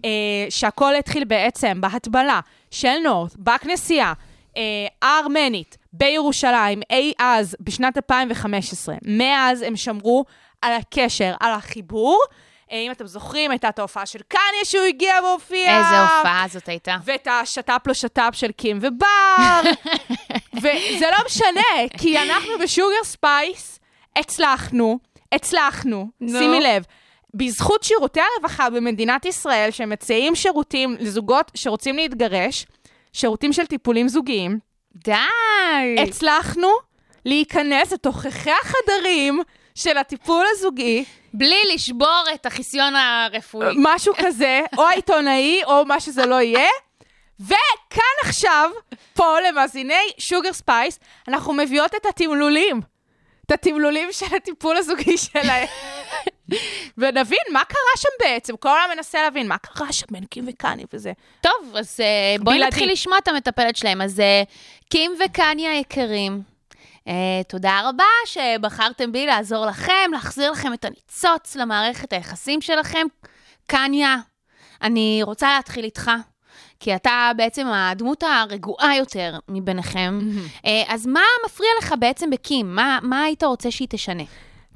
אה, 0.05 0.11
שהכל 0.51 0.95
התחיל 0.95 1.25
בעצם 1.25 1.81
בהטבלה 1.81 2.41
של 2.71 2.99
נורת' 3.05 3.37
בכנסייה 3.37 4.13
אה, 4.57 4.63
הארמנית 5.03 5.77
בירושלים, 5.93 6.81
אי 6.91 7.13
אז, 7.19 7.57
בשנת 7.61 7.97
2015. 7.97 8.95
מאז 9.03 9.63
הם 9.63 9.77
שמרו 9.77 10.25
על 10.63 10.73
הקשר, 10.73 11.35
על 11.41 11.53
החיבור. 11.53 12.19
אה, 12.73 12.79
אם 12.79 12.91
אתם 12.91 13.07
זוכרים, 13.07 13.51
הייתה 13.51 13.69
את 13.69 13.79
ההופעה 13.79 14.07
של 14.07 14.19
קניה 14.29 14.65
שהוא 14.65 14.85
הגיע 14.85 15.15
והופיע. 15.23 15.79
איזה 15.79 16.01
הופעה 16.01 16.45
זאת 16.49 16.69
הייתה. 16.69 16.97
ואת 17.05 17.29
השת"פ 17.31 17.87
לא 17.87 17.95
שת"פ 17.95 18.31
של 18.33 18.53
קים 18.53 18.79
ובר. 18.83 19.61
וזה 20.63 21.07
לא 21.19 21.25
משנה, 21.27 21.89
כי 21.99 22.19
אנחנו 22.19 22.51
ב 22.63 22.70
Sugar 22.70 23.05
Spice 23.05 23.81
הצלחנו, 24.17 24.99
הצלחנו, 25.33 26.09
נו. 26.21 26.39
שימי 26.39 26.61
לב, 26.61 26.85
בזכות 27.35 27.83
שירותי 27.83 28.21
הרווחה 28.21 28.71
במדינת 28.71 29.25
ישראל, 29.25 29.71
שמציעים 29.71 30.35
שירותים 30.35 30.97
לזוגות 31.01 31.53
שרוצים 31.55 31.97
להתגרש, 31.97 32.67
שירותים 33.13 33.53
של 33.53 33.67
טיפולים 33.67 34.09
זוגיים, 34.09 34.59
די. 34.95 35.13
הצלחנו 35.99 36.69
להיכנס 37.25 37.93
לתוככי 37.93 38.51
החדרים 38.51 39.43
של 39.77 39.99
הטיפול 39.99 40.47
הזוגי, 40.51 41.05
בלי 41.35 41.61
לשבור 41.75 42.25
את 42.35 42.47
החיסיון 42.47 42.97
הרפואי. 42.97 43.75
משהו 43.79 44.15
כזה, 44.19 44.61
או 44.79 44.83
העיתונאי, 44.87 45.61
או 45.65 45.85
מה 45.85 46.01
שזה 46.01 46.27
לא 46.27 46.41
יהיה. 46.41 46.69
וכאן 47.41 48.17
עכשיו, 48.23 48.71
פה 49.15 49.41
למאזיני 49.41 50.11
Sugar 50.19 50.53
Spice, 50.53 50.99
אנחנו 51.29 51.53
מביאות 51.53 51.95
את 51.95 52.07
התמלולים. 52.07 52.81
את 53.47 53.53
התמלולים 53.53 54.09
של 54.13 54.37
הטיפול 54.37 54.77
הזוגי 54.77 55.19
שלהם. 55.19 55.67
ונבין 56.99 57.39
מה 57.53 57.65
קרה 57.65 57.97
שם 57.97 58.09
בעצם. 58.21 58.57
כל 58.57 58.69
העולם 58.69 58.91
מנסה 58.97 59.23
להבין 59.23 59.49
מה 59.49 59.59
קרה 59.59 59.93
שם 59.93 60.07
בין 60.11 60.25
קים 60.25 60.45
וקני 60.49 60.85
וזה. 60.93 61.13
טוב, 61.41 61.77
אז 61.77 62.01
אה, 62.01 62.37
בואי 62.41 62.57
בלעדי. 62.57 62.69
נתחיל 62.69 62.93
לשמוע 62.93 63.19
את 63.19 63.29
המטפלת 63.29 63.77
שלהם. 63.77 64.03
אז 64.03 64.21
אה, 64.21 64.43
קים 64.91 65.13
וקניה 65.25 65.71
היקרים, 65.71 66.43
תודה 67.49 67.81
רבה 67.85 68.05
שבחרתם 68.27 69.13
בי 69.13 69.27
לעזור 69.27 69.67
לכם, 69.67 70.11
להחזיר 70.13 70.51
לכם 70.51 70.73
את 70.73 70.85
הניצוץ 70.85 71.57
למערכת 71.57 72.13
היחסים 72.13 72.61
שלכם. 72.61 73.07
קניה, 73.67 74.17
אני 74.83 75.21
רוצה 75.23 75.57
להתחיל 75.57 75.85
איתך. 75.85 76.11
כי 76.81 76.97
אתה 76.97 77.31
בעצם 77.37 77.67
הדמות 77.67 78.23
הרגועה 78.23 78.97
יותר 78.97 79.39
מביניכם. 79.49 80.19
אה, 80.67 80.83
אז 80.89 81.07
מה 81.07 81.21
מפריע 81.47 81.71
לך 81.79 81.95
בעצם 81.99 82.31
בקים? 82.31 82.75
מה, 82.75 82.99
מה 83.03 83.23
היית 83.23 83.45
רוצה 83.45 83.71
שהיא 83.71 83.89
תשנה? 83.91 84.23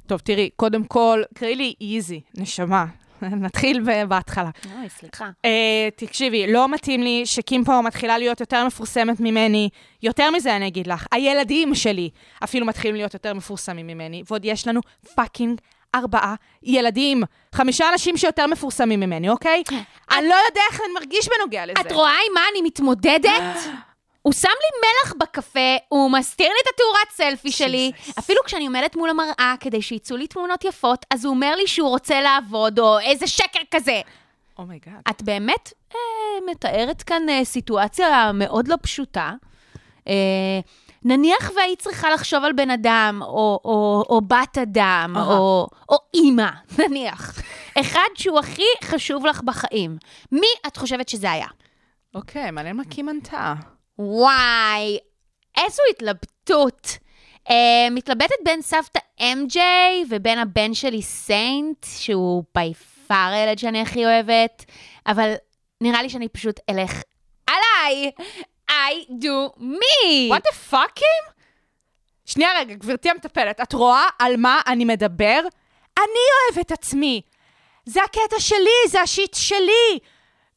טוב, 0.07 0.19
תראי, 0.19 0.49
קודם 0.55 0.83
כל, 0.83 1.21
קראי 1.33 1.55
לי 1.55 1.73
איזי, 1.81 2.21
נשמה. 2.37 2.85
נתחיל 3.45 3.83
בהתחלה. 4.07 4.49
אוי, 4.77 4.89
סליחה. 4.89 5.29
Uh, 5.45 5.49
תקשיבי, 5.95 6.51
לא 6.51 6.67
מתאים 6.67 7.03
לי 7.03 7.21
שקים 7.25 7.63
פה 7.63 7.81
מתחילה 7.81 8.17
להיות 8.17 8.39
יותר 8.39 8.65
מפורסמת 8.65 9.19
ממני. 9.19 9.69
יותר 10.03 10.31
מזה 10.31 10.55
אני 10.55 10.67
אגיד 10.67 10.87
לך, 10.87 11.05
הילדים 11.11 11.75
שלי 11.75 12.09
אפילו 12.43 12.65
מתחילים 12.65 12.95
להיות 12.95 13.13
יותר 13.13 13.33
מפורסמים 13.33 13.87
ממני, 13.87 14.23
ועוד 14.27 14.45
יש 14.45 14.67
לנו 14.67 14.81
fucking 15.15 15.61
ארבעה 15.95 16.35
ילדים. 16.63 17.23
חמישה 17.55 17.89
אנשים 17.93 18.17
שיותר 18.17 18.47
מפורסמים 18.47 18.99
ממני, 18.99 19.29
אוקיי? 19.29 19.63
אני 20.11 20.27
לא 20.27 20.35
יודע 20.49 20.61
איך 20.71 20.81
אני 20.81 20.93
מרגיש 20.93 21.29
בנוגע 21.37 21.65
לזה. 21.65 21.81
את 21.81 21.91
רואה 21.91 22.11
עם 22.11 22.33
מה 22.33 22.41
אני 22.51 22.61
מתמודדת? 22.61 23.31
הוא 24.21 24.33
שם 24.33 24.47
לי 24.47 24.87
מלח 24.87 25.13
בקפה, 25.19 25.75
הוא 25.89 26.11
מסתיר 26.11 26.47
לי 26.47 26.59
את 26.63 26.67
התאורת 26.73 27.11
סלפי 27.11 27.51
שלי. 27.51 27.91
אפילו 28.19 28.39
כשאני 28.45 28.67
עומדת 28.67 28.95
מול 28.95 29.09
המראה 29.09 29.55
כדי 29.59 29.81
שיצאו 29.81 30.17
לי 30.17 30.27
תמונות 30.27 30.65
יפות, 30.65 31.05
אז 31.09 31.25
הוא 31.25 31.33
אומר 31.33 31.55
לי 31.55 31.67
שהוא 31.67 31.89
רוצה 31.89 32.21
לעבוד, 32.21 32.79
או 32.79 32.99
איזה 32.99 33.27
שקר 33.27 33.59
כזה. 33.71 34.01
oh 34.57 34.66
my 34.66 34.75
god. 34.75 34.93
את 35.09 35.23
באמת 35.23 35.73
אה, 35.95 35.99
מתארת 36.51 37.01
כאן 37.01 37.29
אה, 37.29 37.45
סיטואציה 37.45 38.31
מאוד 38.33 38.67
לא 38.67 38.75
פשוטה. 38.81 39.31
אה, 40.07 40.59
נניח 41.03 41.51
והיית 41.55 41.79
צריכה 41.79 42.11
לחשוב 42.11 42.43
על 42.43 42.53
בן 42.53 42.69
אדם, 42.69 43.19
או, 43.21 43.59
או, 43.65 44.05
או 44.09 44.21
בת 44.21 44.57
אדם, 44.57 45.13
אהה. 45.17 45.37
או, 45.37 45.67
או 45.89 45.97
אימא, 46.13 46.49
נניח. 46.79 47.41
אחד 47.79 48.09
שהוא 48.15 48.39
הכי 48.39 48.63
חשוב 48.83 49.25
לך 49.25 49.41
בחיים. 49.41 49.97
מי 50.31 50.47
את 50.67 50.77
חושבת 50.77 51.09
שזה 51.09 51.31
היה? 51.31 51.47
אוקיי, 52.15 52.51
מעניין 52.51 52.75
מה 52.75 52.83
קים 52.85 53.09
ענתה. 53.09 53.53
וואי, 54.01 54.97
איזו 55.57 55.81
התלבטות. 55.89 56.97
Uh, 57.47 57.53
מתלבטת 57.91 58.35
בין 58.45 58.61
סבתא 58.61 58.99
MJ 59.19 59.57
ובין 60.09 60.39
הבן 60.39 60.73
שלי 60.73 61.01
סיינט, 61.01 61.85
שהוא 61.97 62.43
בי 62.55 62.73
פאר 63.07 63.31
הילד 63.33 63.57
שאני 63.57 63.81
הכי 63.81 64.05
אוהבת, 64.05 64.65
אבל 65.07 65.33
נראה 65.81 66.01
לי 66.01 66.09
שאני 66.09 66.29
פשוט 66.29 66.59
אלך 66.69 67.01
עליי. 67.47 68.11
I 68.69 69.09
do 69.09 69.59
me. 69.59 70.29
וואט 70.29 70.43
דה 70.43 70.51
פאקים? 70.51 71.23
שנייה 72.25 72.51
רגע, 72.59 72.75
גברתי 72.75 73.09
המטפלת, 73.09 73.61
את 73.61 73.73
רואה 73.73 74.05
על 74.19 74.37
מה 74.37 74.61
אני 74.67 74.85
מדבר? 74.85 75.39
אני 75.97 76.23
אוהבת 76.53 76.71
עצמי. 76.71 77.21
זה 77.85 78.03
הקטע 78.03 78.39
שלי, 78.39 78.89
זה 78.89 79.01
השיט 79.01 79.33
שלי. 79.33 79.99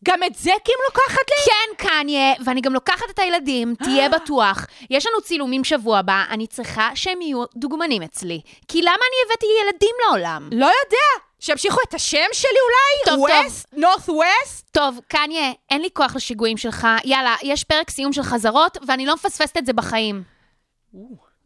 גם 0.05 0.23
את 0.23 0.35
זה 0.35 0.51
קים 0.65 0.79
לוקחת 0.87 1.29
לי? 1.29 1.45
כן, 1.45 1.89
קניה, 1.89 2.35
ואני 2.45 2.61
גם 2.61 2.73
לוקחת 2.73 3.11
את 3.11 3.19
הילדים, 3.19 3.75
תהיה 3.75 4.09
בטוח. 4.17 4.67
יש 4.91 5.07
לנו 5.07 5.21
צילומים 5.21 5.65
שבוע 5.65 5.99
הבא, 5.99 6.25
אני 6.31 6.47
צריכה 6.47 6.91
שהם 6.95 7.23
יהיו 7.23 7.45
דוגמנים 7.57 8.03
אצלי. 8.03 8.41
כי 8.69 8.83
למה 8.83 8.93
אני 8.93 9.17
הבאתי 9.27 9.47
ילדים 9.63 9.95
לעולם? 10.07 10.49
לא 10.53 10.67
יודע. 10.67 11.25
שימשיכו 11.41 11.81
את 11.89 11.95
השם 11.95 12.27
שלי 12.33 12.51
אולי? 12.51 13.17
טוב, 13.17 13.29
טוב. 13.29 13.45
ווסט? 13.45 13.67
נורת 13.73 14.09
ווסט? 14.09 14.69
טוב, 14.73 15.01
קניה, 15.09 15.53
אין 15.71 15.83
לי 15.83 15.89
כוח 15.93 16.17
לשיגועים 16.17 16.57
שלך. 16.57 16.87
יאללה, 17.05 17.37
יש 17.43 17.65
פרק 17.65 17.91
סיום 17.91 18.13
של 18.13 18.23
חזרות, 18.23 18.79
ואני 18.87 19.07
לא 19.07 19.15
מפספסת 19.15 19.57
את 19.59 19.67
זה 19.67 19.73
בחיים. 19.73 20.23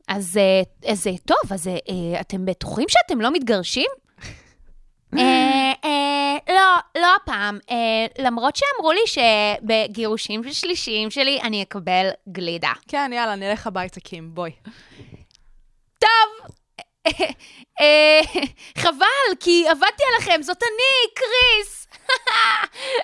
אז, 0.09 0.37
אה, 0.37 0.91
אז 0.93 1.07
אה, 1.07 1.13
טוב, 1.27 1.53
אז 1.53 1.69
אה, 1.69 2.21
אתם 2.21 2.45
בטוחים 2.45 2.87
שאתם 2.89 3.21
לא 3.21 3.31
מתגרשים? 3.31 3.91
אה, 5.17 5.73
אה, 5.85 6.37
לא, 6.49 7.01
לא 7.01 7.07
הפעם. 7.23 7.59
אה, 7.71 8.07
למרות 8.19 8.57
שאמרו 8.57 8.93
לי 8.93 9.01
שבגירושים 9.07 10.43
שלישיים 10.53 11.11
שלי 11.11 11.41
אני 11.43 11.63
אקבל 11.63 12.09
גלידה. 12.29 12.73
כן, 12.89 13.11
יאללה, 13.15 13.35
נלך 13.35 13.67
הביתה, 13.67 14.01
קים, 14.01 14.35
בואי. 14.35 14.51
טוב, 15.99 16.51
חבל, 18.79 19.35
כי 19.41 19.69
עבדתי 19.69 20.03
עליכם, 20.15 20.43
זאת 20.43 20.63
אני, 20.63 21.15
קריס. 21.15 21.88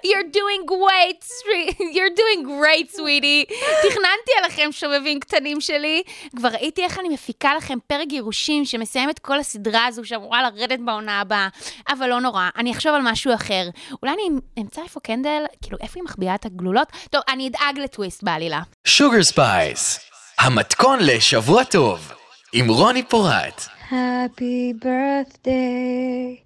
You're 0.07 0.29
doing 0.39 0.63
great, 0.75 1.21
sweet- 1.39 1.79
you're 1.97 2.15
doing 2.23 2.41
great, 2.45 2.97
sweetie. 2.97 3.55
תכננתי 3.83 4.33
עליכם, 4.39 4.69
שובבים 4.73 5.21
קטנים 5.21 5.61
שלי. 5.61 6.03
כבר 6.37 6.49
ראיתי 6.49 6.85
איך 6.85 6.99
אני 6.99 7.09
מפיקה 7.09 7.55
לכם 7.55 7.79
פרק 7.87 8.09
גירושים 8.09 8.65
שמסיים 8.65 9.11
את 9.11 9.19
כל 9.19 9.39
הסדרה 9.39 9.87
הזו 9.87 10.05
שאמורה 10.05 10.43
לרדת 10.43 10.79
בעונה 10.85 11.21
הבאה. 11.21 11.49
אבל 11.89 12.07
לא 12.09 12.21
נורא, 12.21 12.49
אני 12.57 12.73
אחשוב 12.73 12.95
על 12.95 13.01
משהו 13.05 13.35
אחר. 13.35 13.69
אולי 14.03 14.13
אני 14.15 14.23
אמצא 14.63 14.83
איפה 14.83 15.01
קנדל, 15.01 15.45
כאילו, 15.63 15.79
איפה 15.81 15.93
היא 15.97 16.05
מחביאה 16.05 16.35
את 16.35 16.45
הגלולות? 16.45 16.89
טוב, 17.11 17.23
אני 17.29 17.49
אדאג 17.49 17.79
לטוויסט 17.79 18.23
בעלילה. 18.23 18.61
Sugar 18.85 19.23
Spice, 19.23 20.01
המתכון 20.39 20.99
לשבוע 21.03 21.65
טוב, 21.65 22.13
עם 22.53 22.69
רוני 22.69 23.03
פורט. 23.03 23.63
Happy 23.91 24.85
birthday 24.85 26.41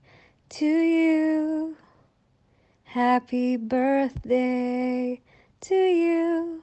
to 0.54 0.64
you. 0.64 1.17
Happy 2.94 3.58
birthday 3.58 5.20
to 5.60 5.74
you. 5.74 6.62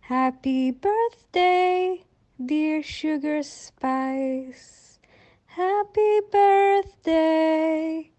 Happy 0.00 0.72
birthday, 0.72 2.02
dear 2.44 2.82
Sugar 2.82 3.44
Spice. 3.44 4.98
Happy 5.46 6.14
birthday 6.32 8.10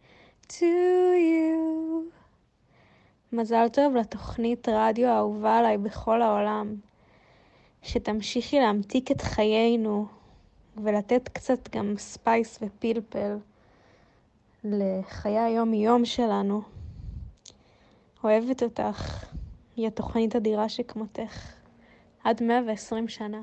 to 0.48 0.66
you. 1.30 2.12
מזל 3.34 3.68
טוב 3.70 3.96
לתוכנית 3.96 4.70
רדיו 4.70 5.10
האהובה 5.10 5.58
עליי 5.58 5.78
בכל 5.78 6.22
העולם. 6.22 6.76
שתמשיכי 7.82 8.60
להמתיק 8.60 9.12
את 9.12 9.22
חיינו 9.22 10.06
ולתת 10.78 11.30
קצת 11.30 11.76
גם 11.76 11.94
spice 11.98 12.60
ופלפל 12.62 13.38
לחיי 14.64 15.40
היום-יום 15.40 16.06
שלנו. 16.06 16.75
אוהבת 18.26 18.64
אותך, 18.64 19.24
היא 19.76 19.88
התוכנית 19.88 20.36
אדירה 20.36 20.70
שכמותך. 20.70 21.54
עד 22.24 22.44
120 22.44 23.08
שנה. 23.08 23.38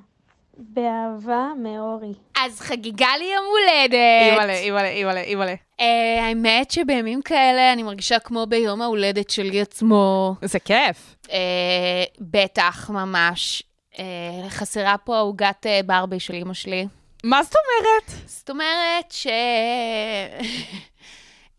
באהבה 0.57 1.47
מאורי. 1.62 2.12
אז 2.39 2.61
חגיגה 2.61 3.07
לי 3.18 3.24
יום 3.24 3.45
הולדת. 3.51 4.30
אימא'לה, 4.30 4.59
אימא'לה, 4.59 4.89
אימא'לה, 4.89 5.20
אימא'לה. 5.20 5.55
אה, 5.80 6.24
האמת 6.24 6.70
שבימים 6.70 7.22
כאלה 7.22 7.72
אני 7.72 7.83
מרגישה 7.83 8.18
כמו 8.18 8.47
ביום 8.49 8.83
ההולדת 8.83 9.30
שלי 9.30 9.61
עצמו. 9.61 10.35
זה 10.43 10.59
כיף. 10.59 11.16
אה, 11.33 12.05
בטח, 12.20 12.91
ממש. 12.91 13.62
אה, 13.99 14.49
חסרה 14.49 14.97
פה 15.05 15.18
עוגת 15.18 15.66
אה, 15.66 15.80
ברבי 15.87 16.20
של 16.20 16.35
אמא 16.35 16.55
שלי. 16.55 16.87
מה 17.24 17.43
זאת 17.43 17.55
אומרת? 17.55 18.20
זאת 18.26 18.51
אומרת 18.51 19.11
ש... 19.11 19.26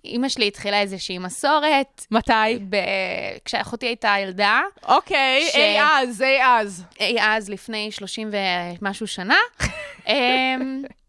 אמא 0.06 0.30
שלי 0.30 0.47
התחילה 0.47 0.82
איזושהי 0.82 1.18
מסורת. 1.18 2.06
מתי? 2.12 2.32
ב... 2.70 2.76
כשאחותי 3.45 3.86
הייתה 3.86 4.16
ילדה. 4.22 4.62
אוקיי, 4.88 5.49
ש- 5.51 5.56
אי 5.56 5.78
אז, 5.82 6.22
אי 6.22 6.43
אז. 6.43 6.84
אי 6.99 7.18
אז, 7.22 7.49
לפני 7.49 7.91
30 7.91 8.30
ומשהו 8.82 9.08
שנה. 9.08 9.38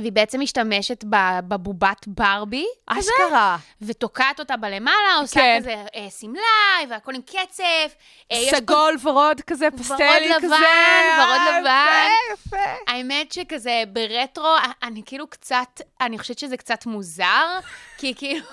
והיא 0.00 0.12
בעצם 0.12 0.40
משתמשת 0.40 1.04
בבובת 1.48 2.04
ברבי. 2.06 2.66
אשכרה. 2.86 3.56
ותוקעת 3.82 4.40
אותה 4.40 4.56
בלמעלה, 4.56 4.96
עושה 5.20 5.40
כן. 5.40 5.58
כזה 5.60 5.74
אה, 5.94 6.06
שמלה, 6.20 6.40
והכל 6.90 7.14
עם 7.14 7.20
קצף. 7.22 7.94
אה, 8.32 8.36
יש 8.36 8.50
פה 8.50 8.56
סגול 8.56 8.96
ורוד 9.02 9.40
כזה, 9.40 9.68
פסטלי 9.78 9.98
ורוד 10.30 10.42
כזה. 10.42 10.46
לבן, 10.46 11.18
ורוד 11.18 11.40
אה, 11.48 11.60
לבן. 11.60 12.08
יפה, 12.32 12.56
יפה. 12.56 12.92
האמת 12.92 13.32
שכזה 13.32 13.82
ברטרו, 13.92 14.54
אני 14.82 15.02
כאילו 15.06 15.26
קצת, 15.30 15.80
אני 16.00 16.18
חושבת 16.18 16.38
שזה 16.38 16.56
קצת 16.56 16.86
מוזר, 16.86 17.58
כי 17.98 18.14
כאילו, 18.14 18.44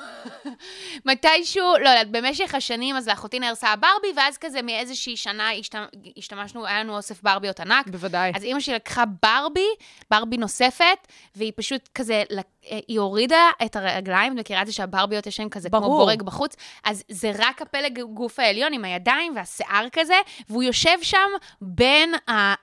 מתישהו, 1.06 1.64
לא 1.82 1.90
יודעת, 1.90 2.12
במשך 2.12 2.56
השנים, 2.56 2.96
אז 2.96 3.08
לאחותי 3.08 3.40
נהרסה 3.40 3.68
הברבי, 3.70 4.08
ואז 4.16 4.38
כזה 4.38 4.62
מאיזושהי 4.62 5.18
שנה 5.18 5.52
השת- 5.52 5.76
השתמשנו, 6.18 6.66
היה 6.66 6.80
לנו 6.80 6.96
אוסף 6.98 7.22
ברביות 7.24 7.60
ענק. 7.60 7.88
בוודאי. 7.88 8.32
אז 8.36 8.44
אימא 8.44 8.60
שלי 8.60 8.76
לקחה 8.76 9.04
ברבי, 9.24 9.68
ברבי 10.12 10.38
נוספת, 10.38 11.08
והיא 11.36 11.52
פשוט 11.56 11.90
כזה, 11.96 12.24
אה, 12.72 12.80
היא 12.88 13.00
הורידה 13.00 13.50
את 13.66 13.76
הרגליים, 13.76 14.34
את 14.34 14.38
מכירה 14.40 14.62
את 14.62 14.68
זה 14.68 14.74
שהברביות 14.74 15.28
יש 15.28 15.40
להן 15.40 15.50
כזה 15.50 15.70
כמו 15.70 15.82
ברור. 15.82 15.98
בורג 15.98 16.24
בחוץ, 16.24 16.56
אז 16.84 17.04
זה 17.10 17.32
רק 17.38 17.62
הפלג 17.62 18.02
גוף 18.02 18.40
העליון 18.40 18.74
עם 18.74 18.86
הידיים 18.86 19.36
והשיער 19.36 19.88
כזה, 19.92 20.16
והוא 20.50 20.64
יושב 20.64 20.98
שם 21.02 21.30
בין 21.62 22.14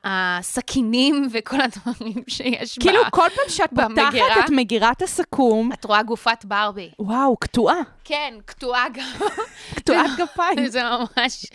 הסכינים 0.04 1.26
וכל 1.32 1.60
הדברים 1.60 2.24
שיש 2.28 2.78
בה. 2.78 2.84
כאילו, 2.84 3.02
כל 3.10 3.28
פעם 3.36 3.48
שאת 3.48 3.72
במגירה. 3.72 4.10
פותחת 4.10 4.44
את 4.44 4.50
מגירת 4.50 5.02
הסכו"ם, 5.02 5.72
את 5.72 5.84
רואה 5.84 6.02
גופת 6.02 6.44
ברבי. 6.44 6.90
וואו, 6.98 7.36
קטועה. 7.36 7.80
כן, 8.04 8.34
קטועה 8.44 8.88
גם. 8.88 9.26
קטועת 9.76 10.10
גפיים. 10.18 10.68
זה 10.68 10.82
ממש, 10.82 11.46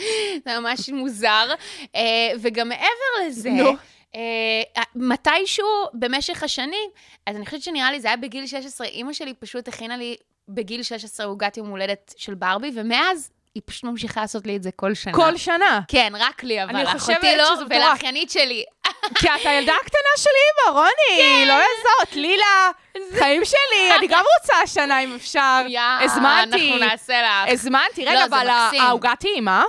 זה 0.46 0.60
ממש 0.60 0.90
מוזר. 0.90 1.54
אה, 1.96 2.02
וגם 2.40 2.70
מעבר 2.70 3.28
לזה, 3.28 3.50
נו. 3.50 3.74
אה, 4.16 4.84
מתישהו 4.96 5.68
במשך 5.94 6.44
השנים, 6.44 6.90
אז 7.26 7.36
אני 7.36 7.46
חושבת 7.46 7.62
שנראה 7.62 7.92
לי, 7.92 8.00
זה 8.00 8.08
היה 8.08 8.18
בגיל 8.18 8.48
16, 8.48 8.88
אימא 8.88 9.14
שלי 9.14 9.34
פשוט 9.34 9.68
הכינה 9.68 9.98
לי 9.98 10.16
בגיל 10.50 10.84
16 10.84 11.26
עוגת 11.26 11.58
יום 11.58 11.70
הולדת 11.70 12.14
של 12.18 12.34
ברבי, 12.34 12.72
ומאז 12.76 13.32
היא 13.56 13.64
פשוט 13.66 13.84
ממשיכה 13.84 14.22
לעשות 14.22 14.48
לי 14.48 14.56
את 14.56 14.64
זה 14.64 14.72
כל 14.76 14.94
שנה. 14.94 15.14
כל 15.14 15.38
שנה. 15.38 15.80
כן, 15.88 16.14
רק 16.20 16.44
לי, 16.44 16.64
אבל 16.64 16.84
אחותי 16.88 17.38
לא. 17.38 17.50
ולאחיינית 17.70 18.30
שלי. 18.30 18.64
כי 19.20 19.28
את 19.28 19.46
הילדה 19.46 19.74
הקטנה 19.82 20.12
של 20.18 20.30
אימא, 20.30 20.80
רוני, 20.80 21.46
לא 21.46 21.54
יעזור, 21.54 22.14
טלילה, 22.14 22.70
חיים 23.20 23.46
שלי, 23.46 23.96
אני 23.98 24.08
גם 24.08 24.24
רוצה 24.40 24.54
השנה 24.64 25.00
אם 25.00 25.16
אפשר. 25.16 25.62
הזמנתי. 26.02 26.72
אנחנו 26.72 26.86
נעשה 26.88 27.22
לך. 27.22 27.54
הזמנתי, 27.54 28.06
לא, 28.06 28.10
רגע, 28.12 28.26
אבל 28.26 28.48
מקסים. 28.50 28.82
העוגה 28.82 29.14
טעימה? 29.20 29.64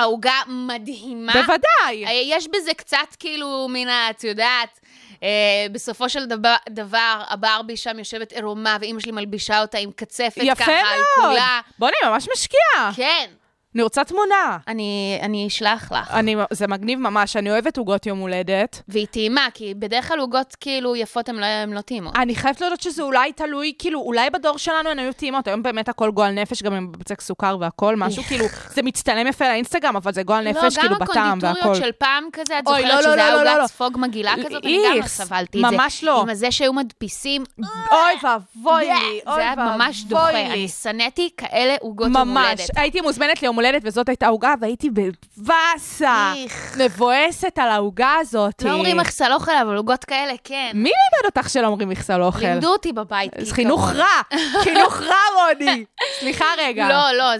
העוגה 0.00 0.34
מדהימה. 0.46 1.32
בוודאי. 1.32 2.06
אה, 2.06 2.10
יש 2.24 2.48
בזה 2.48 2.74
קצת 2.74 3.16
כאילו 3.18 3.66
מן, 3.70 3.88
ה- 3.88 4.10
את 4.10 4.24
יודעת, 4.24 4.80
אה, 5.22 5.28
בסופו 5.72 6.08
של 6.08 6.26
דבר, 6.26 6.54
דבר, 6.68 7.22
הברבי 7.28 7.76
שם 7.76 7.98
יושבת 7.98 8.32
עירומה, 8.32 8.76
ואימא 8.80 9.00
שלי 9.00 9.12
מלבישה 9.12 9.60
אותה 9.60 9.78
עם 9.78 9.90
קצפת 9.96 10.40
יפה 10.42 10.54
ככה 10.64 10.72
על 10.72 10.80
מאוד. 11.18 11.30
כולה. 11.30 11.60
בואי, 11.78 11.92
אני 12.02 12.10
ממש 12.10 12.28
משקיעה. 12.32 12.90
כן. 12.96 13.30
אני 13.76 13.82
רוצה 13.82 14.04
תמונה. 14.04 14.58
אני, 14.68 15.18
אני 15.22 15.46
אשלח 15.46 15.92
לך. 15.92 16.10
אני, 16.10 16.36
זה 16.50 16.66
מגניב 16.66 16.98
ממש, 16.98 17.36
אני 17.36 17.50
אוהבת 17.50 17.78
עוגות 17.78 18.06
יום 18.06 18.18
הולדת. 18.18 18.82
והיא 18.88 19.06
טעימה, 19.06 19.46
כי 19.54 19.74
בדרך 19.74 20.08
כלל 20.08 20.20
עוגות 20.20 20.56
כאילו 20.60 20.96
יפות 20.96 21.28
הן 21.28 21.36
לא, 21.36 21.46
לא 21.74 21.80
טעימות. 21.80 22.16
אני 22.16 22.34
חייבת 22.34 22.60
להודות 22.60 22.80
שזה 22.80 23.02
אולי 23.02 23.32
תלוי, 23.32 23.72
כאילו, 23.78 24.00
אולי 24.00 24.30
בדור 24.30 24.58
שלנו 24.58 24.90
הן 24.90 24.98
היו 24.98 25.12
טעימות, 25.12 25.48
היום 25.48 25.62
באמת 25.62 25.88
הכל 25.88 26.10
גועל 26.10 26.32
נפש, 26.32 26.62
גם 26.62 26.74
עם 26.74 26.92
בצק 26.92 27.20
סוכר 27.20 27.56
והכל, 27.60 27.96
משהו. 27.96 28.22
כאילו, 28.22 28.44
זה 28.74 28.82
מצטלם 28.82 29.26
יפה 29.26 29.48
לאינסטגרם, 29.48 29.96
אבל 29.96 30.12
זה 30.12 30.22
גועל 30.22 30.44
לא, 30.44 30.50
נפש, 30.50 30.78
כאילו, 30.78 30.94
גם 30.94 31.00
בטעם 31.00 31.38
והכל. 31.42 31.58
הקונדיטוריות 31.58 31.84
של 31.84 31.92
פעם 31.98 32.24
כזה, 32.32 32.58
את 32.58 32.66
אוי, 32.66 32.82
זוכרת 32.82 32.90
לא, 32.90 32.96
לא, 32.96 33.02
שזה 33.02 33.16
לא, 33.16 33.22
היה 33.22 33.34
לא, 33.34 33.42
לא, 33.42 33.50
עוגת 33.50 33.60
לא. 33.62 33.66
ספוג 33.66 33.98
מגעילה 33.98 34.34
כזאת? 34.46 34.64
אני 34.64 34.78
גם 34.90 34.96
לא 34.98 35.06
סבלתי 35.06 35.58
את 35.58 35.70
זה. 35.70 35.76
ממש 35.76 36.04
לא. 36.04 36.20
עם 36.22 36.28
הזה 36.28 36.50
שהיו 36.50 36.72
מדפיסים. 36.72 37.44
אוי 37.90 37.98
ואבוי 38.22 38.84
לי, 38.84 39.20
זה 39.24 39.30
אוי 39.30 39.42
היה 39.42 39.54
ממש 39.56 40.02
ואבוי 40.02 40.18
דוחה. 40.18 40.32
לי. 40.32 40.46
אני 40.46 40.68
שנאתי 40.68 41.30
כאלה 41.36 41.74
עוגות 41.80 42.06
יום 42.06 42.16
ממש. 42.16 42.46
הולדת. 42.60 42.70
הייתי 42.76 43.00
מוזמנת 43.00 43.42
ליום 43.42 43.56
הולדת 43.66 43.82
וזאת 43.84 44.08
הייתה 44.08 44.26
עוגה, 44.26 44.54
והייתי 44.60 44.90
בבאסה. 44.90 46.32
איך. 46.36 46.78
מבואסת 46.84 47.58
על 47.58 47.68
העוגה 47.68 48.14
הזאת. 48.20 48.62
לא 48.62 48.72
אומרים 48.72 48.96
מחסל 48.96 49.32
אוכל, 49.32 49.56
אבל 49.62 49.76
עוגות 49.76 50.04
כאלה, 50.04 50.32
כן. 50.44 50.70
מי 50.74 50.88
לימד 50.90 51.36
אותך 51.36 51.50
שלא 51.50 51.66
אומרים 51.66 51.88
מכסל 51.88 52.22
אוכל? 52.22 52.46
לימדו 52.46 52.68
אותי 52.68 52.92
בבית. 52.92 53.30
זה 53.38 53.54
כעיקרון. 53.54 53.54
חינוך 53.54 53.90
רע, 53.92 54.38
חינוך 54.64 55.00
רע, 55.00 55.16
רוני. 55.34 55.84
סליחה 56.20 56.44
רגע. 56.58 56.88
לא, 56.88 57.18
לא, 57.18 57.38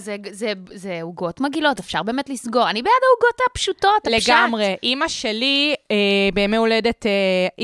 זה- 0.73 1.01
עוגות 1.03 1.41
מגעילות, 1.41 1.79
אפשר 1.79 2.03
באמת 2.03 2.29
לסגור. 2.29 2.71
אני 2.71 2.83
בעד 2.83 2.93
העוגות 3.13 3.41
הפשוטות, 3.51 4.07
הפשט. 4.07 4.29
לגמרי. 4.29 4.77
אימא 4.83 5.09
שלי 5.09 5.75
אה, 5.91 5.97
בימי 6.35 6.57
הולדת, 6.57 7.07
אה, 7.07 7.11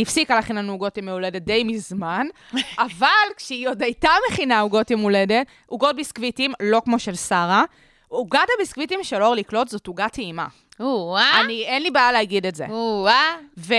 הפסיקה 0.01 0.35
להכין 0.35 0.57
לנו 0.57 0.73
עוגות 0.73 0.99
ימי 0.99 1.11
הולדת 1.11 1.43
די 1.43 1.65
מזמן, 1.65 2.27
אבל 2.79 3.09
כשהיא 3.37 3.69
עוד 3.69 3.83
הייתה 3.83 4.11
מכינה 4.31 4.61
עוגות 4.61 4.91
יום 4.91 5.01
הולדת, 5.01 5.47
עוגות 5.67 5.97
ביסקוויטים, 5.97 6.53
לא 6.63 6.83
כמו 6.85 6.99
של 6.99 7.15
שרה, 7.15 7.65
עוגת 8.13 8.49
הביסקוויטים 8.57 9.05
של 9.05 9.23
אורלי 9.23 9.43
קלוט 9.43 9.69
זאת 9.69 9.87
עוגה 9.87 10.09
טעימה. 10.09 10.47
או-אה, 10.81 11.41
אני, 11.41 11.65
אין 11.65 11.83
לי 11.83 11.91
בעיה 11.91 12.13
להגיד 12.13 12.47
את 12.47 12.55
זה. 12.55 12.67
או-אה. 12.71 13.35
ו- 13.59 13.75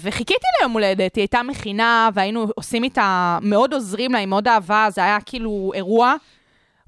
וחיכיתי 0.00 0.46
ליום 0.60 0.72
הולדת, 0.72 1.16
היא 1.16 1.22
הייתה 1.22 1.42
מכינה, 1.42 2.08
והיינו 2.14 2.46
עושים 2.54 2.84
איתה, 2.84 3.38
מאוד 3.42 3.74
עוזרים 3.74 4.12
לה, 4.12 4.18
היא 4.18 4.26
מאוד 4.26 4.48
אהבה, 4.48 4.86
זה 4.90 5.04
היה 5.04 5.18
כאילו 5.20 5.70
אירוע. 5.74 6.14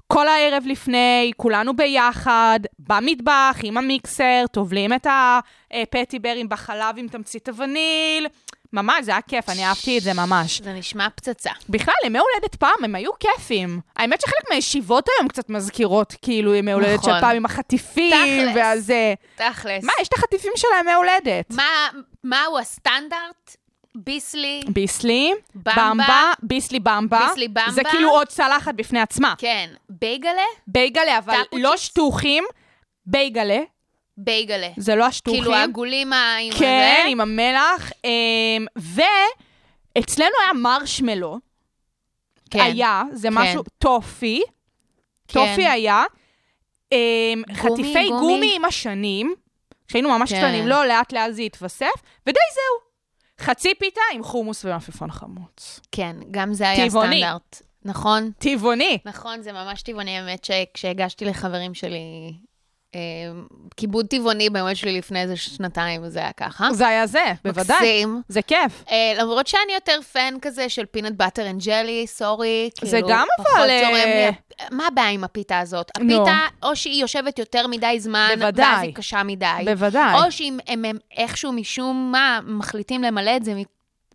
כל 0.07 0.27
הערב 0.27 0.63
לפני, 0.65 1.31
כולנו 1.37 1.75
ביחד, 1.75 2.59
במטבח, 2.79 3.57
עם 3.63 3.77
המיקסר, 3.77 4.43
טובלים 4.51 4.93
את 4.93 5.07
הפטיברים 5.73 6.49
בחלב 6.49 6.95
עם 6.97 7.07
תמצית 7.07 7.49
הווניל. 7.49 8.27
ממש, 8.73 9.05
זה 9.05 9.11
היה 9.11 9.21
כיף, 9.21 9.49
אני 9.49 9.65
אהבתי 9.65 9.97
את 9.97 10.03
זה 10.03 10.13
ממש. 10.13 10.61
זה 10.61 10.73
נשמע 10.73 11.07
פצצה. 11.15 11.51
בכלל, 11.69 11.93
ימי 12.05 12.19
הולדת 12.19 12.55
פעם, 12.55 12.83
הם 12.83 12.95
היו 12.95 13.11
כיפים. 13.19 13.79
האמת 13.95 14.21
שחלק 14.21 14.49
מהישיבות 14.49 15.05
היום 15.17 15.27
קצת 15.27 15.49
מזכירות, 15.49 16.15
כאילו, 16.21 16.55
ימי 16.55 16.71
הולדת 16.71 16.99
נכון. 16.99 17.13
של 17.13 17.21
פעם 17.21 17.35
עם 17.35 17.45
החטיפים, 17.45 18.11
תכלס. 18.41 18.55
והזה. 18.55 19.13
תכלס. 19.35 19.83
מה, 19.83 19.91
יש 20.01 20.07
את 20.07 20.13
החטיפים 20.13 20.51
של 20.55 20.67
הימי 20.77 20.93
הולדת. 20.93 21.45
מה- 21.49 21.89
מהו 22.23 22.59
הסטנדרט? 22.59 23.55
ביסלי? 23.95 24.61
ביסלי, 24.67 25.33
במבה. 25.55 25.73
במבה, 25.89 26.31
ביסלי 26.43 26.79
במבה. 26.79 27.27
ביסלי 27.27 27.47
במבה. 27.47 27.71
זה 27.71 27.81
כאילו 27.91 28.09
עוד 28.09 28.27
צלחת 28.27 28.73
בפני 28.75 28.99
עצמה. 28.99 29.33
כן. 29.37 29.69
בייגלה? 29.89 30.41
בייגלה, 30.67 31.17
אבל 31.17 31.37
לא? 31.53 31.77
שטוחים, 31.77 32.43
בייגלה, 33.05 33.59
בייגלה. 34.23 34.69
זה 34.77 34.95
לא 34.95 35.05
השטוחים. 35.05 35.41
כאילו 35.41 35.55
העגולים 35.55 36.13
עם 36.13 36.53
כן? 36.59 37.05
עם 37.09 37.21
המלח. 37.21 37.91
אמ, 38.03 38.65
ואצלנו 38.75 40.35
היה 40.43 40.53
מרשמלו. 40.53 41.39
כן. 42.49 42.59
היה, 42.59 43.03
זה 43.11 43.27
כן. 43.27 43.33
משהו, 43.33 43.63
טופי. 43.77 44.41
כן. 45.27 45.39
טופי 45.39 45.67
היה. 45.67 46.03
אמ, 46.91 46.97
גומי, 47.47 47.57
חטיפי 47.57 48.09
גומי. 48.09 48.19
גומי 48.19 48.53
עם 48.55 48.65
השנים, 48.65 49.33
כשהיינו 49.87 50.09
ממש 50.09 50.33
כן. 50.33 50.37
קטנים, 50.39 50.67
לא, 50.67 50.85
לאט 50.85 51.13
לאט 51.13 51.33
זה 51.33 51.41
התווסף, 51.41 52.01
ודי 52.27 52.39
זהו. 52.53 52.91
חצי 53.45 53.75
פיתה 53.75 54.01
עם 54.13 54.23
חומוס 54.23 54.65
ומלפפון 54.65 55.11
חמוץ. 55.11 55.79
כן, 55.91 56.15
גם 56.31 56.53
זה 56.53 56.69
היה 56.69 56.89
טבעוני. 56.89 57.25
הסטנדרט. 57.25 57.61
נכון? 57.85 58.31
טבעוני. 58.39 58.97
נכון, 59.05 59.41
זה 59.41 59.51
ממש 59.51 59.81
טבעוני, 59.81 60.17
האמת 60.17 60.43
שכשהגשתי 60.43 61.25
לחברים 61.25 61.73
שלי 61.73 62.33
כיבוד 63.77 64.05
טבעוני 64.07 64.49
ביום 64.49 64.75
שלי 64.75 64.97
לפני 64.97 65.21
איזה 65.21 65.37
שנתיים, 65.37 66.09
זה 66.09 66.19
היה 66.19 66.31
ככה. 66.31 66.73
זה 66.73 66.87
היה 66.87 67.07
זה, 67.07 67.33
בוודאי. 67.45 67.77
מקסים. 67.77 68.21
זה 68.27 68.41
כיף. 68.41 68.83
אה, 68.91 69.13
למרות 69.17 69.47
שאני 69.47 69.73
יותר 69.73 69.99
fan 70.13 70.33
כזה 70.41 70.69
של 70.69 70.85
peanut 70.85 71.17
butter 71.17 71.49
and 71.49 71.61
jelly, 71.63 72.07
sorry. 72.07 72.69
זה 72.81 72.91
כאילו, 72.91 73.07
גם 73.09 73.27
פחות 73.37 73.55
אבל, 73.57 73.67
זורם 73.81 73.95
אה, 73.95 74.29
לי. 74.29 74.75
מה 74.77 74.87
הבעיה 74.87 75.09
עם 75.09 75.23
הפיתה 75.23 75.59
הזאת? 75.59 75.91
הפיתה, 75.95 76.39
או 76.63 76.75
שהיא 76.75 77.01
יושבת 77.01 77.39
יותר 77.39 77.67
מדי 77.67 77.99
זמן, 77.99 78.29
בוודאי. 78.39 78.65
ואז 78.65 78.83
היא 78.83 78.93
קשה 78.93 79.23
מדי. 79.23 79.47
בוודאי. 79.65 80.13
או 80.15 80.31
שאם 80.31 80.57
הם, 80.67 80.85
הם 80.85 80.97
איכשהו 81.17 81.51
משום 81.51 82.11
מה 82.11 82.39
מחליטים 82.45 83.03
למלא 83.03 83.35
את 83.35 83.43
זה 83.43 83.53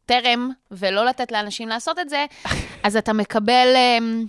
טרם, 0.06 0.50
ולא 0.70 1.04
לתת 1.04 1.32
לאנשים 1.32 1.68
לעשות 1.68 1.98
את 1.98 2.08
זה, 2.08 2.24
אז 2.84 2.96
אתה 2.96 3.12
מקבל 3.12 3.74
אמ, 3.76 4.24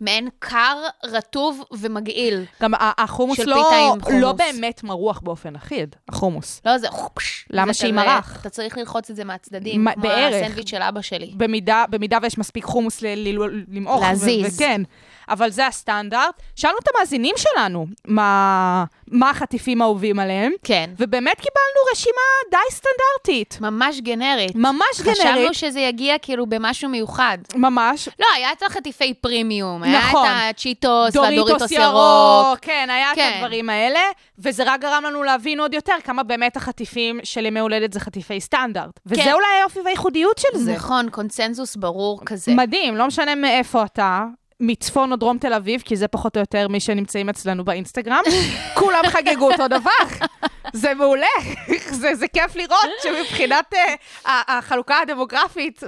מעין 0.00 0.28
קר, 0.38 0.76
רטוב 1.04 1.62
ומגעיל. 1.72 2.44
גם 2.62 2.72
החומוס 2.80 3.38
לא, 3.38 3.68
חומוס. 4.00 4.20
לא 4.20 4.32
באמת 4.32 4.82
מרוח 4.84 5.20
באופן 5.20 5.56
אחיד, 5.56 5.96
החומוס. 6.08 6.60
לא, 6.66 6.78
זה 6.78 6.90
חופש. 6.90 7.46
למה 7.50 7.74
שימרח? 7.74 8.30
כזה- 8.30 8.40
אתה 8.40 8.50
צריך 8.50 8.78
ללחוץ 8.78 9.10
את 9.10 9.16
זה 9.16 9.24
מהצדדים, 9.24 9.84
מה- 9.84 9.92
כמו 9.92 10.02
בערך. 10.02 10.34
הסנדוויץ' 10.44 10.70
של 10.70 10.82
אבא 10.82 11.00
שלי. 11.00 11.30
במידה, 11.36 11.84
במידה 11.90 12.18
ויש 12.22 12.38
מספיק 12.38 12.64
חומוס 12.64 13.02
ל- 13.02 13.06
ל- 13.06 13.64
למעוך. 13.72 14.02
להזיז. 14.02 14.54
וכן. 14.56 14.82
אבל 15.28 15.50
זה 15.50 15.66
הסטנדרט. 15.66 16.42
שאלנו 16.56 16.78
את 16.82 16.88
המאזינים 16.94 17.34
שלנו 17.36 17.86
מה, 18.08 18.84
מה 19.08 19.30
החטיפים 19.30 19.82
האהובים 19.82 20.18
עליהם, 20.18 20.52
כן. 20.64 20.90
ובאמת 20.98 21.36
קיבלנו 21.36 21.92
רשימה 21.92 22.22
די 22.50 22.74
סטנדרטית. 22.74 23.58
ממש 23.60 24.00
גנרית. 24.00 24.54
ממש 24.54 24.92
חשבנו 24.92 25.14
גנרית. 25.24 25.54
שזה 25.54 25.80
יגיע 25.80 26.18
כאילו 26.18 26.46
במשהו 26.46 26.88
מיוחד. 26.88 27.38
ממש. 27.54 28.08
לא, 28.18 28.26
היה 28.34 28.52
את 28.52 28.62
החטיפי 28.62 29.14
פרימיום. 29.14 29.84
נכון. 29.84 30.28
היה 30.28 30.50
את 30.50 30.54
הצ'יטוס 30.54 31.12
דוריטוס 31.12 31.38
והדוריטוס 31.40 31.70
ירוק, 31.70 31.84
ירוק. 31.84 32.58
כן, 32.62 32.88
היה 32.90 33.08
כן. 33.14 33.28
את 33.30 33.34
הדברים 33.36 33.70
האלה, 33.70 34.00
וזה 34.38 34.62
רק 34.66 34.80
גרם 34.80 35.02
לנו 35.04 35.22
להבין 35.22 35.60
עוד 35.60 35.74
יותר 35.74 35.94
כמה 36.04 36.22
באמת 36.22 36.56
החטיפים 36.56 37.20
של 37.24 37.46
ימי 37.46 37.60
הולדת 37.60 37.92
זה 37.92 38.00
חטיפי 38.00 38.40
סטנדרט. 38.40 39.00
וזה 39.06 39.22
כן. 39.22 39.32
אולי 39.32 39.46
היופי 39.60 39.80
והייחודיות 39.84 40.38
של 40.38 40.58
זה. 40.58 40.72
נכון, 40.72 41.10
קונצנזוס 41.10 41.76
ברור 41.76 42.20
כזה. 42.26 42.54
מדהים, 42.54 42.96
לא 42.96 43.06
משנה 43.06 43.34
מאיפה 43.34 43.84
אתה. 43.84 44.24
מצפון 44.60 45.12
או 45.12 45.16
דרום 45.16 45.38
תל 45.38 45.52
אביב, 45.52 45.82
כי 45.84 45.96
זה 45.96 46.08
פחות 46.08 46.36
או 46.36 46.40
יותר 46.40 46.68
מי 46.68 46.80
שנמצאים 46.80 47.28
אצלנו 47.28 47.64
באינסטגרם, 47.64 48.22
כולם 48.80 49.02
חגגו 49.06 49.52
אותו 49.52 49.68
דבר. 49.68 50.26
זה 50.72 50.94
מעולה, 50.94 51.26
זה, 52.00 52.14
זה 52.14 52.28
כיף 52.28 52.56
לראות 52.56 52.90
שמבחינת 53.02 53.74
uh, 53.74 54.28
החלוקה 54.28 54.98
הדמוגרפית, 54.98 55.82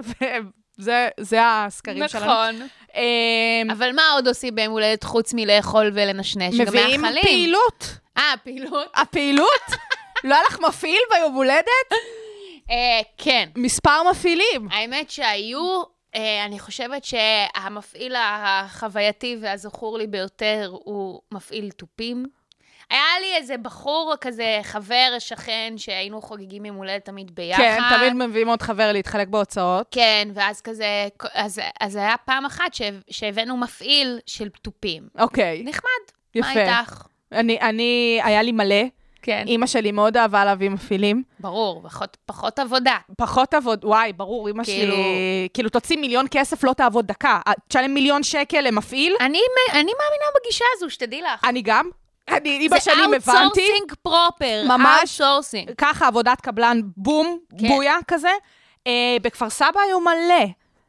זה, 0.76 1.08
זה 1.20 1.38
הסקרים 1.42 2.08
שלנו. 2.08 2.26
נכון. 2.26 2.68
אמ, 2.94 3.70
אבל 3.70 3.92
מה 3.92 4.02
עוד 4.14 4.28
עושים 4.28 4.54
ביום 4.54 4.72
הולדת 4.72 5.04
חוץ 5.04 5.34
מלאכול 5.34 5.90
ולנשנש? 5.94 6.54
מביאים. 6.54 7.00
פעילות. 7.22 7.84
אה, 8.18 8.34
פעילות? 8.44 8.90
הפעילות? 8.94 9.66
לא 10.24 10.34
היה 10.34 10.44
לך 10.48 10.60
מפעיל 10.60 11.00
ביום 11.10 11.34
הולדת? 11.34 11.92
אה, 12.70 13.00
כן. 13.18 13.48
מספר 13.56 14.10
מפעילים. 14.10 14.68
האמת 14.70 15.10
שהיו, 15.10 15.82
אני 16.14 16.58
חושבת 16.58 17.04
שהמפעיל 17.04 18.14
החווייתי 18.18 19.36
והזכור 19.40 19.98
לי 19.98 20.06
ביותר 20.06 20.70
הוא 20.72 21.20
מפעיל 21.32 21.70
תופים. 21.70 22.26
היה 22.90 23.20
לי 23.20 23.36
איזה 23.36 23.56
בחור 23.56 24.14
כזה, 24.20 24.60
חבר, 24.62 25.16
שכן, 25.18 25.74
שהיינו 25.76 26.22
חוגגים 26.22 26.64
יום 26.64 26.76
הולדת 26.76 27.04
תמיד 27.04 27.34
ביחד. 27.34 27.62
כן, 27.62 27.78
תמיד 27.96 28.12
מביאים 28.12 28.48
עוד 28.48 28.62
חבר 28.62 28.92
להתחלק 28.92 29.28
בהוצאות. 29.28 29.86
כן, 29.90 30.28
ואז 30.34 30.60
כזה, 30.60 31.08
אז, 31.34 31.60
אז 31.80 31.96
היה 31.96 32.14
פעם 32.24 32.44
אחת 32.44 32.74
ש, 32.74 32.82
שהבאנו 33.10 33.56
מפעיל 33.56 34.18
של 34.26 34.48
תופים. 34.48 35.08
אוקיי. 35.18 35.62
נחמד. 35.62 35.82
יפה. 36.34 36.54
מה 36.54 36.78
איתך? 36.80 37.06
אני, 37.32 37.60
אני, 37.60 38.20
היה 38.24 38.42
לי 38.42 38.52
מלא. 38.52 38.84
כן. 39.22 39.44
אימא 39.46 39.66
שלי 39.66 39.92
מאוד 39.92 40.16
אהבה 40.16 40.44
להביא 40.44 40.68
מפעילים. 40.70 41.22
ברור, 41.40 41.82
פחות, 41.84 42.16
פחות 42.26 42.58
עבודה. 42.58 42.96
פחות 43.18 43.54
עבוד, 43.54 43.84
וואי, 43.84 44.12
ברור, 44.12 44.48
אימא 44.48 44.64
כאילו- 44.64 44.92
שלי... 44.94 45.48
כאילו, 45.54 45.68
תוציא 45.68 45.96
מיליון 45.96 46.26
כסף, 46.30 46.64
לא 46.64 46.72
תעבוד 46.72 47.06
דקה. 47.06 47.40
תשלם 47.68 47.94
מיליון 47.94 48.22
שקל 48.22 48.60
למפעיל. 48.60 49.14
אני, 49.20 49.38
אני 49.72 49.82
מאמינה 49.82 50.26
בגישה 50.42 50.64
הזו, 50.76 50.90
שתדעי 50.90 51.22
לך. 51.22 51.44
אני 51.44 51.62
גם. 51.62 51.90
אני, 52.28 52.58
עם 52.62 52.72
השנים 52.72 53.10
זה 53.10 53.16
הבנתי. 53.16 53.42
outsourcing 53.44 53.92
פרופר. 54.02 54.64
ממש. 54.68 55.20
אאוטסורסינג. 55.20 55.70
ככה, 55.78 56.06
עבודת 56.06 56.40
קבלן, 56.40 56.80
בום, 56.96 57.38
כן. 57.60 57.68
בויה 57.68 57.96
כזה. 58.08 58.30
אה, 58.86 59.16
בכפר 59.22 59.50
סבא 59.50 59.80
היו 59.86 60.00
מלא. 60.00 60.44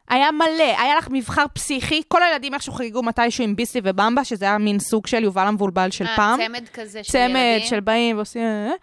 היה 0.09 0.31
מלא, 0.31 0.47
היה 0.77 0.95
לך 0.97 1.07
מבחר 1.11 1.45
פסיכי. 1.53 2.01
כל 2.07 2.23
הילדים 2.23 2.53
איכשהו 2.53 2.73
חגגו 2.73 3.03
מתישהו 3.03 3.43
עם 3.43 3.55
ביסלי 3.55 3.81
ובמבה, 3.83 4.23
שזה 4.23 4.45
היה 4.45 4.57
מין 4.57 4.79
סוג 4.79 5.07
של 5.07 5.23
יובל 5.23 5.47
המבולבל 5.47 5.91
של 5.91 6.05
אה, 6.07 6.15
פעם. 6.15 6.39
צמד 6.47 6.67
כזה 6.73 7.03
של 7.03 7.11
צמד 7.11 7.35
ילדים. 7.53 7.67
של 7.69 7.79
באים 7.79 8.15
ועושים... 8.17 8.41
אה, 8.41 8.67
אה. 8.67 8.73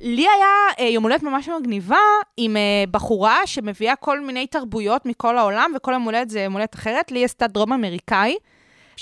לי 0.00 0.26
היה 0.28 0.88
יום 0.88 1.02
הולדת 1.02 1.22
ממש 1.22 1.48
מגניבה 1.60 1.96
עם 2.36 2.56
בחורה 2.90 3.38
שמביאה 3.46 3.96
כל 3.96 4.20
מיני 4.20 4.46
תרבויות 4.46 5.06
מכל 5.06 5.38
העולם, 5.38 5.72
וכל 5.76 5.92
יום 5.92 6.02
הולדת 6.02 6.30
זה 6.30 6.40
יום 6.40 6.52
הולדת 6.52 6.74
אחרת. 6.74 7.10
לי 7.12 7.24
עשתה 7.24 7.46
דרום 7.46 7.72
אמריקאי, 7.72 8.36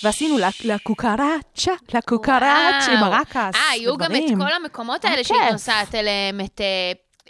ועשינו 0.05 0.39
לה- 0.39 0.49
לקוקרצ'ה, 0.65 1.73
לקוקרצ'ה 1.95 2.93
עם 2.93 3.03
וואו. 3.03 3.13
הרקס. 3.15 3.37
אה, 3.37 3.71
היו 3.71 3.97
גם 3.97 4.15
את. 4.17 4.23
כל 4.39 4.53
המקומות 4.63 5.05
האלה 5.05 5.25
שהיא 5.25 5.39
כיף. 5.39 5.53
נוסעת 5.53 5.95
אליהם, 5.95 6.41
את... 6.45 6.61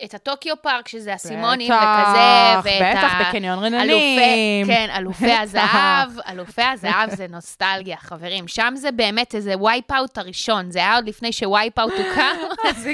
את 0.05 0.15
הטוקיו 0.15 0.55
פארק, 0.63 0.89
שזה 0.89 1.13
הסימונים 1.15 1.71
בטח, 1.73 1.99
וכזה, 2.03 2.71
ואת 2.71 2.97
בטח, 2.97 3.13
ה- 3.15 3.29
בקניון 3.29 3.65
אלופי- 3.65 3.77
רננים. 3.77 4.67
כן, 4.67 4.89
אלופי. 4.97 5.33
הזהב, 5.33 6.09
אלופי 6.29 6.63
הזהב 6.63 7.11
זה 7.11 7.27
נוסטלגיה, 7.31 7.97
חברים. 7.97 8.49
שם 8.49 8.73
זה 8.77 8.91
באמת 8.93 9.35
איזה 9.35 9.55
וייפ-אאוט 9.63 10.19
הראשון, 10.19 10.71
זה 10.71 10.79
היה 10.79 10.95
עוד 10.95 11.09
לפני 11.09 11.33
שווייפ-אאוט 11.33 11.93
הוקם, 11.93 12.37
זה 12.83 12.93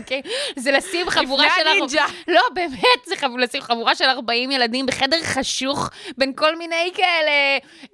זה 0.56 0.72
לשים 0.72 1.10
חבורה 1.10 1.46
לפני 1.46 1.56
של... 1.62 1.68
ארבע- 1.68 1.70
הנינג'ה. 1.70 2.04
לא, 2.28 2.42
באמת, 2.54 2.78
זה 3.06 3.16
חב- 3.16 3.36
לשים 3.38 3.62
חבורה 3.62 3.94
של 3.94 4.04
40 4.04 4.50
ילדים 4.50 4.86
בחדר 4.86 5.22
חשוך, 5.22 5.90
בין 6.18 6.32
כל 6.36 6.56
מיני 6.56 6.90
כאלה, 6.94 7.30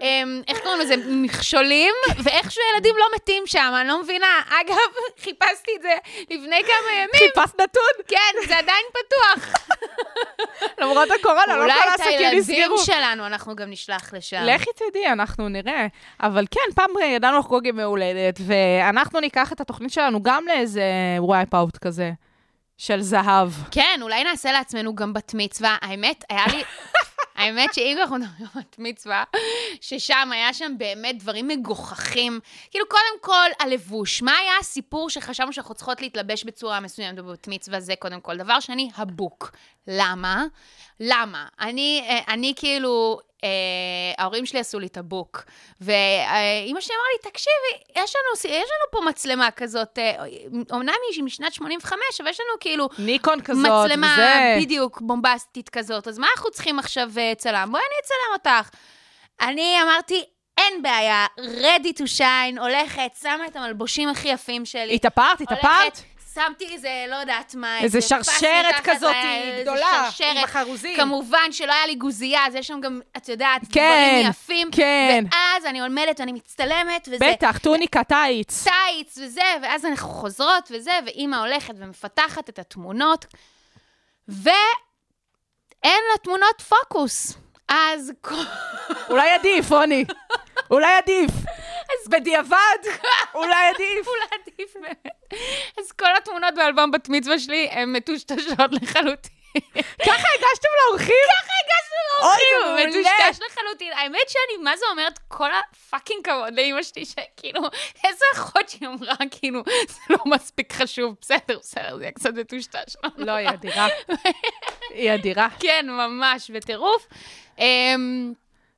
אמ, 0.00 0.42
איך 0.48 0.58
קוראים 0.58 0.80
לזה, 0.80 0.94
מכשולים, 1.08 1.92
ואיכשהו 2.18 2.62
ילדים 2.74 2.94
לא 2.98 3.06
מתים 3.16 3.42
שם, 3.46 3.72
אני 3.80 3.88
לא 3.88 4.02
מבינה. 4.02 4.26
אגב, 4.60 4.76
חיפשתי 5.24 5.70
את 5.76 5.82
זה 5.82 5.94
לפני 6.30 6.56
כמה 6.66 6.92
ימים. 6.94 7.08
חיפשת 7.34 7.60
נתון? 7.60 8.04
כן, 8.08 8.46
זה 8.48 8.58
עדיין 8.58 8.84
פתוח. 8.90 9.01
למרות 10.80 11.08
הקורונה, 11.20 11.56
לא 11.56 11.62
אולי 11.62 11.72
כל 11.72 11.80
את 11.94 12.00
העסקים 12.00 12.18
הילדים 12.18 12.38
נסגרו. 12.38 12.78
שלנו 12.78 13.26
אנחנו 13.26 13.56
גם 13.56 13.70
נשלח 13.70 14.14
לשם. 14.14 14.42
לכי 14.42 14.70
תדעי, 14.76 15.12
אנחנו 15.12 15.48
נראה. 15.48 15.86
אבל 16.20 16.46
כן, 16.50 16.74
פעם 16.74 16.90
ידענו 17.04 17.38
לחגוג 17.38 17.66
ימי 17.66 17.82
הולדת, 17.82 18.40
ואנחנו 18.46 19.20
ניקח 19.20 19.52
את 19.52 19.60
התוכנית 19.60 19.92
שלנו 19.92 20.22
גם 20.22 20.44
לאיזה 20.46 20.82
וייפ 21.28 21.54
אאוט 21.54 21.76
כזה, 21.76 22.12
של 22.78 23.00
זהב. 23.00 23.50
כן, 23.70 23.98
אולי 24.02 24.24
נעשה 24.24 24.52
לעצמנו 24.52 24.94
גם 24.94 25.12
בת 25.12 25.32
מצווה. 25.34 25.76
האמת, 25.82 26.24
היה 26.30 26.44
לי... 26.46 26.62
האמת 27.42 27.74
שאם 27.74 27.98
אנחנו 28.00 28.16
מדברים 28.16 28.48
על 28.54 28.62
בת 28.62 28.76
מצווה, 28.78 29.24
ששם 29.80 30.28
היה 30.32 30.54
שם 30.54 30.72
באמת 30.78 31.18
דברים 31.18 31.48
מגוחכים. 31.48 32.40
כאילו, 32.70 32.84
קודם 32.88 33.20
כל, 33.20 33.50
הלבוש. 33.60 34.22
מה 34.22 34.32
היה 34.36 34.52
הסיפור 34.60 35.10
שחשבנו 35.10 35.52
שאנחנו 35.52 35.74
צריכות 35.74 36.00
להתלבש 36.00 36.44
בצורה 36.44 36.80
מסוימת 36.80 37.16
בבת 37.16 37.48
מצווה? 37.48 37.80
זה 37.80 37.94
קודם 37.98 38.20
כל. 38.20 38.36
דבר 38.36 38.60
שני, 38.60 38.90
הבוק. 38.96 39.52
למה? 39.86 40.44
למה? 41.00 41.46
אני, 41.60 42.04
אה, 42.08 42.34
אני 42.34 42.52
כאילו, 42.56 43.20
ההורים 44.18 44.46
שלי 44.46 44.60
עשו 44.60 44.78
לי 44.78 44.86
את 44.86 44.96
הבוק, 44.96 45.42
ואימא 45.80 46.80
שלי 46.80 46.94
אמרה 46.94 47.06
לי, 47.12 47.30
תקשיבי, 47.30 48.02
יש 48.02 48.16
לנו, 48.16 48.54
יש 48.54 48.70
לנו 48.70 48.90
פה 48.90 49.00
מצלמה 49.10 49.50
כזאת, 49.50 49.98
אה, 49.98 50.24
אומנם 50.70 50.94
היא 51.14 51.24
משנת 51.24 51.54
85, 51.54 52.20
אבל 52.20 52.30
יש 52.30 52.40
לנו 52.40 52.60
כאילו... 52.60 52.88
ניקון 52.98 53.40
כזאת, 53.40 53.66
מצלמה 53.66 54.12
וזה. 54.12 54.56
בדיוק 54.60 55.00
בומבסטית 55.00 55.68
כזאת, 55.68 56.08
אז 56.08 56.18
מה 56.18 56.26
אנחנו 56.36 56.50
צריכים 56.50 56.78
עכשיו 56.78 57.10
אה, 57.18 57.32
צלם? 57.36 57.68
בואי 57.72 57.82
אני 57.82 57.96
אצלם 58.04 58.52
אותך. 58.58 58.70
אני 59.40 59.82
אמרתי, 59.82 60.24
אין 60.58 60.82
בעיה, 60.82 61.26
ready 61.38 61.98
to 61.98 62.18
shine, 62.18 62.60
הולכת, 62.60 63.10
שמה 63.22 63.46
את 63.46 63.56
המלבושים 63.56 64.08
הכי 64.08 64.28
יפים 64.28 64.64
שלי. 64.64 64.94
התאפרת, 64.94 65.40
התאפרת? 65.40 66.02
שמתי 66.34 66.72
איזה, 66.72 67.04
לא 67.08 67.16
יודעת 67.16 67.54
מה, 67.54 67.80
איזה 67.80 68.00
פס 68.00 68.08
שרשרת 68.08 68.74
כזאת 68.84 69.14
איזה 69.24 69.62
גדולה, 69.62 70.10
שרשרת. 70.10 70.36
עם 70.36 70.44
החרוזים. 70.44 70.96
כמובן 70.96 71.52
שלא 71.52 71.72
היה 71.72 71.86
לי 71.86 71.94
גוזייה, 71.94 72.46
אז 72.46 72.54
יש 72.54 72.66
שם 72.66 72.80
גם, 72.80 73.00
את 73.16 73.28
יודעת, 73.28 73.60
כן, 73.72 74.12
דברים 74.14 74.30
יפים. 74.30 74.70
כן. 74.72 75.24
ואז 75.32 75.66
אני 75.66 75.80
עומדת 75.80 76.20
ואני 76.20 76.32
מצטלמת, 76.32 77.08
וזה... 77.12 77.24
בטח, 77.32 77.58
טוניקה, 77.58 78.04
טייץ. 78.04 78.64
טייץ 78.64 79.18
וזה, 79.18 79.42
ואז 79.62 79.84
אנחנו 79.84 80.08
חוזרות 80.08 80.70
וזה, 80.70 80.92
ואימא 81.06 81.36
הולכת 81.36 81.74
ומפתחת 81.78 82.48
את 82.48 82.58
התמונות, 82.58 83.26
ואין 84.28 86.02
לתמונות 86.14 86.60
פוקוס. 86.68 87.36
אז. 87.68 88.12
אולי 89.10 89.30
עדיף, 89.30 89.72
רוני. 89.72 90.04
אולי 90.72 90.92
עדיף. 90.96 91.30
בדיעבד, 92.08 92.78
אולי 93.34 93.68
עדיף. 93.74 94.06
אולי 94.12 94.42
עדיף 94.42 94.74
באמת. 94.74 95.32
אז 95.78 95.92
כל 95.92 96.16
התמונות 96.16 96.54
באלבום 96.54 96.90
בת 96.90 97.08
מצווה 97.08 97.38
שלי 97.38 97.68
הן 97.70 97.92
מטושטשות 97.92 98.72
לחלוטין. 98.82 99.32
ככה 100.02 100.28
הגשתם 100.34 100.68
לאורחים? 100.86 101.24
ככה 101.28 101.52
הגשנו 101.62 102.22
לאורחים. 102.22 102.88
מטושטש 102.88 103.46
לחלוטין. 103.46 103.92
האמת 103.92 104.28
שאני, 104.28 104.64
מה 104.64 104.76
זה 104.76 104.84
אומרת, 104.90 105.18
כל 105.28 105.48
הפאקינג 105.52 106.24
כבוד 106.24 106.54
לאמא 106.54 106.82
שלי, 106.82 107.04
שכאילו, 107.04 107.60
איזה 108.04 108.24
אחות 108.34 108.68
שהיא 108.68 108.88
אמרה, 108.88 109.14
כאילו, 109.30 109.62
זה 109.88 110.00
לא 110.10 110.18
מספיק 110.26 110.72
חשוב, 110.72 111.14
בסדר, 111.20 111.58
בסדר, 111.58 111.96
זה 111.96 112.02
יהיה 112.02 112.12
קצת 112.12 112.34
מטושטש. 112.34 112.96
לא, 113.16 113.32
היא 113.32 113.48
אדירה. 113.48 113.88
היא 114.90 115.14
אדירה. 115.14 115.48
כן, 115.60 115.86
ממש, 115.88 116.50
בטירוף. 116.50 117.06
אמ, 117.58 118.32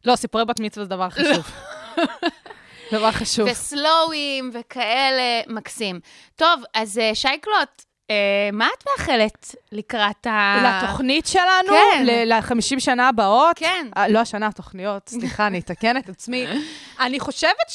לא, 0.04 0.16
סיפורי 0.16 0.44
בת 0.44 0.60
מצווה 0.60 0.84
זה 0.84 0.90
דבר 0.90 1.10
חשוב. 1.10 1.44
דבר 2.92 3.12
חשוב. 3.12 3.48
וסלואוים 3.50 4.50
וכאלה, 4.52 5.40
מקסים. 5.46 6.00
טוב, 6.36 6.62
אז 6.74 6.98
אה, 6.98 7.14
שייקלוט, 7.14 7.82
אה, 8.10 8.16
מה 8.52 8.68
את 8.78 8.84
מאחלת 8.90 9.54
לקראת 9.72 10.26
ה... 10.26 10.56
לתוכנית 10.82 11.26
שלנו, 11.26 11.68
כן. 11.68 12.06
ל-50 12.06 12.80
שנה 12.80 13.08
הבאות. 13.08 13.58
כן. 13.58 13.86
אה, 13.96 14.08
לא 14.08 14.18
השנה, 14.18 14.46
התוכניות, 14.46 15.08
סליחה, 15.08 15.46
אני 15.46 15.58
אתקן 15.58 15.96
את 15.96 16.08
עצמי. 16.08 16.46
אני 17.00 17.20
חושבת 17.20 17.70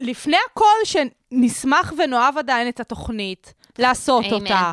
שלפני 0.00 0.36
הכל, 0.50 0.76
שנשמח 0.84 1.92
ונאהב 1.98 2.38
עדיין 2.38 2.68
את 2.68 2.80
התוכנית, 2.80 3.54
לעשות 3.78 4.24
Amen. 4.24 4.32
אותה. 4.32 4.72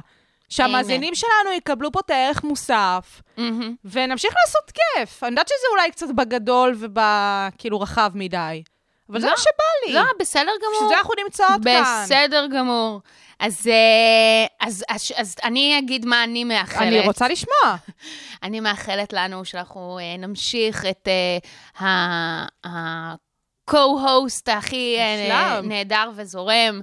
שהמאזינים 0.49 1.15
שלנו 1.15 1.51
יקבלו 1.57 1.91
פה 1.91 1.99
את 1.99 2.09
הערך 2.09 2.43
מוסף, 2.43 3.21
מהמם. 3.39 3.75
ונמשיך 3.85 4.33
לעשות 4.45 4.71
כיף. 4.71 5.23
אני 5.23 5.29
יודעת 5.31 5.47
שזה 5.47 5.67
אולי 5.71 5.91
קצת 5.91 6.07
בגדול 6.15 6.75
ובכאילו 6.79 7.79
רחב 7.81 8.11
מדי. 8.15 8.63
אבל 9.09 9.19
זה 9.19 9.25
לא. 9.27 9.31
מה 9.31 9.37
שבא 9.37 9.51
לי. 9.87 9.93
לא, 9.93 10.01
בסדר 10.19 10.41
גמור. 10.61 10.73
בשביל 10.75 10.89
זה 10.89 10.97
אנחנו 10.97 11.13
נמצאות 11.23 11.63
כאן. 11.63 12.03
בסדר 12.05 12.45
גמור. 12.57 13.01
אז, 13.39 13.67
אה, 13.67 14.67
אז, 14.67 14.83
אז, 14.89 15.11
אז 15.15 15.35
אני 15.43 15.79
אגיד 15.79 16.05
מה 16.05 16.23
אני 16.23 16.43
מאחלת. 16.43 16.81
אני 16.81 16.99
רוצה 16.99 17.27
לשמוע. 17.27 17.75
אני 18.43 18.59
מאחלת 18.59 19.13
לנו 19.13 19.45
שאנחנו 19.45 19.99
אה, 20.01 20.17
נמשיך 20.17 20.85
את 20.85 21.07
אה, 21.07 21.85
ה- 21.87 22.67
ה-co-host 22.67 24.51
הכי 24.51 24.95
אה, 24.99 25.15
מושלם. 25.23 25.69
נהדר 25.69 26.11
וזורם 26.15 26.81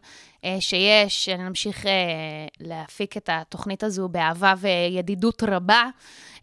שיש, 0.61 1.29
נמשיך 1.29 1.87
אה, 1.87 1.93
להפיק 2.61 3.17
את 3.17 3.31
התוכנית 3.33 3.83
הזו 3.83 4.09
באהבה 4.09 4.55
וידידות 4.59 5.43
רבה. 5.43 5.85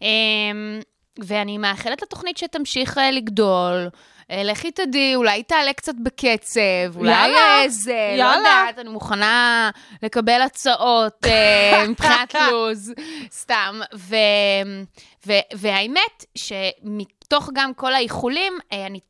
אה, 0.02 0.08
ואני 1.18 1.58
מאחלת 1.58 2.02
לתוכנית 2.02 2.36
שתמשיך 2.36 2.98
אה, 2.98 3.10
לגדול. 3.10 3.88
אה, 4.30 4.42
לכי 4.42 4.70
תדעי, 4.70 5.14
אולי 5.14 5.42
תעלה 5.42 5.72
קצת 5.72 5.94
בקצב, 6.02 6.96
אולי 6.96 7.32
איזה, 7.62 8.14
לא. 8.18 8.24
יודעת, 8.24 8.78
אני 8.78 8.88
מוכנה 8.88 9.70
לקבל 10.02 10.42
הצעות 10.42 11.26
אה, 11.26 11.84
מבחינת 11.88 12.34
לו"ז, 12.34 12.92
סתם. 13.32 13.80
ו, 13.94 14.16
ו, 15.26 15.32
והאמת, 15.54 16.24
שמתוך 16.34 17.50
גם 17.54 17.74
כל 17.74 17.94
האיחולים, 17.94 18.52
אה, 18.72 18.86
אני 18.86 19.00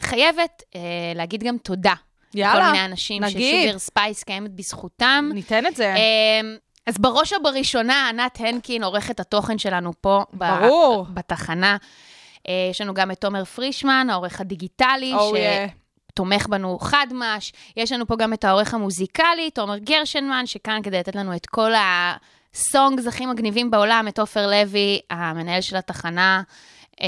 חייבת 0.00 0.62
אה, 0.74 0.80
להגיד 1.14 1.44
גם 1.44 1.58
תודה. 1.58 1.94
יאללה, 2.34 2.58
לכל 2.60 2.72
מיני 2.72 2.84
אנשים 2.84 3.24
נגיד. 3.24 3.64
ש 3.64 3.68
Sugar 3.68 3.78
Spice 3.78 4.22
קיימת 4.22 4.50
בזכותם. 4.50 5.30
ניתן 5.34 5.66
את 5.66 5.76
זה. 5.76 5.94
אמ, 5.94 6.56
אז 6.86 6.98
בראש 6.98 7.32
ובראשונה, 7.32 8.08
ענת 8.08 8.36
הנקין, 8.40 8.84
עורכת 8.84 9.20
התוכן 9.20 9.58
שלנו 9.58 9.92
פה. 10.00 10.22
ברור. 10.32 11.06
בתחנה. 11.14 11.76
אה, 12.48 12.68
יש 12.70 12.80
לנו 12.80 12.94
גם 12.94 13.10
את 13.10 13.20
תומר 13.20 13.44
פרישמן, 13.44 14.06
העורך 14.10 14.40
הדיגיטלי, 14.40 15.12
Oh, 15.14 15.34
yeah. 15.34 15.70
שתומך 16.12 16.46
בנו 16.46 16.78
חדמש. 16.78 17.52
יש 17.76 17.92
לנו 17.92 18.06
פה 18.06 18.16
גם 18.16 18.32
את 18.32 18.44
העורך 18.44 18.74
המוזיקלי, 18.74 19.50
תומר 19.54 19.78
גרשנמן, 19.78 20.46
שכאן 20.46 20.80
כדי 20.82 20.98
לתת 20.98 21.16
לנו 21.16 21.36
את 21.36 21.46
כל 21.46 21.72
הסונגס 22.54 23.06
הכי 23.06 23.26
מגניבים 23.26 23.70
בעולם, 23.70 24.08
את 24.08 24.18
עופר 24.18 24.46
לוי, 24.46 25.00
המנהל 25.10 25.60
של 25.60 25.76
התחנה. 25.76 26.42
אה, 27.02 27.06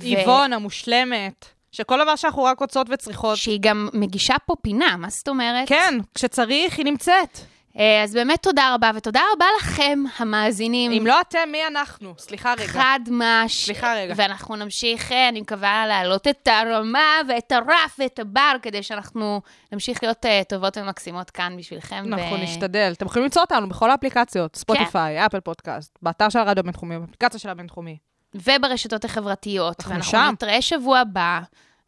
ו- 0.00 0.04
איבון 0.04 0.52
המושלמת, 0.52 1.44
שכל 1.72 2.02
דבר 2.02 2.16
שאנחנו 2.16 2.44
רק 2.44 2.60
רוצות 2.60 2.86
וצריכות. 2.90 3.36
שהיא 3.36 3.58
גם 3.62 3.88
מגישה 3.92 4.34
פה 4.46 4.54
פינה, 4.62 4.96
מה 4.96 5.10
זאת 5.10 5.28
אומרת? 5.28 5.68
כן, 5.68 5.94
כשצריך 6.14 6.78
היא 6.78 6.84
נמצאת. 6.84 7.38
אה, 7.78 8.02
אז 8.02 8.14
באמת 8.14 8.42
תודה 8.42 8.74
רבה, 8.74 8.90
ותודה 8.94 9.20
רבה 9.34 9.46
לכם, 9.58 9.98
המאזינים. 10.18 10.92
אם 10.92 11.06
לא 11.06 11.20
אתם, 11.20 11.48
מי 11.52 11.66
אנחנו? 11.66 12.14
סליחה 12.18 12.52
רגע. 12.52 12.66
חד 12.66 13.00
מש. 13.10 13.64
סליחה 13.64 13.94
רגע. 13.94 14.14
ואנחנו 14.16 14.56
נמשיך, 14.56 15.12
אה, 15.12 15.28
אני 15.28 15.40
מקווה, 15.40 15.86
להעלות 15.86 16.28
את 16.28 16.48
הרמה 16.48 17.20
ואת 17.28 17.52
הרף 17.52 17.96
ואת 17.98 18.18
הבר, 18.18 18.52
כדי 18.62 18.82
שאנחנו 18.82 19.40
נמשיך 19.72 20.02
להיות 20.02 20.26
אה, 20.26 20.42
טובות 20.48 20.76
ומקסימות 20.76 21.30
כאן 21.30 21.56
בשבילכם. 21.56 22.04
אנחנו 22.06 22.36
ו- 22.36 22.42
נשתדל. 22.42 22.92
אתם 22.96 23.06
יכולים 23.06 23.24
למצוא 23.24 23.42
אותנו 23.42 23.68
בכל 23.68 23.90
האפליקציות, 23.90 24.56
ספוטיפיי, 24.56 25.26
אפל 25.26 25.40
פודקאסט, 25.40 25.98
באתר 26.02 26.28
של 26.28 26.38
הרדיו 26.38 26.60
הבינתחומי, 26.60 26.98
באפליקציה 26.98 27.40
של 27.40 27.48
הבינתחומי. 27.48 28.09
וברשתות 28.34 29.04
החברתיות. 29.04 29.76
אנחנו 29.80 29.92
ואנחנו 29.92 30.10
שם. 30.10 30.28
נתראה 30.32 30.62
שבוע 30.62 30.98
הבא, 30.98 31.40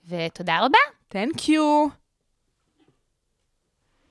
ותודה 0.08 0.58
רבה. 0.60 0.78
Thank 1.12 1.38
you. 1.38 2.01